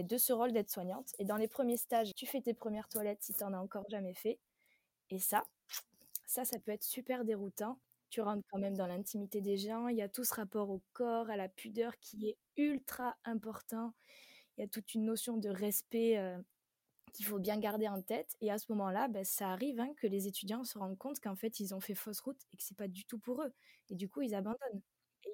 de 0.00 0.16
ce 0.16 0.32
rôle 0.32 0.52
d'aide-soignante. 0.52 1.10
Et 1.18 1.24
dans 1.24 1.36
les 1.36 1.48
premiers 1.48 1.76
stages, 1.76 2.14
tu 2.14 2.26
fais 2.26 2.40
tes 2.40 2.54
premières 2.54 2.88
toilettes 2.88 3.22
si 3.22 3.34
tu 3.34 3.44
n'en 3.44 3.52
as 3.52 3.58
encore 3.60 3.84
jamais 3.90 4.14
fait. 4.14 4.38
Et 5.10 5.18
ça, 5.18 5.44
ça, 6.26 6.44
ça 6.44 6.58
peut 6.58 6.72
être 6.72 6.84
super 6.84 7.24
déroutant. 7.24 7.78
Tu 8.10 8.20
rentres 8.20 8.46
quand 8.50 8.58
même 8.58 8.76
dans 8.76 8.86
l'intimité 8.86 9.40
des 9.40 9.56
gens. 9.56 9.88
Il 9.88 9.96
y 9.96 10.02
a 10.02 10.08
tout 10.08 10.24
ce 10.24 10.34
rapport 10.34 10.70
au 10.70 10.82
corps, 10.92 11.30
à 11.30 11.36
la 11.36 11.48
pudeur 11.48 11.98
qui 12.00 12.28
est 12.28 12.38
ultra 12.56 13.16
important. 13.24 13.94
Il 14.58 14.62
y 14.62 14.64
a 14.64 14.68
toute 14.68 14.94
une 14.94 15.04
notion 15.04 15.36
de 15.38 15.48
respect 15.50 16.18
euh, 16.18 16.38
qu'il 17.14 17.26
faut 17.26 17.38
bien 17.38 17.58
garder 17.58 17.88
en 17.88 18.02
tête. 18.02 18.36
Et 18.40 18.50
à 18.50 18.58
ce 18.58 18.66
moment-là, 18.72 19.08
ben, 19.08 19.24
ça 19.24 19.50
arrive 19.50 19.80
hein, 19.80 19.92
que 19.98 20.06
les 20.06 20.26
étudiants 20.28 20.64
se 20.64 20.78
rendent 20.78 20.98
compte 20.98 21.20
qu'en 21.20 21.36
fait, 21.36 21.60
ils 21.60 21.74
ont 21.74 21.80
fait 21.80 21.94
fausse 21.94 22.20
route 22.20 22.40
et 22.52 22.56
que 22.56 22.62
c'est 22.62 22.76
pas 22.76 22.88
du 22.88 23.04
tout 23.04 23.18
pour 23.18 23.42
eux. 23.42 23.52
Et 23.90 23.94
du 23.96 24.08
coup, 24.08 24.22
ils 24.22 24.34
abandonnent 24.34 24.82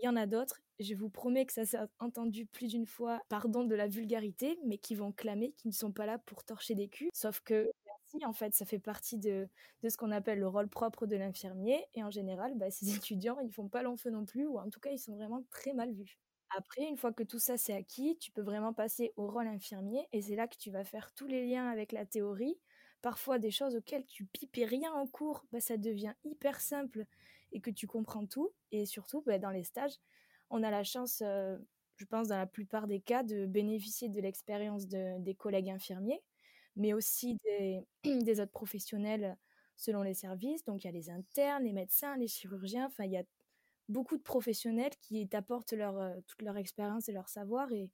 il 0.00 0.06
y 0.06 0.08
en 0.08 0.16
a 0.16 0.26
d'autres, 0.26 0.60
je 0.80 0.94
vous 0.94 1.08
promets 1.10 1.46
que 1.46 1.52
ça 1.52 1.64
s'est 1.64 1.78
entendu 1.98 2.46
plus 2.46 2.68
d'une 2.68 2.86
fois, 2.86 3.20
pardon 3.28 3.64
de 3.64 3.74
la 3.74 3.88
vulgarité, 3.88 4.58
mais 4.66 4.78
qui 4.78 4.94
vont 4.94 5.12
clamer 5.12 5.52
qu'ils 5.52 5.70
ne 5.70 5.74
sont 5.74 5.92
pas 5.92 6.06
là 6.06 6.18
pour 6.18 6.44
torcher 6.44 6.74
des 6.74 6.88
culs. 6.88 7.10
Sauf 7.12 7.40
que, 7.40 7.70
si, 8.06 8.24
en 8.24 8.32
fait, 8.32 8.54
ça 8.54 8.64
fait 8.64 8.78
partie 8.78 9.18
de, 9.18 9.48
ce 9.86 9.96
qu'on 9.96 10.10
appelle 10.10 10.38
le 10.38 10.48
rôle 10.48 10.68
propre 10.68 11.06
de 11.06 11.16
l'infirmier. 11.16 11.84
Et 11.94 12.02
en 12.02 12.10
général, 12.10 12.54
bah, 12.56 12.70
ces 12.70 12.90
étudiants, 12.96 13.38
ils 13.40 13.52
font 13.52 13.68
pas 13.68 13.82
long 13.82 13.96
feu 13.96 14.10
non 14.10 14.24
plus, 14.24 14.46
ou 14.46 14.58
en 14.58 14.70
tout 14.70 14.80
cas, 14.80 14.90
ils 14.90 14.98
sont 14.98 15.16
vraiment 15.16 15.42
très 15.50 15.72
mal 15.74 15.92
vus. 15.92 16.18
Après, 16.56 16.84
une 16.88 16.96
fois 16.96 17.12
que 17.12 17.22
tout 17.22 17.38
ça 17.38 17.58
c'est 17.58 17.74
acquis, 17.74 18.16
tu 18.18 18.30
peux 18.30 18.40
vraiment 18.40 18.72
passer 18.72 19.12
au 19.16 19.26
rôle 19.30 19.46
infirmier 19.46 20.08
et 20.12 20.22
c'est 20.22 20.34
là 20.34 20.48
que 20.48 20.56
tu 20.56 20.70
vas 20.70 20.82
faire 20.82 21.12
tous 21.14 21.26
les 21.26 21.46
liens 21.46 21.68
avec 21.68 21.92
la 21.92 22.06
théorie. 22.06 22.58
Parfois, 23.02 23.38
des 23.38 23.50
choses 23.50 23.76
auxquelles 23.76 24.06
tu 24.06 24.24
pipais 24.24 24.64
rien 24.64 24.92
en 24.92 25.06
cours, 25.06 25.44
bah, 25.52 25.60
ça 25.60 25.76
devient 25.76 26.14
hyper 26.24 26.60
simple 26.60 27.04
et 27.52 27.60
que 27.60 27.70
tu 27.70 27.86
comprends 27.86 28.26
tout. 28.26 28.52
Et 28.72 28.86
surtout, 28.86 29.22
bah, 29.26 29.38
dans 29.38 29.50
les 29.50 29.64
stages, 29.64 29.94
on 30.50 30.62
a 30.62 30.70
la 30.70 30.84
chance, 30.84 31.22
euh, 31.24 31.58
je 31.96 32.04
pense, 32.06 32.28
dans 32.28 32.36
la 32.36 32.46
plupart 32.46 32.86
des 32.86 33.00
cas, 33.00 33.22
de 33.22 33.46
bénéficier 33.46 34.08
de 34.08 34.20
l'expérience 34.20 34.86
des 34.88 35.34
collègues 35.34 35.70
infirmiers, 35.70 36.22
mais 36.76 36.92
aussi 36.92 37.38
des, 38.04 38.40
autres 38.40 38.52
professionnels 38.52 39.36
selon 39.76 40.02
les 40.02 40.14
services. 40.14 40.64
Donc, 40.64 40.84
il 40.84 40.86
y 40.86 40.90
a 40.90 40.92
les 40.92 41.10
internes, 41.10 41.64
les 41.64 41.72
médecins, 41.72 42.16
les 42.16 42.28
chirurgiens, 42.28 42.86
enfin, 42.86 43.04
il 43.04 43.12
y 43.12 43.16
a 43.16 43.24
beaucoup 43.88 44.16
de 44.18 44.22
professionnels 44.22 44.92
qui 45.00 45.28
t'apportent 45.28 45.72
leur, 45.72 45.98
euh, 45.98 46.14
toute 46.26 46.42
leur 46.42 46.56
expérience 46.56 47.08
et 47.08 47.12
leur 47.12 47.28
savoir 47.28 47.72
et, 47.72 47.90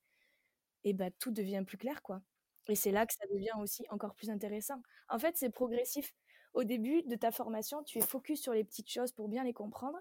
et 0.85 0.93
bah, 0.93 1.11
tout 1.19 1.31
devient 1.33 1.65
plus 1.67 1.79
clair, 1.79 2.03
quoi. 2.03 2.23
Et 2.69 2.75
c'est 2.77 2.93
là 2.93 3.07
que 3.07 3.13
ça 3.15 3.27
devient 3.33 3.53
aussi 3.61 3.85
encore 3.91 4.15
plus 4.15 4.31
intéressant. 4.31 4.81
En 5.09 5.19
fait, 5.19 5.37
c'est 5.37 5.51
progressif 5.51 6.15
au 6.55 6.65
début 6.65 7.03
de 7.03 7.17
ta 7.17 7.31
formation, 7.31 7.83
tu 7.83 7.99
es 7.99 8.01
focus 8.01 8.41
sur 8.41 8.53
les 8.53 8.65
petites 8.65 8.91
choses 8.91 9.13
pour 9.13 9.29
bien 9.29 9.45
les 9.45 9.53
comprendre. 9.53 9.99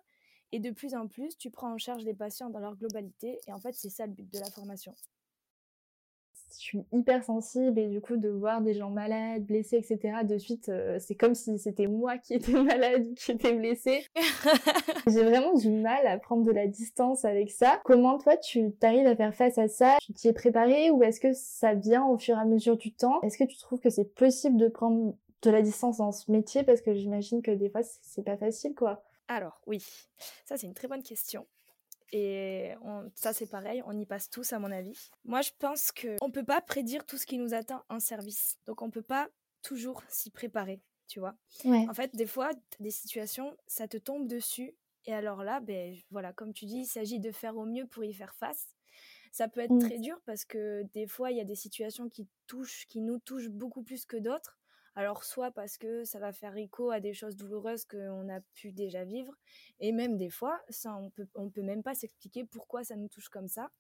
Et 0.51 0.59
de 0.59 0.69
plus 0.69 0.93
en 0.93 1.07
plus, 1.07 1.35
tu 1.37 1.49
prends 1.49 1.73
en 1.73 1.79
charge 1.79 2.03
les 2.03 2.13
patients 2.13 2.49
dans 2.49 2.59
leur 2.59 2.75
globalité. 2.75 3.39
Et 3.47 3.53
en 3.53 3.59
fait, 3.59 3.73
c'est 3.73 3.89
ça 3.89 4.05
le 4.05 4.13
but 4.13 4.31
de 4.31 4.39
la 4.39 4.45
formation. 4.51 4.93
Je 6.59 6.59
suis 6.59 6.85
hyper 6.91 7.23
sensible 7.23 7.79
et 7.79 7.87
du 7.87 7.99
coup, 7.99 8.17
de 8.17 8.29
voir 8.29 8.61
des 8.61 8.75
gens 8.75 8.91
malades, 8.91 9.43
blessés, 9.43 9.77
etc., 9.77 10.19
de 10.23 10.37
suite, 10.37 10.69
euh, 10.69 10.99
c'est 10.99 11.15
comme 11.15 11.33
si 11.33 11.57
c'était 11.57 11.87
moi 11.87 12.19
qui 12.19 12.35
étais 12.35 12.51
malade 12.63 13.15
qui 13.15 13.31
étais 13.31 13.53
blessée. 13.53 14.05
J'ai 15.07 15.23
vraiment 15.23 15.53
du 15.55 15.71
mal 15.71 16.05
à 16.05 16.19
prendre 16.19 16.43
de 16.43 16.51
la 16.51 16.67
distance 16.67 17.25
avec 17.25 17.49
ça. 17.49 17.81
Comment 17.83 18.19
toi, 18.19 18.37
tu 18.37 18.71
t'arrives 18.73 19.07
à 19.07 19.15
faire 19.15 19.33
face 19.33 19.57
à 19.57 19.67
ça? 19.67 19.97
Tu 20.01 20.13
t'y 20.13 20.27
es 20.27 20.33
préparé 20.33 20.91
ou 20.91 21.01
est-ce 21.01 21.19
que 21.19 21.33
ça 21.33 21.73
vient 21.73 22.05
au 22.05 22.19
fur 22.19 22.37
et 22.37 22.41
à 22.41 22.45
mesure 22.45 22.77
du 22.77 22.93
temps? 22.93 23.19
Est-ce 23.21 23.39
que 23.39 23.45
tu 23.45 23.57
trouves 23.57 23.79
que 23.79 23.89
c'est 23.89 24.13
possible 24.13 24.57
de 24.57 24.67
prendre 24.67 25.15
de 25.43 25.51
la 25.51 25.61
distance 25.61 25.97
dans 25.97 26.11
ce 26.11 26.31
métier 26.31 26.63
parce 26.63 26.81
que 26.81 26.93
j'imagine 26.93 27.41
que 27.41 27.51
des 27.51 27.69
fois 27.69 27.81
c'est 27.83 28.23
pas 28.23 28.37
facile 28.37 28.73
quoi. 28.75 29.03
Alors 29.27 29.61
oui, 29.67 29.85
ça 30.45 30.57
c'est 30.57 30.67
une 30.67 30.73
très 30.73 30.87
bonne 30.87 31.03
question. 31.03 31.47
Et 32.11 32.75
ça 33.15 33.33
c'est 33.33 33.49
pareil, 33.49 33.81
on 33.85 33.97
y 33.97 34.05
passe 34.05 34.29
tous 34.29 34.53
à 34.53 34.59
mon 34.59 34.71
avis. 34.71 35.09
Moi 35.25 35.41
je 35.41 35.51
pense 35.59 35.91
que 35.91 36.17
on 36.21 36.31
peut 36.31 36.45
pas 36.45 36.61
prédire 36.61 37.05
tout 37.05 37.17
ce 37.17 37.25
qui 37.25 37.37
nous 37.37 37.53
attend 37.53 37.81
en 37.89 37.99
service. 37.99 38.57
Donc 38.65 38.81
on 38.81 38.89
peut 38.89 39.01
pas 39.01 39.29
toujours 39.63 40.03
s'y 40.09 40.29
préparer, 40.29 40.81
tu 41.07 41.19
vois. 41.19 41.35
En 41.65 41.93
fait, 41.93 42.15
des 42.15 42.27
fois, 42.27 42.51
des 42.79 42.91
situations, 42.91 43.57
ça 43.65 43.87
te 43.87 43.97
tombe 43.97 44.27
dessus. 44.27 44.75
Et 45.05 45.13
alors 45.13 45.43
là, 45.43 45.59
ben 45.59 45.95
voilà, 46.11 46.33
comme 46.33 46.53
tu 46.53 46.65
dis, 46.65 46.81
il 46.81 46.85
s'agit 46.85 47.19
de 47.19 47.31
faire 47.31 47.57
au 47.57 47.65
mieux 47.65 47.87
pour 47.87 48.03
y 48.03 48.13
faire 48.13 48.35
face. 48.35 48.67
Ça 49.31 49.47
peut 49.47 49.61
être 49.61 49.73
mmh. 49.73 49.79
très 49.79 49.97
dur 49.97 50.21
parce 50.25 50.45
que 50.45 50.83
des 50.93 51.07
fois, 51.07 51.31
il 51.31 51.37
y 51.37 51.41
a 51.41 51.45
des 51.45 51.55
situations 51.55 52.07
qui 52.07 52.27
touchent, 52.45 52.85
qui 52.87 53.01
nous 53.01 53.17
touchent 53.17 53.49
beaucoup 53.49 53.81
plus 53.81 54.05
que 54.05 54.17
d'autres. 54.17 54.59
Alors 54.95 55.23
soit 55.23 55.51
parce 55.51 55.77
que 55.77 56.03
ça 56.03 56.19
va 56.19 56.31
faire 56.31 56.55
écho 56.55 56.91
à 56.91 56.99
des 56.99 57.13
choses 57.13 57.35
douloureuses 57.35 57.85
qu'on 57.85 58.29
a 58.29 58.41
pu 58.53 58.71
déjà 58.71 59.03
vivre, 59.03 59.33
et 59.79 59.91
même 59.91 60.17
des 60.17 60.29
fois, 60.29 60.61
ça, 60.69 60.95
on 60.95 61.09
peut, 61.09 61.27
on 61.33 61.49
peut 61.49 61.63
même 61.63 61.81
pas 61.81 61.95
s'expliquer 61.95 62.45
pourquoi 62.45 62.83
ça 62.83 62.95
nous 62.95 63.07
touche 63.07 63.29
comme 63.29 63.47
ça. 63.47 63.71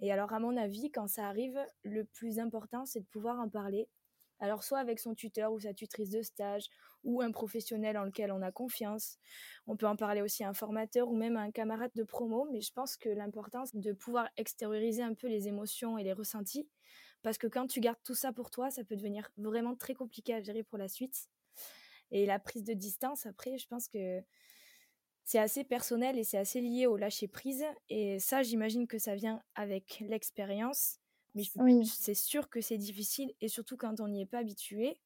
Et 0.00 0.10
alors 0.10 0.32
à 0.32 0.40
mon 0.40 0.56
avis, 0.56 0.90
quand 0.90 1.06
ça 1.06 1.26
arrive, 1.26 1.58
le 1.82 2.04
plus 2.04 2.38
important, 2.38 2.86
c'est 2.86 3.00
de 3.00 3.06
pouvoir 3.06 3.38
en 3.40 3.48
parler. 3.48 3.88
Alors 4.40 4.62
soit 4.62 4.78
avec 4.78 5.00
son 5.00 5.14
tuteur 5.14 5.52
ou 5.52 5.60
sa 5.60 5.74
tutrice 5.74 6.10
de 6.10 6.22
stage, 6.22 6.68
ou 7.04 7.20
un 7.20 7.30
professionnel 7.30 7.98
en 7.98 8.04
lequel 8.04 8.32
on 8.32 8.42
a 8.42 8.52
confiance. 8.52 9.18
On 9.66 9.76
peut 9.76 9.86
en 9.86 9.96
parler 9.96 10.22
aussi 10.22 10.44
à 10.44 10.48
un 10.48 10.54
formateur 10.54 11.08
ou 11.08 11.16
même 11.16 11.36
à 11.36 11.40
un 11.40 11.50
camarade 11.50 11.92
de 11.94 12.04
promo, 12.04 12.48
mais 12.52 12.60
je 12.60 12.72
pense 12.72 12.96
que 12.96 13.08
l'important, 13.08 13.66
c'est 13.66 13.80
de 13.80 13.92
pouvoir 13.92 14.28
extérioriser 14.36 15.02
un 15.02 15.14
peu 15.14 15.26
les 15.26 15.48
émotions 15.48 15.98
et 15.98 16.04
les 16.04 16.12
ressentis 16.12 16.68
parce 17.22 17.38
que 17.38 17.46
quand 17.46 17.66
tu 17.66 17.80
gardes 17.80 17.98
tout 18.04 18.14
ça 18.14 18.32
pour 18.32 18.50
toi, 18.50 18.70
ça 18.70 18.84
peut 18.84 18.96
devenir 18.96 19.30
vraiment 19.36 19.74
très 19.76 19.94
compliqué 19.94 20.34
à 20.34 20.40
gérer 20.40 20.62
pour 20.62 20.78
la 20.78 20.88
suite. 20.88 21.28
Et 22.10 22.26
la 22.26 22.38
prise 22.38 22.64
de 22.64 22.74
distance, 22.74 23.26
après, 23.26 23.58
je 23.58 23.66
pense 23.66 23.88
que 23.88 24.22
c'est 25.24 25.38
assez 25.38 25.62
personnel 25.64 26.18
et 26.18 26.24
c'est 26.24 26.38
assez 26.38 26.60
lié 26.60 26.86
au 26.86 26.96
lâcher 26.96 27.28
prise. 27.28 27.64
Et 27.90 28.18
ça, 28.18 28.42
j'imagine 28.42 28.86
que 28.86 28.98
ça 28.98 29.14
vient 29.14 29.42
avec 29.54 30.02
l'expérience. 30.08 30.98
Mais 31.34 31.42
c'est 31.82 32.14
sûr 32.14 32.48
que 32.48 32.60
c'est 32.60 32.78
difficile 32.78 33.34
et 33.40 33.48
surtout 33.48 33.76
quand 33.76 34.00
on 34.00 34.08
n'y 34.08 34.22
est 34.22 34.26
pas 34.26 34.38
habitué. 34.38 34.98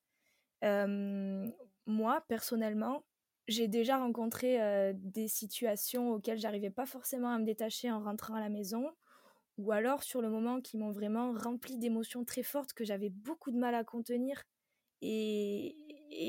moi, 1.87 2.25
personnellement, 2.29 3.05
j'ai 3.49 3.69
déjà 3.69 3.99
rencontré 3.99 4.95
des 4.95 5.29
situations 5.29 6.13
auxquelles 6.13 6.39
j'arrivais 6.39 6.71
pas 6.71 6.87
forcément 6.87 7.31
à 7.31 7.39
me 7.39 7.45
détacher 7.45 7.91
en 7.91 8.03
rentrant 8.03 8.35
à 8.35 8.41
la 8.41 8.49
maison 8.49 8.91
ou 9.59 9.73
alors 9.73 10.03
sur 10.03 10.23
le 10.23 10.31
moment 10.31 10.61
qui 10.61 10.77
m'ont 10.77 10.93
vraiment 10.93 11.33
rempli 11.33 11.79
d'émotions 11.79 12.25
très 12.25 12.43
fortes 12.43 12.73
que 12.73 12.85
j'avais 12.85 13.11
beaucoup 13.11 13.51
de 13.51 13.59
mal 13.59 13.75
à 13.75 13.85
contenir 13.85 14.43
et, 15.03 15.77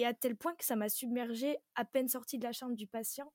à 0.05 0.13
tel 0.13 0.35
point 0.35 0.55
que 0.55 0.65
ça 0.65 0.75
m'a 0.75 0.89
submergée 0.89 1.57
à 1.75 1.85
peine 1.85 2.07
sortie 2.07 2.37
de 2.37 2.43
la 2.43 2.51
chambre 2.51 2.75
du 2.75 2.87
patient. 2.87 3.31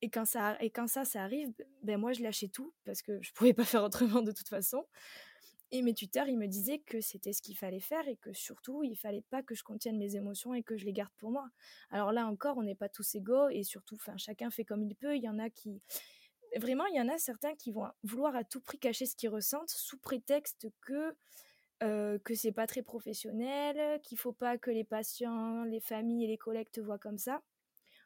Et 0.00 0.08
quand 0.08 0.24
ça 0.24 0.56
et 0.60 0.70
quand 0.70 0.86
ça 0.86 1.04
ça 1.04 1.22
arrive, 1.22 1.52
ben 1.82 1.98
moi 2.00 2.12
je 2.12 2.22
lâchais 2.22 2.48
tout 2.48 2.72
parce 2.84 3.02
que 3.02 3.20
je 3.20 3.32
pouvais 3.32 3.52
pas 3.52 3.64
faire 3.64 3.84
autrement 3.84 4.22
de 4.22 4.32
toute 4.32 4.48
façon. 4.48 4.84
Et 5.74 5.80
mes 5.80 5.94
tuteurs, 5.94 6.28
ils 6.28 6.36
me 6.36 6.48
disaient 6.48 6.80
que 6.80 7.00
c'était 7.00 7.32
ce 7.32 7.40
qu'il 7.40 7.56
fallait 7.56 7.80
faire 7.80 8.06
et 8.06 8.16
que 8.16 8.34
surtout, 8.34 8.82
il 8.82 8.94
fallait 8.94 9.24
pas 9.30 9.42
que 9.42 9.54
je 9.54 9.62
contienne 9.62 9.96
mes 9.96 10.16
émotions 10.16 10.52
et 10.52 10.62
que 10.62 10.76
je 10.76 10.84
les 10.84 10.92
garde 10.92 11.12
pour 11.16 11.30
moi. 11.30 11.48
Alors 11.88 12.12
là 12.12 12.26
encore, 12.26 12.58
on 12.58 12.62
n'est 12.62 12.74
pas 12.74 12.90
tous 12.90 13.14
égaux 13.14 13.48
et 13.48 13.62
surtout, 13.62 13.94
enfin, 13.94 14.18
chacun 14.18 14.50
fait 14.50 14.66
comme 14.66 14.82
il 14.82 14.94
peut. 14.94 15.16
Il 15.16 15.22
y 15.22 15.30
en 15.30 15.38
a 15.38 15.48
qui, 15.48 15.80
vraiment, 16.58 16.86
il 16.86 16.96
y 16.96 17.00
en 17.00 17.08
a 17.08 17.18
certains 17.18 17.54
qui 17.54 17.72
vont 17.72 17.88
vouloir 18.02 18.36
à 18.36 18.44
tout 18.44 18.60
prix 18.60 18.78
cacher 18.78 19.06
ce 19.06 19.16
qu'ils 19.16 19.30
ressentent 19.30 19.70
sous 19.70 19.98
prétexte 19.98 20.68
que 20.80 21.14
euh, 21.82 22.18
que 22.20 22.34
c'est 22.34 22.52
pas 22.52 22.68
très 22.68 22.82
professionnel, 22.82 24.00
qu'il 24.02 24.16
faut 24.16 24.32
pas 24.32 24.56
que 24.56 24.70
les 24.70 24.84
patients, 24.84 25.64
les 25.64 25.80
familles 25.80 26.24
et 26.24 26.28
les 26.28 26.38
collègues 26.38 26.70
te 26.70 26.80
voient 26.80 26.98
comme 26.98 27.18
ça. 27.18 27.42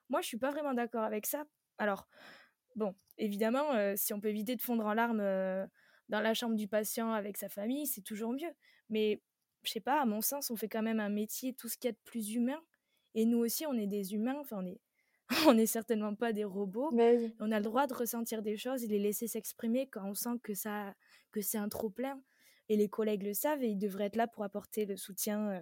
Moi, 0.08 0.22
je 0.22 0.28
suis 0.28 0.38
pas 0.38 0.50
vraiment 0.50 0.72
d'accord 0.72 1.02
avec 1.02 1.26
ça. 1.26 1.44
Alors, 1.76 2.08
bon, 2.74 2.94
évidemment, 3.18 3.94
si 3.96 4.14
on 4.14 4.20
peut 4.20 4.28
éviter 4.28 4.56
de 4.56 4.62
fondre 4.62 4.86
en 4.86 4.94
larmes 4.94 5.20
dans 6.08 6.20
la 6.20 6.32
chambre 6.32 6.56
du 6.56 6.68
patient 6.68 7.12
avec 7.12 7.36
sa 7.36 7.50
famille, 7.50 7.86
c'est 7.86 8.00
toujours 8.00 8.32
mieux. 8.32 8.54
Mais 8.88 9.20
je 9.62 9.72
sais 9.72 9.80
pas, 9.80 10.00
à 10.00 10.06
mon 10.06 10.20
sens, 10.20 10.50
on 10.50 10.56
fait 10.56 10.68
quand 10.68 10.82
même 10.82 11.00
un 11.00 11.08
métier, 11.08 11.52
tout 11.52 11.68
ce 11.68 11.76
qu'il 11.76 11.88
y 11.88 11.90
a 11.90 11.92
de 11.92 12.00
plus 12.04 12.32
humain. 12.34 12.60
Et 13.14 13.24
nous 13.24 13.38
aussi, 13.38 13.66
on 13.66 13.74
est 13.74 13.86
des 13.86 14.14
humains. 14.14 14.36
Enfin, 14.38 14.58
on 14.60 14.66
est 14.66 14.80
on 15.48 15.54
n'est 15.54 15.66
certainement 15.66 16.14
pas 16.14 16.32
des 16.32 16.44
robots. 16.44 16.90
Bah 16.92 17.12
oui. 17.14 17.34
On 17.40 17.50
a 17.52 17.58
le 17.58 17.64
droit 17.64 17.86
de 17.86 17.94
ressentir 17.94 18.42
des 18.42 18.56
choses 18.56 18.84
et 18.84 18.86
les 18.86 18.98
laisser 18.98 19.26
s'exprimer 19.26 19.88
quand 19.88 20.04
on 20.04 20.14
sent 20.14 20.38
que 20.42 20.54
ça 20.54 20.94
que 21.32 21.40
c'est 21.40 21.58
un 21.58 21.68
trop 21.68 21.90
plein. 21.90 22.20
Et 22.68 22.76
les 22.76 22.88
collègues 22.88 23.22
le 23.22 23.34
savent 23.34 23.62
et 23.62 23.68
ils 23.68 23.78
devraient 23.78 24.06
être 24.06 24.16
là 24.16 24.26
pour 24.26 24.44
apporter 24.44 24.86
le 24.86 24.96
soutien 24.96 25.50
euh, 25.50 25.60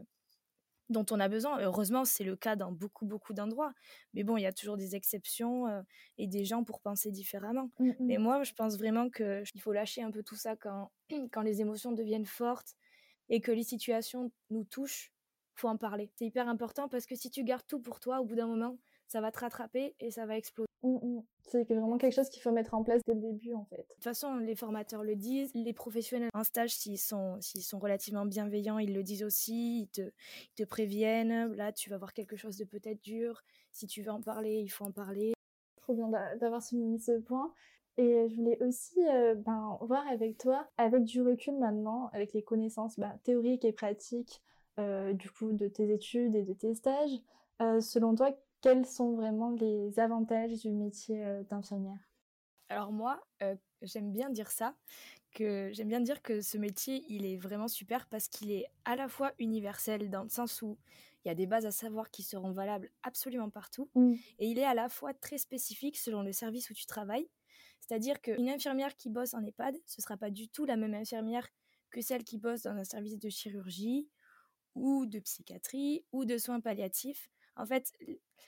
dont 0.89 1.05
on 1.11 1.21
a 1.21 1.29
besoin. 1.29 1.61
Heureusement, 1.61 2.05
c'est 2.05 2.25
le 2.25 2.37
cas 2.37 2.57
dans 2.57 2.73
beaucoup, 2.73 3.07
beaucoup 3.07 3.33
d'endroits. 3.33 3.73
Mais 4.13 4.23
bon, 4.23 4.37
il 4.37 4.43
y 4.43 4.47
a 4.47 4.53
toujours 4.53 4.77
des 4.77 4.95
exceptions 4.95 5.67
euh, 5.67 5.83
et 6.19 6.27
des 6.27 6.45
gens 6.45 6.65
pour 6.65 6.81
penser 6.81 7.11
différemment. 7.11 7.71
Mmh, 7.79 7.91
Mais 8.01 8.19
mmh. 8.19 8.23
moi, 8.23 8.43
je 8.43 8.53
pense 8.53 8.77
vraiment 8.77 9.11
qu'il 9.11 9.61
faut 9.61 9.73
lâcher 9.73 10.03
un 10.03 10.11
peu 10.11 10.23
tout 10.23 10.37
ça 10.37 10.57
quand, 10.57 10.91
quand 11.33 11.43
les 11.43 11.61
émotions 11.61 11.93
deviennent 11.93 12.27
fortes 12.27 12.75
et 13.29 13.41
que 13.41 13.53
les 13.53 13.65
situations 13.65 14.31
nous 14.51 14.65
touchent. 14.65 15.13
faut 15.55 15.69
en 15.69 15.77
parler. 15.77 16.11
C'est 16.17 16.27
hyper 16.27 16.49
important 16.49 16.89
parce 16.89 17.07
que 17.07 17.15
si 17.15 17.31
tu 17.31 17.45
gardes 17.45 17.67
tout 17.67 17.81
pour 17.81 18.01
toi, 18.01 18.21
au 18.21 18.25
bout 18.25 18.35
d'un 18.35 18.47
moment, 18.47 18.79
ça 19.09 19.21
va 19.21 19.31
te 19.31 19.41
rattraper 19.41 19.95
et 20.01 20.11
ça 20.11 20.27
va 20.27 20.37
exploser. 20.37 20.69
Mmh, 20.83 20.97
mmh. 21.03 21.23
C'est 21.47 21.65
vraiment 21.65 21.99
quelque 21.99 22.15
chose 22.15 22.29
qu'il 22.31 22.43
faut 22.43 22.51
mettre 22.51 22.75
en 22.75 22.83
place 22.83 23.01
dès 23.07 23.15
le 23.15 23.21
début 23.21 23.55
en 23.55 23.65
fait. 23.67 23.77
De 23.77 23.95
toute 23.95 24.05
façon, 24.05 24.37
les 24.37 24.55
formateurs 24.55 25.03
le 25.03 25.15
disent, 25.15 25.53
les 25.55 25.73
professionnels 25.73 26.31
en 26.35 26.45
stage, 26.45 26.75
s'ils 26.75 26.99
sont, 26.99 27.39
s'ils 27.41 27.63
sont 27.63 27.79
relativement 27.79 28.27
bienveillants, 28.27 28.79
ils 28.79 28.95
le 28.95 29.03
disent 29.03 29.23
aussi, 29.23 29.83
ils 29.83 29.89
te, 29.89 30.01
ils 30.03 30.55
te 30.57 30.65
préviennent, 30.65 31.53
là 31.55 31.73
tu 31.73 31.91
vas 31.91 31.99
voir 31.99 32.13
quelque 32.13 32.37
chose 32.37 32.57
de 32.57 32.65
peut-être 32.65 33.03
dur, 33.03 33.43
si 33.73 33.87
tu 33.87 34.03
veux 34.03 34.11
en 34.11 34.21
parler, 34.21 34.61
il 34.61 34.69
faut 34.69 34.85
en 34.85 34.93
parler. 34.93 35.33
Trop 35.77 35.95
bien 35.95 36.09
d'a- 36.09 36.37
d'avoir 36.37 36.63
souligné 36.63 36.99
ce 36.99 37.19
point. 37.19 37.53
Et 37.97 38.29
je 38.29 38.35
voulais 38.35 38.61
aussi 38.63 38.99
euh, 39.09 39.35
ben, 39.37 39.79
voir 39.83 40.05
avec 40.09 40.37
toi, 40.39 40.67
avec 40.79 41.05
du 41.05 41.23
recul 41.23 41.57
maintenant, 41.59 42.11
avec 42.13 42.33
les 42.33 42.43
connaissances 42.43 42.99
ben, 42.99 43.17
théoriques 43.23 43.65
et 43.65 43.73
pratiques 43.73 44.43
euh, 44.81 45.13
du 45.13 45.31
coup 45.31 45.53
de 45.53 45.69
tes 45.69 45.93
études 45.93 46.35
et 46.35 46.43
de 46.43 46.53
tes 46.53 46.75
stages, 46.75 47.23
euh, 47.63 47.81
selon 47.81 48.17
toi, 48.17 48.33
quels 48.65 48.87
sont 48.87 49.13
vraiment 49.15 49.51
les 49.51 49.99
avantages 50.01 50.63
du 50.63 50.71
métier 50.71 51.23
euh, 51.23 51.43
d'infirmière? 51.45 52.01
Alors 52.71 52.93
moi, 52.93 53.23
euh, 53.43 53.57
j'aime 53.83 54.11
bien 54.11 54.31
dire 54.31 54.51
ça, 54.51 54.75
que 55.35 55.71
j'aime 55.75 55.89
bien 55.89 56.01
dire 56.01 56.23
que 56.23 56.41
ce 56.41 56.57
métier, 56.57 57.05
il 57.11 57.27
est 57.27 57.37
vraiment 57.37 57.69
super 57.69 58.07
parce 58.09 58.29
qu'il 58.29 58.51
est 58.51 58.65
à 58.87 58.97
la 58.97 59.07
fois 59.07 59.33
universel 59.39 60.09
dans 60.09 60.23
le 60.23 60.31
sens 60.31 60.63
où 60.63 60.79
il 61.25 61.29
y 61.29 61.31
a 61.31 61.35
des 61.35 61.47
bases 61.47 61.67
à 61.67 61.71
savoir 61.71 62.11
qui 62.11 62.23
seront 62.23 62.53
valables 62.53 62.91
absolument 63.03 63.51
partout, 63.51 63.91
Mm. 63.95 64.15
et 64.39 64.47
il 64.49 64.59
est 64.59 64.65
à 64.65 64.73
la 64.73 64.89
fois 64.89 65.13
très 65.13 65.37
spécifique 65.37 65.99
selon 65.99 66.23
le 66.23 66.33
service 66.33 66.71
où 66.71 66.75
tu 66.75 66.87
travailles. 66.87 67.29
C'est-à-dire 67.81 68.23
qu'une 68.23 68.49
infirmière 68.49 68.97
qui 68.97 69.11
bosse 69.11 69.35
en 69.35 69.45
EHPAD, 69.45 69.77
ce 69.85 70.01
sera 70.01 70.17
pas 70.17 70.31
du 70.31 70.49
tout 70.49 70.65
la 70.65 70.77
même 70.77 70.95
infirmière 70.95 71.47
que 71.91 72.01
celle 72.01 72.25
qui 72.25 72.39
bosse 72.39 72.63
dans 72.63 72.77
un 72.77 72.85
service 72.85 73.19
de 73.19 73.29
chirurgie 73.29 74.09
ou 74.75 75.07
de 75.07 75.19
psychiatrie 75.21 76.07
ou 76.13 76.25
de 76.25 76.39
soins 76.39 76.61
palliatifs. 76.61 77.31
En 77.57 77.67
fait, 77.67 77.93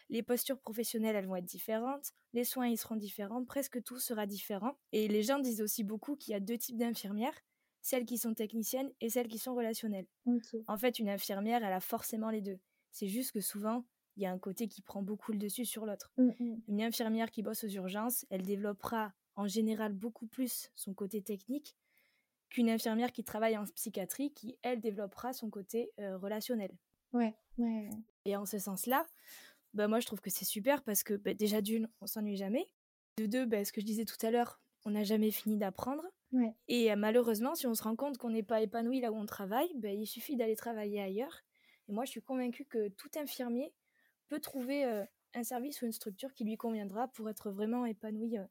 les 0.08 0.22
postures 0.22 0.58
professionnelles, 0.58 1.16
elles 1.16 1.26
vont 1.26 1.36
être 1.36 1.44
différentes, 1.44 2.12
les 2.32 2.44
soins, 2.44 2.68
ils 2.68 2.78
seront 2.78 2.96
différents, 2.96 3.44
presque 3.44 3.82
tout 3.82 3.98
sera 3.98 4.26
différent. 4.26 4.76
Et 4.92 5.08
les 5.08 5.22
gens 5.22 5.38
disent 5.38 5.62
aussi 5.62 5.84
beaucoup 5.84 6.16
qu'il 6.16 6.32
y 6.32 6.34
a 6.34 6.40
deux 6.40 6.58
types 6.58 6.76
d'infirmières, 6.76 7.38
celles 7.82 8.04
qui 8.04 8.18
sont 8.18 8.34
techniciennes 8.34 8.90
et 9.00 9.10
celles 9.10 9.28
qui 9.28 9.38
sont 9.38 9.54
relationnelles. 9.54 10.06
En 10.66 10.76
fait, 10.76 10.98
une 10.98 11.08
infirmière, 11.08 11.64
elle 11.64 11.72
a 11.72 11.80
forcément 11.80 12.30
les 12.30 12.40
deux. 12.40 12.58
C'est 12.90 13.08
juste 13.08 13.32
que 13.32 13.40
souvent, 13.40 13.84
il 14.16 14.22
y 14.22 14.26
a 14.26 14.32
un 14.32 14.38
côté 14.38 14.68
qui 14.68 14.82
prend 14.82 15.02
beaucoup 15.02 15.32
le 15.32 15.38
dessus 15.38 15.64
sur 15.64 15.86
l'autre. 15.86 16.12
Mm, 16.16 16.30
mm. 16.38 16.62
Une 16.68 16.82
infirmière 16.82 17.30
qui 17.30 17.42
bosse 17.42 17.64
aux 17.64 17.68
urgences, 17.68 18.24
elle 18.30 18.42
développera 18.42 19.12
en 19.34 19.46
général 19.46 19.92
beaucoup 19.92 20.26
plus 20.26 20.70
son 20.74 20.94
côté 20.94 21.22
technique 21.22 21.76
qu'une 22.48 22.70
infirmière 22.70 23.12
qui 23.12 23.24
travaille 23.24 23.56
en 23.56 23.64
psychiatrie, 23.64 24.32
qui, 24.32 24.56
elle, 24.62 24.80
développera 24.80 25.32
son 25.32 25.50
côté 25.50 25.92
euh, 26.00 26.16
relationnel. 26.16 26.70
Ouais, 27.12 27.34
ouais. 27.58 27.90
Et 28.26 28.36
en 28.36 28.46
ce 28.46 28.58
sens-là, 28.58 29.06
bah, 29.74 29.88
moi, 29.88 30.00
je 30.00 30.06
trouve 30.06 30.20
que 30.20 30.30
c'est 30.30 30.44
super 30.46 30.84
parce 30.84 31.02
que 31.04 31.14
bah, 31.14 31.34
déjà, 31.34 31.62
d'une, 31.62 31.90
on 32.02 32.06
s'ennuie 32.08 32.36
jamais. 32.36 32.70
De 33.18 33.26
deux, 33.26 33.46
bah, 33.46 33.64
ce 33.64 33.72
que 33.72 33.80
je 33.80 33.86
disais 33.86 34.04
tout 34.06 34.24
à 34.26 34.30
l'heure, 34.30 34.60
on 34.84 34.90
n'a 34.92 35.04
jamais 35.04 35.32
fini 35.32 35.58
d'apprendre. 35.58 36.04
Ouais. 36.32 36.56
Et 36.68 36.92
euh, 36.92 36.96
malheureusement, 36.96 37.54
si 37.54 37.66
on 37.66 37.74
se 37.74 37.82
rend 37.84 37.96
compte 37.96 38.18
qu'on 38.18 38.30
n'est 38.30 38.42
pas 38.44 38.62
épanoui 38.62 39.00
là 39.00 39.12
où 39.12 39.16
on 39.16 39.26
travaille, 39.26 39.72
bah, 39.76 39.90
il 39.92 40.06
suffit 40.06 40.36
d'aller 40.36 40.56
travailler 40.56 41.02
ailleurs. 41.02 41.42
Et 41.88 41.92
moi, 41.92 42.04
je 42.04 42.10
suis 42.12 42.22
convaincue 42.22 42.64
que 42.66 42.88
tout 42.88 43.10
infirmier 43.16 43.74
peut 44.28 44.40
trouver 44.40 44.84
euh, 44.86 45.04
un 45.34 45.44
service 45.44 45.82
ou 45.82 45.86
une 45.86 45.92
structure 45.92 46.34
qui 46.34 46.44
lui 46.44 46.56
conviendra 46.56 47.08
pour 47.08 47.30
être 47.30 47.50
vraiment 47.50 47.86
épanoui 47.86 48.38
euh, 48.38 48.44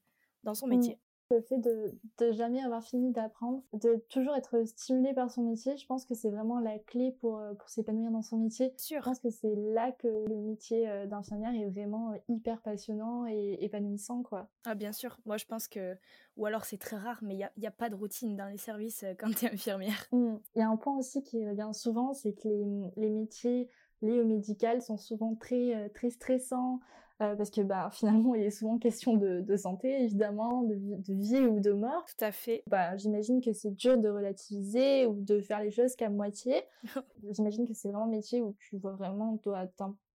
dans 0.43 0.55
son 0.55 0.67
Mm. 0.71 0.91
métier. 0.91 0.99
Le 1.31 1.41
fait 1.41 1.57
de, 1.57 1.97
de 2.19 2.31
jamais 2.31 2.61
avoir 2.61 2.83
fini 2.83 3.11
d'apprendre, 3.11 3.63
de 3.73 3.95
toujours 4.09 4.35
être 4.35 4.63
stimulé 4.67 5.13
par 5.13 5.31
son 5.31 5.41
métier, 5.41 5.75
je 5.75 5.85
pense 5.87 6.05
que 6.05 6.13
c'est 6.13 6.29
vraiment 6.29 6.59
la 6.59 6.77
clé 6.77 7.15
pour, 7.19 7.39
euh, 7.39 7.53
pour 7.55 7.67
s'épanouir 7.67 8.11
dans 8.11 8.21
son 8.21 8.37
métier. 8.37 8.73
Sûr. 8.77 8.99
Je 9.01 9.05
pense 9.05 9.19
que 9.19 9.31
c'est 9.31 9.55
là 9.55 9.91
que 9.91 10.07
le 10.07 10.35
métier 10.35 10.87
euh, 10.87 11.07
d'infirmière 11.07 11.53
est 11.55 11.67
vraiment 11.69 12.11
euh, 12.11 12.17
hyper 12.29 12.61
passionnant 12.61 13.25
et 13.25 13.57
épanouissant, 13.61 14.21
quoi. 14.21 14.49
Ah, 14.65 14.75
bien 14.75 14.91
sûr. 14.91 15.17
Moi, 15.25 15.37
je 15.37 15.45
pense 15.45 15.67
que. 15.67 15.95
Ou 16.37 16.45
alors, 16.45 16.65
c'est 16.65 16.77
très 16.77 16.97
rare, 16.97 17.19
mais 17.23 17.33
il 17.33 17.37
n'y 17.37 17.43
a, 17.43 17.51
y 17.57 17.67
a 17.67 17.71
pas 17.71 17.89
de 17.89 17.95
routine 17.95 18.35
dans 18.35 18.47
les 18.47 18.57
services 18.57 19.03
quand 19.17 19.33
tu 19.33 19.45
es 19.45 19.51
infirmière. 19.51 20.05
Mm. 20.11 20.35
Il 20.55 20.59
y 20.59 20.61
a 20.61 20.69
un 20.69 20.77
point 20.77 20.95
aussi 20.97 21.23
qui 21.23 21.47
revient 21.47 21.71
souvent, 21.73 22.13
c'est 22.13 22.33
que 22.33 22.47
les, 22.47 22.65
les 22.97 23.09
métiers 23.09 23.69
liés 24.01 24.19
au 24.19 24.25
médical 24.25 24.81
sont 24.81 24.97
souvent 24.97 25.33
très, 25.35 25.89
très 25.95 26.09
stressants, 26.09 26.81
euh, 27.21 27.35
parce 27.35 27.49
que 27.49 27.61
bah, 27.61 27.89
finalement, 27.91 28.35
il 28.35 28.43
est 28.43 28.51
souvent 28.51 28.77
question 28.77 29.15
de, 29.15 29.41
de 29.41 29.57
santé, 29.57 30.03
évidemment, 30.03 30.63
de, 30.63 30.73
vie- 30.73 30.97
de 30.97 31.13
vie 31.13 31.45
ou 31.45 31.59
de 31.59 31.71
mort. 31.71 32.05
Tout 32.05 32.25
à 32.25 32.31
fait. 32.31 32.63
Bah, 32.67 32.97
j'imagine 32.97 33.41
que 33.41 33.53
c'est 33.53 33.71
dur 33.71 33.97
de 33.97 34.09
relativiser 34.09 35.05
ou 35.05 35.13
de 35.21 35.39
faire 35.41 35.61
les 35.61 35.71
choses 35.71 35.95
qu'à 35.95 36.09
moitié. 36.09 36.63
j'imagine 37.31 37.67
que 37.67 37.73
c'est 37.73 37.89
vraiment 37.89 38.05
un 38.05 38.09
métier 38.09 38.41
où 38.41 38.55
tu 38.59 38.77
vois 38.77 38.93
vraiment, 38.93 39.39
dois 39.43 39.67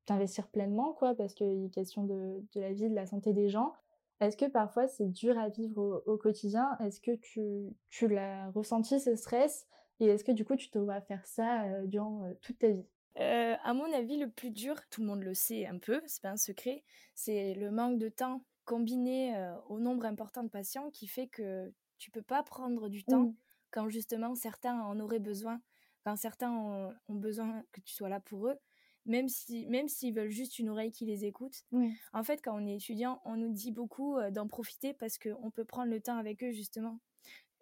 t'investir 0.07 0.49
pleinement, 0.49 0.93
quoi, 0.93 1.15
parce 1.15 1.35
qu'il 1.35 1.65
est 1.67 1.71
question 1.71 2.05
de, 2.05 2.43
de 2.55 2.61
la 2.61 2.73
vie, 2.73 2.89
de 2.91 2.95
la 2.95 3.07
santé 3.07 3.33
des 3.33 3.49
gens. 3.49 3.73
Est-ce 4.21 4.37
que 4.37 4.47
parfois 4.47 4.87
c'est 4.87 5.07
dur 5.09 5.39
à 5.39 5.49
vivre 5.49 5.79
au, 6.07 6.13
au 6.13 6.17
quotidien? 6.19 6.77
Est-ce 6.81 7.01
que 7.01 7.13
tu, 7.17 7.71
tu 7.89 8.07
l'as 8.09 8.51
ressenti 8.51 9.01
ce 9.01 9.15
stress? 9.17 9.67
Et 9.99 10.07
est-ce 10.07 10.25
que 10.25 10.33
du 10.33 10.45
coup 10.45 10.57
tu 10.57 10.71
te 10.71 10.79
vois 10.79 11.01
faire 11.01 11.27
ça 11.27 11.63
euh, 11.65 11.87
durant 11.87 12.25
euh, 12.25 12.33
toute 12.43 12.59
ta 12.59 12.69
vie? 12.69 12.85
Euh, 13.19 13.57
à 13.63 13.75
mon 13.75 13.93
avis, 13.93 14.17
le 14.19 14.31
plus 14.31 14.51
dur, 14.51 14.77
tout 14.89 15.01
le 15.01 15.07
monde 15.09 15.23
le 15.23 15.35
sait 15.35 15.67
un 15.67 15.79
peu, 15.79 16.01
c'est 16.07 16.23
pas 16.23 16.31
un 16.31 16.37
secret, 16.37 16.85
c'est 17.15 17.55
le 17.55 17.71
manque 17.71 17.99
de 17.99 18.09
temps 18.09 18.45
combiné 18.65 19.37
euh, 19.37 19.55
au 19.69 19.81
nombre 19.81 20.05
important 20.05 20.45
de 20.45 20.49
patients 20.49 20.91
qui 20.91 21.09
fait 21.09 21.27
que 21.27 21.73
tu 21.99 22.11
peux 22.11 22.23
pas 22.23 22.43
prendre 22.43 22.89
du 22.89 23.05
temps 23.05 23.31
quand 23.73 23.89
justement 23.89 24.35
certains 24.35 24.81
en 24.81 24.99
auraient 25.01 25.19
besoin, 25.19 25.61
quand 26.05 26.17
certains 26.17 26.53
ont, 26.53 26.95
ont 27.09 27.15
besoin 27.15 27.65
que 27.73 27.81
tu 27.81 27.93
sois 27.95 28.09
là 28.09 28.21
pour 28.21 28.47
eux, 28.49 28.59
même 29.07 29.29
si 29.29 29.67
même 29.67 29.89
s'ils 29.89 30.15
veulent 30.15 30.31
juste 30.31 30.59
une 30.59 30.69
oreille 30.71 30.93
qui 30.93 31.05
les 31.07 31.25
écoute. 31.25 31.65
En 32.13 32.23
fait, 32.23 32.41
quand 32.43 32.57
on 32.61 32.67
est 32.67 32.77
étudiant, 32.77 33.21
on 33.25 33.37
nous 33.37 33.53
dit 33.53 33.73
beaucoup 33.73 34.17
euh, 34.19 34.31
d'en 34.31 34.47
profiter 34.49 34.95
parce 34.95 35.19
qu'on 35.19 35.51
peut 35.51 35.65
prendre 35.65 35.91
le 35.91 36.01
temps 36.01 36.17
avec 36.19 36.43
eux 36.45 36.53
justement. 36.53 37.01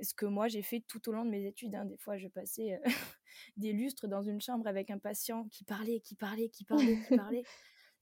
Ce 0.00 0.14
que 0.14 0.26
moi 0.26 0.48
j'ai 0.48 0.62
fait 0.62 0.80
tout 0.86 1.08
au 1.08 1.12
long 1.12 1.24
de 1.24 1.30
mes 1.30 1.46
études. 1.46 1.74
hein. 1.74 1.84
Des 1.84 1.96
fois, 1.96 2.16
je 2.18 2.28
passais 2.28 2.74
euh, 2.74 2.78
des 3.56 3.72
lustres 3.72 4.08
dans 4.08 4.22
une 4.22 4.40
chambre 4.40 4.66
avec 4.66 4.90
un 4.90 4.98
patient 4.98 5.44
qui 5.50 5.64
parlait, 5.64 6.00
qui 6.00 6.14
parlait, 6.14 6.48
qui 6.48 6.64
parlait, 6.64 6.96
qui 7.06 7.16
parlait. 7.16 7.42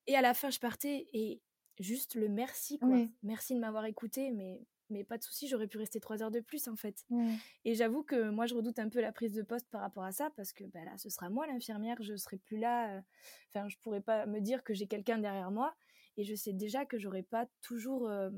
Et 0.07 0.17
à 0.17 0.21
la 0.23 0.35
fin, 0.35 0.51
je 0.51 0.59
partais 0.61 1.09
et 1.13 1.41
juste 1.81 2.15
le 2.15 2.29
merci, 2.29 2.79
quoi. 2.79 2.97
Merci 3.23 3.55
de 3.55 3.61
m'avoir 3.61 3.85
écouté, 3.87 4.31
mais, 4.31 4.61
mais 4.89 5.03
pas 5.05 5.19
de 5.19 5.23
souci, 5.25 5.49
j'aurais 5.49 5.67
pu 5.67 5.79
rester 5.79 5.99
trois 6.01 6.23
heures 6.23 6.31
de 6.31 6.41
plus, 6.41 6.69
en 6.69 6.77
fait. 6.77 7.05
Et 7.65 7.75
j'avoue 7.75 8.03
que 8.05 8.31
moi, 8.31 8.47
je 8.47 8.55
redoute 8.55 8.79
un 8.79 8.89
peu 8.89 9.01
la 9.01 9.11
prise 9.13 9.33
de 9.33 9.43
poste 9.43 9.69
par 9.71 9.81
rapport 9.81 10.05
à 10.05 10.13
ça, 10.13 10.31
parce 10.37 10.53
que 10.53 10.65
bah, 10.65 10.85
là, 10.85 10.97
ce 10.97 11.11
sera 11.11 11.29
moi 11.29 11.47
l'infirmière, 11.47 11.97
je 12.01 12.17
serai 12.17 12.39
plus 12.39 12.59
là. 12.59 12.97
euh, 12.97 13.01
Enfin, 13.53 13.69
je 13.69 13.77
pourrais 13.79 14.01
pas 14.01 14.27
me 14.27 14.41
dire 14.41 14.63
que 14.63 14.75
j'ai 14.75 14.87
quelqu'un 14.87 15.19
derrière 15.19 15.51
moi, 15.51 15.75
et 16.17 16.25
je 16.25 16.35
sais 16.35 16.53
déjà 16.53 16.87
que 16.87 16.99
j'aurai 16.99 17.23
pas 17.25 17.47
toujours 17.63 18.09
euh, 18.09 18.31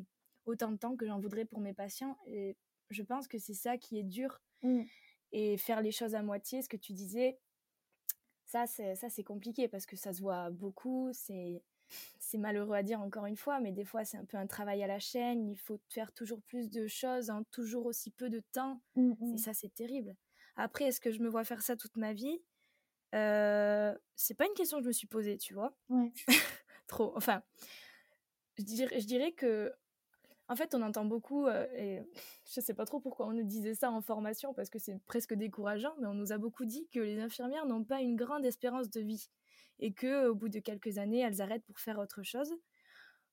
autant 0.47 0.71
de 0.73 0.77
temps 0.79 0.97
que 0.97 1.07
j'en 1.07 1.21
voudrais 1.21 1.45
pour 1.45 1.61
mes 1.61 1.75
patients. 1.75 2.17
Et 2.27 2.57
je 2.91 3.03
pense 3.03 3.29
que 3.29 3.39
c'est 3.39 3.55
ça 3.55 3.79
qui 3.79 3.99
est 3.99 4.05
dur. 4.05 4.41
Mm. 4.63 4.83
Et 5.33 5.59
faire 5.59 5.83
les 5.83 5.93
choses 5.93 6.15
à 6.15 6.23
moitié, 6.23 6.63
ce 6.63 6.69
que 6.69 6.77
tu 6.77 6.93
disais, 6.93 7.39
ça, 8.47 8.67
c'est 8.67 8.95
ça, 8.95 9.11
c'est 9.11 9.25
compliqué 9.25 9.69
parce 9.69 9.85
que 9.87 9.97
ça 9.97 10.13
se 10.13 10.23
voit 10.23 10.51
beaucoup. 10.51 11.11
C'est 11.13 11.63
c'est 12.19 12.39
malheureux 12.39 12.77
à 12.77 12.83
dire 12.83 13.01
encore 13.01 13.27
une 13.27 13.37
fois, 13.37 13.61
mais 13.61 13.73
des 13.73 13.85
fois, 13.85 14.05
c'est 14.05 14.19
un 14.19 14.25
peu 14.25 14.37
un 14.37 14.47
travail 14.47 14.83
à 14.83 14.87
la 14.87 14.99
chaîne. 14.99 15.49
Il 15.49 15.57
faut 15.57 15.81
faire 15.89 16.13
toujours 16.13 16.43
plus 16.43 16.71
de 16.71 16.87
choses 16.87 17.31
en 17.31 17.45
toujours 17.45 17.87
aussi 17.87 18.11
peu 18.11 18.29
de 18.29 18.41
temps. 18.53 18.81
Mm. 18.97 19.35
Et 19.35 19.39
ça, 19.39 19.55
c'est 19.55 19.75
terrible. 19.75 20.17
Après, 20.57 20.85
est-ce 20.87 21.01
que 21.01 21.11
je 21.13 21.21
me 21.21 21.29
vois 21.29 21.45
faire 21.45 21.63
ça 21.63 21.77
toute 21.77 21.97
ma 21.97 22.13
vie? 22.13 22.41
Euh, 23.15 23.97
C'est 24.17 24.35
pas 24.35 24.47
une 24.47 24.55
question 24.55 24.79
que 24.79 24.83
je 24.85 24.89
me 24.89 24.93
suis 24.93 25.07
posée, 25.07 25.39
tu 25.39 25.55
vois. 25.55 25.77
Ouais. 25.89 26.13
Trop. 26.89 27.17
Enfin, 27.17 27.43
je 28.59 28.65
dirais, 28.65 29.01
je 29.01 29.07
dirais 29.07 29.33
que, 29.33 29.73
en 30.49 30.57
fait, 30.57 30.75
on 30.75 30.83
entend 30.83 31.05
beaucoup, 31.05 31.47
euh, 31.47 31.67
et 31.77 32.01
je 32.55 32.61
sais 32.61 32.75
pas 32.75 32.85
trop 32.85 33.01
pourquoi 33.01 33.27
on 33.27 33.33
nous 33.33 33.45
disait 33.45 33.75
ça 33.75 33.91
en 33.91 34.01
formation, 34.01 34.55
parce 34.55 34.71
que 34.71 34.79
c'est 34.79 34.99
presque 35.07 35.35
décourageant, 35.35 35.95
mais 36.01 36.07
on 36.07 36.15
nous 36.15 36.33
a 36.33 36.39
beaucoup 36.39 36.65
dit 36.65 36.89
que 36.93 37.01
les 37.01 37.21
infirmières 37.21 37.67
n'ont 37.67 37.85
pas 37.85 38.01
une 38.01 38.17
grande 38.17 38.45
espérance 38.45 38.91
de 38.91 39.01
vie 39.01 39.29
et 39.81 39.93
que 39.93 40.29
au 40.29 40.35
bout 40.35 40.49
de 40.49 40.59
quelques 40.59 40.99
années, 40.99 41.21
elles 41.21 41.41
arrêtent 41.41 41.65
pour 41.65 41.79
faire 41.79 41.99
autre 41.99 42.23
chose. 42.23 42.53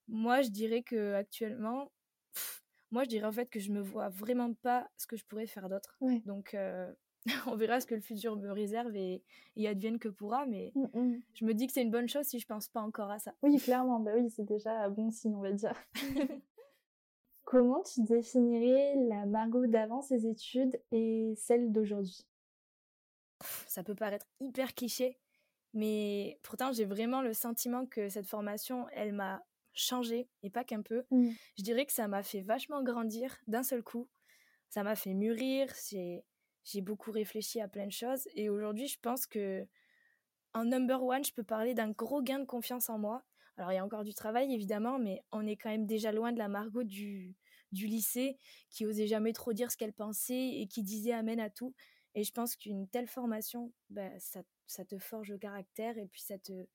Moi, 0.07 0.41
je 0.41 0.49
dirais 0.49 0.84
que 0.84 1.13
actuellement, 1.13 1.91
pff, 2.34 2.63
moi, 2.91 3.03
je 3.03 3.09
dirais 3.09 3.26
en 3.26 3.32
fait 3.32 3.49
que 3.49 3.59
je 3.59 3.72
me 3.72 3.82
vois 3.82 4.09
vraiment 4.09 4.53
pas 4.53 4.88
ce 4.97 5.07
que 5.07 5.18
je 5.18 5.26
pourrais 5.26 5.47
faire 5.47 5.70
d'autre. 5.70 5.97
Ouais. 6.01 6.22
Donc, 6.26 6.53
euh, 6.53 6.93
on 7.47 7.55
verra 7.55 7.80
ce 7.80 7.88
que 7.88 7.95
le 7.95 8.01
futur 8.01 8.36
me 8.36 8.51
réserve 8.51 8.95
et, 8.95 9.24
y 9.55 9.66
advienne 9.66 9.97
que 9.97 10.09
pourra, 10.09 10.45
mais 10.45 10.72
mmh, 10.76 10.99
mmh. 10.99 11.22
je 11.34 11.45
me 11.45 11.53
dis 11.53 11.66
que 11.66 11.74
c'est 11.74 11.82
une 11.82 11.89
bonne 11.89 12.07
chose 12.07 12.26
si 12.26 12.39
je 12.39 12.45
pense 12.45 12.68
pas 12.68 12.82
encore 12.82 13.09
à 13.09 13.18
ça. 13.18 13.34
Oui, 13.41 13.57
clairement, 13.57 13.99
bah 13.99 14.11
oui, 14.16 14.30
c'est 14.30 14.45
déjà 14.45 14.84
un 14.84 14.89
bon 14.89 15.09
signe, 15.09 15.36
on 15.36 15.41
va 15.41 15.51
dire. 15.51 15.76
Comment 17.46 17.84
tu 17.84 18.02
définirais 18.02 18.96
la 19.08 19.26
Margot 19.28 19.68
d'avant 19.68 20.02
ses 20.02 20.28
études 20.28 20.82
et 20.91 21.34
celle 21.38 21.72
d'aujourd'hui? 21.72 22.26
Ça 23.68 23.84
peut 23.84 23.93
paraître 23.93 24.26
hyper 24.39 24.74
cliché, 24.74 25.20
mais 25.74 26.39
pourtant 26.41 26.72
j'ai 26.72 26.86
vraiment 26.86 27.22
le 27.22 27.34
sentiment 27.34 27.86
que 27.86 28.10
cette 28.10 28.26
formation, 28.26 28.88
elle 28.93 29.14
m'a 29.14 29.43
changé 29.74 30.28
et 30.41 30.50
pas 30.50 30.64
qu'un 30.64 30.82
peu. 30.82 31.04
Mmh. 31.12 31.30
Je 31.58 31.64
dirais 31.64 31.86
que 31.86 31.93
ça 31.93 32.08
m'a 32.08 32.24
fait 32.24 32.41
vachement 32.41 32.82
grandir 32.82 33.38
d'un 33.48 33.62
seul 33.62 33.84
coup. 33.84 34.08
Ça 34.70 34.82
m'a 34.84 34.96
fait 34.96 35.14
mûrir, 35.14 35.72
j'ai 35.91 36.82
beaucoup 36.82 37.12
réfléchi 37.12 37.62
à 37.62 37.68
plein 37.68 37.86
de 37.86 37.91
choses 37.91 38.28
et 38.34 38.50
aujourd'hui, 38.50 38.88
je 38.88 39.00
pense 39.00 39.28
que 39.28 39.68
en 40.54 40.66
number 40.66 41.04
one, 41.04 41.24
je 41.24 41.34
peux 41.34 41.43
parler 41.43 41.74
d'un 41.74 41.91
gros 41.91 42.24
gain 42.24 42.39
de 42.39 42.46
confiance 42.46 42.89
en 42.89 42.98
moi. 42.98 43.24
Alors, 43.58 43.72
il 43.72 43.76
y 43.76 43.78
a 43.78 43.86
encore 43.86 44.03
du 44.03 44.14
travail, 44.14 44.53
évidemment, 44.53 44.99
mais 44.99 45.22
on 45.32 45.45
est 45.45 45.56
quand 45.56 45.70
même 45.70 45.86
déjà 45.86 46.12
loin 46.12 46.32
de 46.32 46.38
la 46.38 46.49
Margot 46.49 46.84
du, 46.84 47.36
du 47.72 47.88
lycée 47.88 48.38
qui 48.70 48.86
osait 48.86 49.08
jamais 49.08 49.34
trop 49.34 49.53
dire 49.53 49.72
ce 49.72 49.78
qu'elle 49.78 49.93
pensait 49.93 50.60
et 50.60 50.68
qui 50.68 50.84
disait 50.84 51.14
amen 51.14 51.39
à 51.39 51.49
tout. 51.49 51.74
Et 52.16 52.24
je 52.24 52.32
pense 52.32 52.56
qu'une 52.56 52.88
telle 52.88 53.08
formation, 53.08 53.72
bah, 53.89 54.10
ça, 54.20 54.41
ça, 54.68 54.86
te 54.86 54.97
forge 54.97 55.32
le 55.32 55.38
caractère 55.38 55.97
et 55.97 56.08
puis 56.08 56.22
ça 56.22 56.38
te 56.38 56.68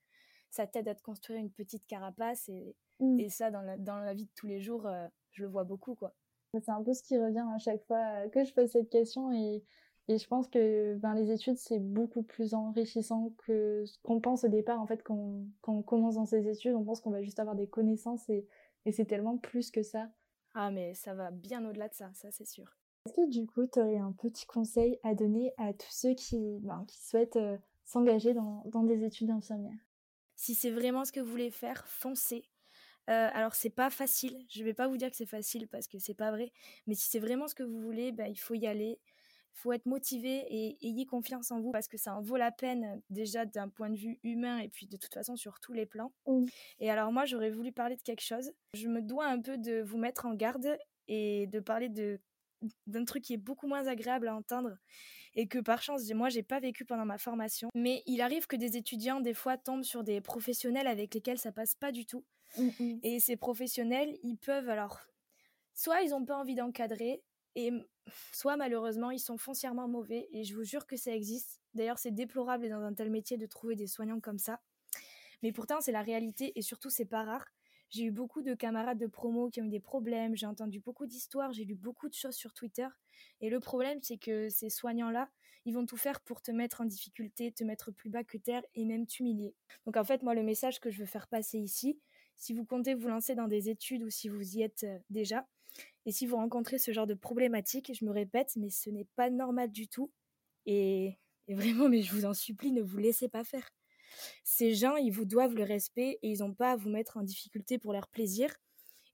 ça 0.51 0.66
t'aide 0.66 0.89
à 0.89 0.95
te 0.95 1.03
construire 1.03 1.39
une 1.39 1.51
petite 1.51 1.87
carapace 1.87 2.49
et, 2.49 2.74
mmh. 2.99 3.20
et 3.20 3.28
ça 3.28 3.53
dans 3.53 3.62
la, 3.62 3.76
dans 3.76 3.99
la 3.99 4.14
vie 4.14 4.24
de 4.24 4.33
tous 4.35 4.49
les 4.49 4.61
jours, 4.61 4.87
euh, 4.87 5.07
je 5.31 5.43
le 5.43 5.49
vois 5.49 5.64
beaucoup 5.64 5.95
quoi. 5.95 6.12
C'est 6.53 6.68
un 6.68 6.83
peu 6.83 6.93
ce 6.93 7.05
qui 7.05 7.16
revient 7.16 7.47
à 7.55 7.59
chaque 7.59 7.85
fois 7.87 8.24
euh, 8.24 8.28
que 8.28 8.45
je 8.45 8.53
pose 8.53 8.68
cette 8.68 8.91
question 8.91 9.33
et, 9.33 9.62
et 10.11 10.19
je 10.19 10.27
pense 10.27 10.49
que 10.49 10.97
ben, 10.97 11.15
les 11.15 11.31
études, 11.31 11.57
c'est 11.57 11.79
beaucoup 11.79 12.25
plus 12.25 12.53
enrichissant 12.53 13.33
que 13.47 13.85
ce 13.87 13.97
qu'on 14.03 14.21
pense 14.21 14.43
au 14.43 14.49
départ. 14.49 14.81
En 14.81 14.87
fait, 14.87 15.05
quand, 15.05 15.45
quand 15.61 15.73
on 15.73 15.83
commence 15.83 16.17
dans 16.17 16.27
ces 16.27 16.49
études, 16.49 16.75
on 16.75 16.83
pense 16.83 17.01
qu'on 17.01 17.13
va 17.13 17.23
juste 17.23 17.39
avoir 17.39 17.55
des 17.55 17.69
connaissances 17.69 18.29
et, 18.29 18.45
et 18.87 18.91
c'est 18.91 19.05
tellement 19.05 19.39
plus 19.39 19.71
que 19.71 19.85
ça. 19.85 20.11
Ah, 20.55 20.73
mais 20.73 20.95
ça 20.95 21.15
va 21.15 21.31
bien 21.31 21.65
au-delà 21.65 21.87
de 21.87 21.95
ça, 21.95 22.11
ça 22.13 22.33
c'est 22.33 22.45
sûr. 22.45 22.77
Est-ce 23.07 23.15
que 23.15 23.31
du 23.31 23.47
coup, 23.47 23.69
tu 23.69 23.79
aurais 23.79 23.99
un 23.99 24.11
petit 24.11 24.47
conseil 24.47 24.99
à 25.05 25.15
donner 25.15 25.53
à 25.59 25.73
tous 25.73 25.93
ceux 25.93 26.15
qui, 26.15 26.59
ben, 26.59 26.85
qui 26.89 26.99
souhaitent 26.99 27.37
euh, 27.37 27.57
s'engager 27.85 28.35
dans, 28.35 28.65
dans, 28.67 28.83
des 28.83 29.05
études 29.05 29.29
d'infirmière 29.29 29.79
Si 30.35 30.57
c'est 30.57 30.73
vraiment 30.73 31.05
ce 31.05 31.13
que 31.13 31.21
vous 31.21 31.31
voulez 31.31 31.53
faire, 31.53 31.87
foncez. 31.87 32.51
Euh, 33.09 33.29
alors 33.33 33.55
c'est 33.55 33.71
pas 33.71 33.91
facile, 33.91 34.45
je 34.49 34.65
vais 34.65 34.75
pas 34.75 34.89
vous 34.89 34.97
dire 34.97 35.09
que 35.09 35.17
c'est 35.17 35.25
facile 35.25 35.69
parce 35.69 35.87
que 35.87 35.99
c'est 36.01 36.15
pas 36.15 36.33
vrai, 36.33 36.53
mais 36.89 36.95
si 36.95 37.09
c'est 37.09 37.21
vraiment 37.21 37.47
ce 37.47 37.55
que 37.55 37.63
vous 37.63 37.81
voulez, 37.81 38.11
ben, 38.11 38.27
il 38.27 38.39
faut 38.39 38.55
y 38.55 38.67
aller 38.67 39.01
faut 39.53 39.72
être 39.72 39.86
motivé 39.86 40.44
et 40.48 40.78
ayez 40.82 41.07
confiance 41.07 41.51
en 41.51 41.61
vous 41.61 41.70
parce 41.70 41.88
que 41.88 41.96
ça 41.96 42.14
en 42.14 42.22
vaut 42.22 42.36
la 42.36 42.51
peine 42.51 43.03
déjà 43.11 43.44
d'un 43.44 43.68
point 43.68 43.90
de 43.90 43.96
vue 43.96 44.18
humain 44.22 44.59
et 44.59 44.68
puis 44.68 44.86
de 44.86 44.96
toute 44.96 45.12
façon 45.12 45.36
sur 45.36 45.61
tous 45.61 45.72
les 45.72 45.86
plans. 45.86 46.12
Mmh. 46.26 46.46
Et 46.78 46.90
alors 46.90 47.12
moi 47.12 47.24
j'aurais 47.24 47.51
voulu 47.51 47.72
parler 47.72 47.96
de 47.96 48.03
quelque 48.03 48.24
chose. 48.24 48.53
Je 48.74 48.88
me 48.88 49.03
dois 49.03 49.26
un 49.26 49.40
peu 49.40 49.59
de 49.59 49.82
vous 49.82 49.98
mettre 49.98 50.26
en 50.26 50.34
garde 50.34 50.76
et 51.09 51.46
de 51.48 51.61
parler 51.61 51.88
de 51.88 52.20
d'un 52.86 53.05
truc 53.05 53.24
qui 53.24 53.32
est 53.34 53.38
beaucoup 53.38 53.66
moins 53.66 53.86
agréable 53.86 54.28
à 54.28 54.34
entendre 54.34 54.76
et 55.34 55.46
que 55.46 55.59
par 55.59 55.80
chance 55.80 56.11
moi 56.12 56.28
j'ai 56.28 56.42
pas 56.42 56.61
vécu 56.61 56.84
pendant 56.84 57.07
ma 57.07 57.16
formation 57.16 57.70
mais 57.74 58.03
il 58.07 58.20
arrive 58.20 58.46
que 58.46 58.57
des 58.57 58.76
étudiants 58.76 59.20
des 59.20 59.32
fois 59.32 59.57
tombent 59.57 59.82
sur 59.82 60.05
des 60.05 60.20
professionnels 60.20 60.86
avec 60.86 61.14
lesquels 61.14 61.38
ça 61.38 61.53
passe 61.53 61.74
pas 61.74 61.90
du 61.90 62.05
tout 62.05 62.22
mmh, 62.59 62.68
mmh. 62.78 62.98
et 63.03 63.18
ces 63.18 63.36
professionnels 63.36 64.14
ils 64.22 64.36
peuvent 64.36 64.68
alors 64.68 65.01
soit 65.72 66.03
ils 66.03 66.14
ont 66.14 66.24
pas 66.24 66.36
envie 66.36 66.55
d'encadrer 66.55 67.22
et 67.55 67.72
soit 68.33 68.57
malheureusement, 68.57 69.11
ils 69.11 69.19
sont 69.19 69.37
foncièrement 69.37 69.89
mauvais 69.89 70.29
et 70.33 70.45
je 70.45 70.55
vous 70.55 70.65
jure 70.65 70.87
que 70.87 70.97
ça 70.97 71.15
existe. 71.15 71.61
D'ailleurs, 71.75 71.99
c'est 71.99 72.11
déplorable 72.11 72.69
dans 72.69 72.83
un 72.83 72.95
tel 72.95 73.11
métier 73.11 73.37
de 73.37 73.47
trouver 73.47 73.77
des 73.77 73.87
soignants 73.87 74.21
comme 74.21 74.39
ça. 74.39 74.61
Mais 75.43 75.53
pourtant, 75.53 75.81
c'est 75.81 75.93
la 75.93 76.03
réalité 76.03 76.53
et 76.57 76.63
surtout, 76.63 76.91
c'est 76.91 77.07
pas 77.07 77.25
rare. 77.25 77.47
J'ai 77.91 78.05
eu 78.05 78.11
beaucoup 78.13 78.43
de 78.43 78.55
camarades 78.55 78.99
de 78.99 79.07
promo 79.07 79.51
qui 79.51 79.61
ont 79.61 79.65
eu 79.65 79.69
des 79.69 79.81
problèmes, 79.81 80.37
j'ai 80.37 80.47
entendu 80.47 80.79
beaucoup 80.81 81.07
d'histoires, 81.07 81.53
j'ai 81.53 81.65
lu 81.65 81.75
beaucoup 81.75 82.09
de 82.09 82.15
choses 82.15 82.37
sur 82.37 82.55
Twitter. 82.55 82.87
Et 83.41 83.51
le 83.51 83.59
problème, 83.59 83.99
c'est 84.03 84.19
que 84.19 84.49
ces 84.49 84.71
soignants-là, 84.71 85.29
ils 85.65 85.75
vont 85.75 85.85
tout 85.87 85.97
faire 85.97 86.21
pour 86.21 86.41
te 86.41 86.53
mettre 86.53 86.81
en 86.81 86.85
difficulté, 86.85 87.51
te 87.53 87.65
mettre 87.65 87.91
plus 87.91 88.09
bas 88.09 88.23
que 88.23 88.39
terre 88.39 88.63
et 88.75 88.85
même 88.85 89.07
t'humilier. 89.07 89.55
Donc 89.87 89.97
en 89.97 90.05
fait, 90.05 90.23
moi, 90.23 90.35
le 90.35 90.43
message 90.43 90.79
que 90.79 90.91
je 90.91 91.01
veux 91.01 91.07
faire 91.07 91.27
passer 91.27 91.59
ici, 91.59 91.99
si 92.37 92.55
vous 92.55 92.65
comptez 92.65 92.95
vous 92.95 93.09
lancer 93.09 93.35
dans 93.35 93.49
des 93.49 93.69
études 93.69 94.03
ou 94.05 94.11
si 94.11 94.29
vous 94.29 94.57
y 94.57 94.63
êtes 94.63 94.85
euh, 94.85 94.99
déjà, 95.11 95.47
et 96.07 96.12
si 96.12 96.27
vous 96.27 96.37
rencontrez 96.37 96.79
ce 96.79 96.93
genre 96.93 97.07
de 97.07 97.14
problématique, 97.14 97.93
je 97.95 98.05
me 98.05 98.11
répète, 98.11 98.53
mais 98.57 98.71
ce 98.71 98.91
n'est 98.91 99.07
pas 99.16 99.31
normal 99.31 99.71
du 99.71 99.89
tout. 99.89 100.11
Et, 100.66 101.18
vraiment, 101.49 101.89
mais 101.89 102.03
je 102.03 102.12
vous 102.12 102.25
en 102.25 102.35
supplie, 102.35 102.73
ne 102.73 102.83
vous 102.83 102.99
laissez 102.99 103.29
pas 103.29 103.45
faire. 103.45 103.71
Ces 104.45 104.75
gens, 104.75 104.97
ils 104.97 105.12
vous 105.12 105.25
doivent 105.25 105.55
le 105.55 105.62
respect 105.62 106.18
et 106.23 106.31
ils 106.31 106.41
n'ont 106.41 106.55
pas 106.55 106.73
à 106.73 106.77
vous 106.77 106.91
mettre 106.91 107.16
en 107.16 107.23
difficulté 107.23 107.79
pour 107.79 107.93
leur 107.93 108.09
plaisir. 108.09 108.55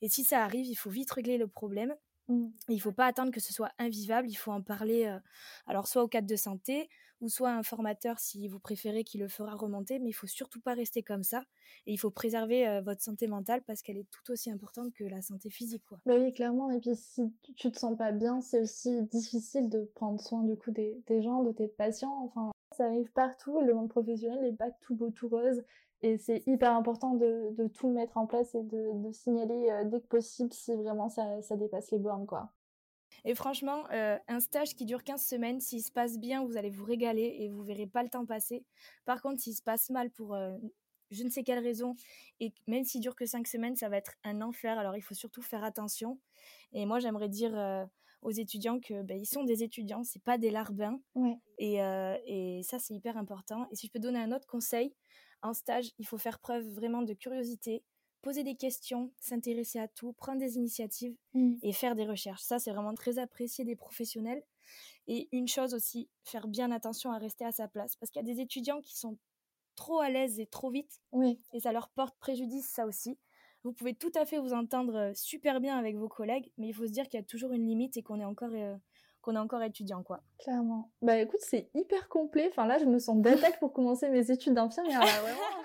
Et 0.01 0.09
si 0.09 0.25
ça 0.25 0.45
arrive, 0.45 0.67
il 0.67 0.75
faut 0.75 0.91
vite 0.91 1.11
régler 1.11 1.39
le 1.39 1.49
problème. 1.49 1.95
Mmh. 2.29 2.49
Il 2.69 2.77
ne 2.77 2.81
faut 2.81 2.93
pas 2.93 3.07
attendre 3.07 3.31
que 3.31 3.41
ce 3.41 3.53
soit 3.53 3.73
invivable, 3.79 4.29
il 4.29 4.35
faut 4.35 4.51
en 4.51 4.63
parler 4.63 5.05
euh, 5.05 5.19
alors 5.67 5.87
soit 5.87 6.03
au 6.03 6.09
cadre 6.09 6.27
de 6.27 6.35
santé 6.35 6.89
ou 7.21 7.29
soit 7.29 7.51
un 7.51 7.63
formateur 7.63 8.19
si 8.19 8.49
vous 8.49 8.59
préférez 8.59 9.05
qui 9.05 9.19
le 9.19 9.29
fera 9.29 9.55
remonter, 9.55 9.99
mais 9.99 10.11
il 10.11 10.13
faut 10.13 10.27
surtout 10.27 10.61
pas 10.61 10.75
rester 10.75 11.03
comme 11.03 11.23
ça 11.23 11.45
et 11.87 11.93
il 11.93 11.97
faut 11.97 12.11
préserver 12.11 12.81
votre 12.85 13.03
santé 13.03 13.27
mentale 13.27 13.63
parce 13.67 13.83
qu'elle 13.83 13.97
est 13.97 14.11
tout 14.11 14.33
aussi 14.33 14.51
importante 14.51 14.93
que 14.93 15.05
la 15.05 15.23
santé 15.23 15.51
physique. 15.51 15.83
Bah 16.05 16.17
oui, 16.19 16.33
clairement 16.33 16.71
et 16.71 16.81
puis 16.81 16.95
si 16.95 17.33
tu 17.57 17.71
te 17.71 17.79
sens 17.79 17.97
pas 17.97 18.13
bien, 18.13 18.41
c'est 18.41 18.61
aussi 18.61 19.03
difficile 19.05 19.69
de 19.69 19.91
prendre 19.95 20.21
soin 20.21 20.43
du 20.43 20.57
coup 20.57 20.71
des, 20.71 21.23
gens, 21.23 21.43
de 21.43 21.53
tes 21.53 21.69
patients, 21.69 22.23
enfin 22.25 22.51
ça 22.77 22.87
arrive 22.87 23.11
partout, 23.13 23.61
le 23.61 23.75
monde 23.75 23.89
professionnel 23.89 24.43
n'est 24.43 24.57
pas 24.57 24.71
tout 24.83 24.95
beau 24.95 25.11
tout 25.11 25.29
rose 25.29 25.63
et 26.03 26.19
c'est 26.19 26.43
hyper 26.47 26.73
important 26.73 27.15
de, 27.15 27.69
tout 27.69 27.89
mettre 27.89 28.19
en 28.19 28.27
place 28.27 28.55
et 28.55 28.63
de, 28.63 29.13
signaler 29.13 29.83
dès 29.87 30.01
que 30.01 30.07
possible 30.07 30.53
si 30.53 30.75
vraiment 30.75 31.09
ça, 31.09 31.41
ça, 31.43 31.57
dépasse 31.57 31.91
les 31.91 31.99
bornes, 31.99 32.27
quoi. 32.27 32.53
Et 33.27 33.35
franchement, 33.35 33.85
euh, 33.91 34.17
un 34.29 34.39
stage 34.39 34.77
qui 34.77 34.85
dure 34.85 35.03
15 35.03 35.21
semaines, 35.21 35.61
s'il 35.61 35.83
se 35.83 35.91
passe 35.91 36.17
bien, 36.17 36.45
vous 36.45 36.57
allez 36.57 36.71
vous 36.71 36.85
régaler 36.85 37.37
et 37.41 37.51
vous 37.51 37.65
verrez 37.65 37.89
pas 37.89 38.05
le 38.05 38.09
temps 38.09 38.25
passer. 38.25 38.65
Par 39.05 39.21
contre, 39.21 39.43
s'il 39.43 39.55
se 39.57 39.63
passe 39.63 39.91
mal 39.91 40.11
pour 40.13 40.35
euh, 40.35 40.57
je 41.11 41.25
ne 41.25 41.29
sais 41.29 41.43
quelle 41.43 41.59
raison, 41.59 41.97
et 42.39 42.53
même 42.69 42.85
s'il 42.85 43.01
dure 43.01 43.17
que 43.17 43.27
5 43.27 43.49
semaines, 43.49 43.75
ça 43.75 43.89
va 43.89 43.97
être 43.97 44.15
un 44.23 44.41
enfer. 44.43 44.79
Alors 44.79 44.97
il 44.97 45.03
faut 45.03 45.15
surtout 45.15 45.43
faire 45.43 45.65
attention. 45.65 46.21
Et 46.73 46.87
moi, 46.87 47.01
j'aimerais 47.01 47.29
dire 47.29 47.53
aux 48.23 48.31
étudiants 48.31 48.79
que 48.79 49.03
ben, 49.03 49.19
ils 49.19 49.27
sont 49.27 49.43
des 49.43 49.65
étudiants, 49.65 50.05
c'est 50.05 50.23
pas 50.23 50.39
des 50.39 50.51
larbins. 50.51 51.01
Ouais. 51.15 51.37
Et, 51.59 51.77
et 52.27 52.63
ça, 52.65 52.79
c'est 52.79 52.95
hyper 52.95 53.17
important. 53.17 53.69
Et 53.71 53.77
si 53.77 53.87
je 53.87 53.93
peux 53.93 54.01
donner 54.01 54.19
un 54.19 54.33
autre 54.33 54.47
conseil, 54.49 54.95
en 55.43 55.53
stage, 55.53 55.91
il 55.99 56.07
faut 56.07 56.19
faire 56.19 56.39
preuve 56.41 56.67
vraiment 56.69 57.03
de 57.03 57.13
curiosité, 57.13 57.85
poser 58.27 58.43
des 58.43 58.57
questions, 58.57 59.13
s'intéresser 59.21 59.79
à 59.79 59.87
tout, 59.87 60.13
prendre 60.13 60.41
des 60.41 60.57
initiatives 60.57 61.15
mmh. 61.35 61.59
et 61.63 61.73
faire 61.73 61.95
des 61.95 62.05
recherches. 62.05 62.43
Ça, 62.43 62.59
c'est 62.59 62.73
vraiment 62.73 62.93
très 62.93 63.21
apprécié 63.21 63.65
des 63.65 63.77
professionnels. 63.77 64.43
Et 65.07 65.29
une 65.31 65.47
chose 65.47 65.75
aussi, 65.75 66.09
faire 66.25 66.49
bien 66.49 66.73
attention 66.73 67.13
à 67.13 67.19
rester 67.19 67.45
à 67.45 67.53
sa 67.53 67.69
place. 67.69 67.95
Parce 67.95 68.11
qu'il 68.11 68.21
y 68.21 68.29
a 68.29 68.35
des 68.35 68.41
étudiants 68.41 68.81
qui 68.81 68.99
sont 68.99 69.17
trop 69.77 70.01
à 70.01 70.11
l'aise 70.11 70.41
et 70.41 70.47
trop 70.47 70.71
vite. 70.71 71.01
Oui. 71.13 71.39
Et 71.53 71.61
ça 71.61 71.71
leur 71.71 71.89
porte 71.91 72.19
préjudice, 72.19 72.69
ça 72.69 72.85
aussi. 72.85 73.17
Vous 73.63 73.73
pouvez 73.73 73.95
tout 73.95 74.11
à 74.17 74.27
fait 74.27 74.39
vous 74.39 74.55
entendre 74.55 74.97
euh, 74.97 75.13
super 75.15 75.61
bien 75.61 75.79
avec 75.79 75.95
vos 75.95 76.09
collègues, 76.09 76.51
mais 76.59 76.67
il 76.67 76.73
faut 76.73 76.87
se 76.89 76.93
dire 76.93 77.05
qu'il 77.05 77.21
y 77.21 77.23
a 77.23 77.27
toujours 77.27 77.53
une 77.53 77.65
limite 77.65 77.97
et 77.97 78.03
qu'on 78.03 78.19
est 78.19 78.25
encore 78.25 78.51
euh, 78.53 78.75
qu'on 79.21 79.37
est 79.37 79.39
encore 79.39 79.63
étudiant, 79.63 80.03
quoi. 80.03 80.21
Clairement. 80.41 80.91
Bah 81.01 81.17
écoute, 81.21 81.41
c'est 81.43 81.71
hyper 81.75 82.09
complet. 82.09 82.49
Enfin 82.51 82.67
là, 82.67 82.79
je 82.79 82.87
me 82.87 82.99
sens 82.99 83.19
d'attaque 83.19 83.61
pour 83.61 83.73
commencer 83.73 84.09
mes 84.09 84.33
études 84.33 84.55
d'infirmière. 84.55 84.99
Là, 84.99 85.21
vraiment. 85.21 85.63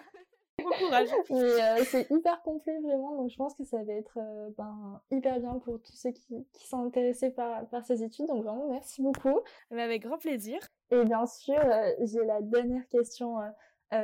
Bon 0.72 0.86
courage. 0.86 1.10
Mais 1.30 1.38
euh, 1.38 1.84
c'est 1.86 2.10
hyper 2.10 2.42
complet 2.44 2.80
vraiment, 2.82 3.16
donc 3.16 3.30
je 3.30 3.36
pense 3.36 3.56
que 3.56 3.64
ça 3.64 3.84
va 3.84 3.94
être 3.94 4.18
euh, 4.18 4.50
ben, 4.58 5.02
hyper 5.12 5.40
bien 5.40 5.60
pour 5.60 5.82
tous 5.82 5.96
ceux 5.96 6.12
qui, 6.12 6.46
qui 6.54 6.68
sont 6.68 6.84
intéressés 6.86 7.32
par, 7.32 7.68
par 7.70 7.86
ces 7.86 8.04
études. 8.04 8.28
Donc 8.28 8.44
vraiment, 8.44 8.68
merci 8.70 9.02
beaucoup. 9.02 9.40
Mais 9.70 9.84
avec 9.84 10.04
grand 10.04 10.18
plaisir. 10.18 10.60
Et 10.92 11.04
bien 11.06 11.26
sûr, 11.26 11.60
euh, 11.60 11.92
j'ai 12.02 12.24
la 12.26 12.42
dernière 12.42 12.88
question. 12.90 13.38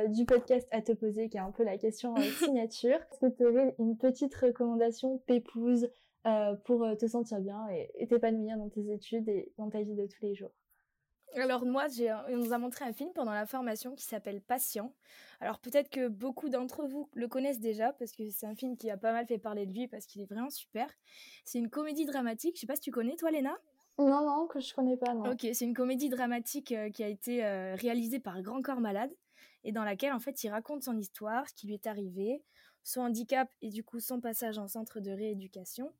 du 0.08 0.26
podcast 0.26 0.68
à 0.70 0.82
te 0.82 0.92
poser, 0.92 1.30
qui 1.30 1.38
est 1.38 1.40
un 1.40 1.50
peu 1.50 1.64
la 1.64 1.78
question 1.78 2.14
signature. 2.38 2.98
Est-ce 3.10 3.20
que 3.20 3.34
tu 3.34 3.46
aurais 3.46 3.74
une 3.78 3.96
petite 3.96 4.34
recommandation 4.34 5.18
pépouse 5.26 5.88
euh, 6.26 6.54
pour 6.64 6.84
te 6.98 7.06
sentir 7.06 7.40
bien 7.40 7.66
et 7.68 8.06
t'épanouir 8.06 8.58
dans 8.58 8.68
tes 8.68 8.92
études 8.92 9.28
et 9.28 9.52
dans 9.56 9.70
ta 9.70 9.80
vie 9.80 9.94
de 9.94 10.06
tous 10.06 10.22
les 10.22 10.34
jours? 10.34 10.50
Alors 11.36 11.64
moi, 11.64 11.86
on 12.28 12.36
nous 12.36 12.52
a 12.52 12.58
montré 12.58 12.84
un 12.84 12.92
film 12.92 13.10
pendant 13.14 13.32
la 13.32 13.46
formation 13.46 13.94
qui 13.94 14.04
s'appelle 14.04 14.40
Patient. 14.40 14.94
Alors 15.40 15.58
peut-être 15.60 15.90
que 15.90 16.08
beaucoup 16.08 16.48
d'entre 16.48 16.86
vous 16.86 17.08
le 17.14 17.28
connaissent 17.28 17.60
déjà 17.60 17.92
parce 17.92 18.12
que 18.12 18.28
c'est 18.30 18.46
un 18.46 18.54
film 18.54 18.76
qui 18.76 18.90
a 18.90 18.96
pas 18.96 19.12
mal 19.12 19.26
fait 19.26 19.38
parler 19.38 19.66
de 19.66 19.72
lui 19.72 19.88
parce 19.88 20.06
qu'il 20.06 20.22
est 20.22 20.26
vraiment 20.26 20.50
super. 20.50 20.88
C'est 21.44 21.58
une 21.58 21.70
comédie 21.70 22.06
dramatique. 22.06 22.56
Je 22.56 22.60
sais 22.60 22.66
pas 22.66 22.76
si 22.76 22.82
tu 22.82 22.90
connais 22.90 23.16
toi, 23.16 23.30
Léna? 23.30 23.56
Non, 23.98 24.24
non, 24.24 24.46
que 24.46 24.60
je 24.60 24.74
connais 24.74 24.96
pas. 24.96 25.12
Non. 25.12 25.32
Ok, 25.32 25.46
c'est 25.52 25.64
une 25.64 25.74
comédie 25.74 26.08
dramatique 26.08 26.72
euh, 26.72 26.90
qui 26.90 27.02
a 27.02 27.08
été 27.08 27.44
réalisée 27.74 28.20
par 28.20 28.40
Grand 28.42 28.62
Corps 28.62 28.80
Malade 28.80 29.10
et 29.64 29.72
dans 29.72 29.84
laquelle 29.84 30.12
en 30.12 30.20
fait 30.20 30.42
il 30.44 30.50
raconte 30.50 30.82
son 30.84 30.96
histoire, 30.96 31.48
ce 31.48 31.54
qui 31.54 31.66
lui 31.66 31.74
est 31.74 31.86
arrivé, 31.86 32.42
son 32.84 33.00
handicap 33.02 33.52
et 33.60 33.70
du 33.70 33.82
coup 33.82 34.00
son 34.00 34.20
passage 34.20 34.56
en 34.56 34.68
centre 34.68 35.00
de 35.00 35.10
rééducation 35.10 35.92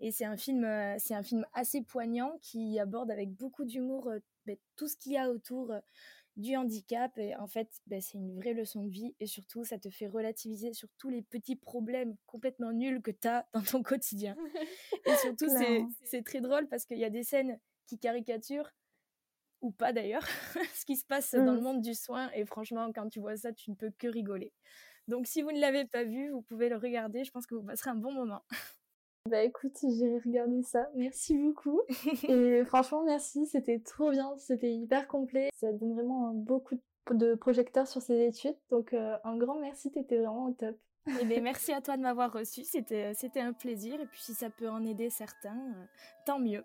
Et 0.00 0.12
c'est 0.12 0.26
un 0.26 0.36
film, 0.36 0.66
c'est 0.98 1.14
un 1.14 1.22
film 1.22 1.46
assez 1.54 1.80
poignant 1.82 2.38
qui 2.42 2.78
aborde 2.78 3.10
avec 3.10 3.32
beaucoup 3.32 3.64
d'humour 3.64 4.12
ben, 4.46 4.56
tout 4.76 4.88
ce 4.88 4.96
qu'il 4.96 5.12
y 5.12 5.18
a 5.18 5.30
autour 5.30 5.72
du 6.36 6.56
handicap. 6.56 7.16
Et 7.18 7.34
en 7.36 7.46
fait, 7.46 7.68
ben, 7.86 8.00
c'est 8.00 8.18
une 8.18 8.34
vraie 8.34 8.54
leçon 8.54 8.84
de 8.84 8.90
vie. 8.90 9.14
Et 9.20 9.26
surtout, 9.26 9.64
ça 9.64 9.78
te 9.78 9.90
fait 9.90 10.06
relativiser 10.06 10.72
sur 10.72 10.88
tous 10.98 11.08
les 11.08 11.22
petits 11.22 11.56
problèmes 11.56 12.16
complètement 12.26 12.72
nuls 12.72 13.02
que 13.02 13.10
tu 13.10 13.28
as 13.28 13.48
dans 13.54 13.62
ton 13.62 13.82
quotidien. 13.82 14.36
et 15.06 15.16
surtout, 15.22 15.48
c'est 16.04 16.22
très 16.22 16.40
drôle 16.40 16.68
parce 16.68 16.84
qu'il 16.84 16.98
y 16.98 17.04
a 17.04 17.10
des 17.10 17.24
scènes 17.24 17.58
qui 17.86 17.98
caricaturent, 17.98 18.72
ou 19.60 19.70
pas 19.70 19.92
d'ailleurs, 19.92 20.26
ce 20.74 20.84
qui 20.84 20.96
se 20.96 21.06
passe 21.06 21.34
dans 21.34 21.52
le 21.52 21.60
mmh. 21.60 21.64
monde 21.64 21.82
du 21.82 21.94
soin. 21.94 22.30
Et 22.32 22.44
franchement, 22.44 22.92
quand 22.92 23.08
tu 23.08 23.20
vois 23.20 23.36
ça, 23.36 23.52
tu 23.52 23.70
ne 23.70 23.76
peux 23.76 23.90
que 23.90 24.08
rigoler. 24.08 24.52
Donc, 25.08 25.28
si 25.28 25.40
vous 25.40 25.52
ne 25.52 25.60
l'avez 25.60 25.84
pas 25.84 26.02
vu, 26.02 26.30
vous 26.30 26.42
pouvez 26.42 26.68
le 26.68 26.76
regarder. 26.76 27.24
Je 27.24 27.30
pense 27.30 27.46
que 27.46 27.54
vous 27.54 27.62
passerez 27.62 27.90
un 27.90 27.94
bon 27.94 28.12
moment. 28.12 28.42
Bah 29.26 29.42
écoute, 29.42 29.76
j'irai 29.82 30.18
regarder 30.24 30.62
ça. 30.62 30.88
Merci 30.94 31.36
beaucoup. 31.36 31.80
Et 32.28 32.64
franchement, 32.64 33.04
merci. 33.04 33.46
C'était 33.46 33.80
trop 33.80 34.10
bien. 34.10 34.36
C'était 34.38 34.72
hyper 34.72 35.08
complet. 35.08 35.50
Ça 35.54 35.72
donne 35.72 35.94
vraiment 35.94 36.32
beaucoup 36.32 36.76
de 37.10 37.34
projecteurs 37.34 37.86
sur 37.86 38.02
ces 38.02 38.26
études. 38.26 38.56
Donc, 38.70 38.92
euh, 38.92 39.16
un 39.24 39.36
grand 39.36 39.58
merci. 39.58 39.90
T'étais 39.90 40.18
vraiment 40.18 40.46
au 40.46 40.52
top. 40.52 40.76
Et 41.08 41.12
eh 41.22 41.24
ben, 41.24 41.42
merci 41.42 41.72
à 41.72 41.80
toi 41.80 41.96
de 41.96 42.02
m'avoir 42.02 42.32
reçu. 42.32 42.64
C'était, 42.64 43.14
c'était 43.14 43.40
un 43.40 43.52
plaisir. 43.52 44.00
Et 44.00 44.06
puis, 44.06 44.20
si 44.20 44.34
ça 44.34 44.50
peut 44.50 44.68
en 44.68 44.84
aider 44.84 45.10
certains, 45.10 45.58
euh, 45.58 45.84
tant 46.24 46.38
mieux. 46.38 46.62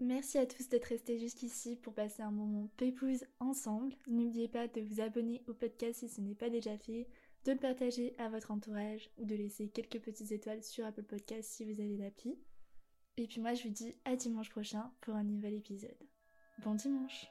Merci 0.00 0.38
à 0.38 0.46
tous 0.46 0.68
d'être 0.68 0.84
restés 0.84 1.18
jusqu'ici 1.18 1.74
pour 1.74 1.92
passer 1.92 2.22
un 2.22 2.30
moment 2.30 2.68
pépouze 2.76 3.24
ensemble. 3.40 3.96
N'oubliez 4.06 4.46
pas 4.46 4.68
de 4.68 4.80
vous 4.80 5.00
abonner 5.00 5.42
au 5.48 5.54
podcast 5.54 5.98
si 5.98 6.08
ce 6.08 6.20
n'est 6.20 6.36
pas 6.36 6.50
déjà 6.50 6.78
fait 6.78 7.08
de 7.48 7.54
le 7.54 7.58
partager 7.58 8.14
à 8.18 8.28
votre 8.28 8.50
entourage 8.50 9.08
ou 9.16 9.24
de 9.24 9.34
laisser 9.34 9.68
quelques 9.68 10.00
petites 10.00 10.32
étoiles 10.32 10.62
sur 10.62 10.84
Apple 10.84 11.02
Podcast 11.02 11.48
si 11.50 11.64
vous 11.64 11.80
avez 11.80 11.96
l'appli. 11.96 12.38
Et 13.16 13.26
puis 13.26 13.40
moi 13.40 13.54
je 13.54 13.62
vous 13.62 13.70
dis 13.70 13.96
à 14.04 14.16
dimanche 14.16 14.50
prochain 14.50 14.92
pour 15.00 15.14
un 15.14 15.24
nouvel 15.24 15.54
épisode. 15.54 15.96
Bon 16.62 16.74
dimanche 16.74 17.26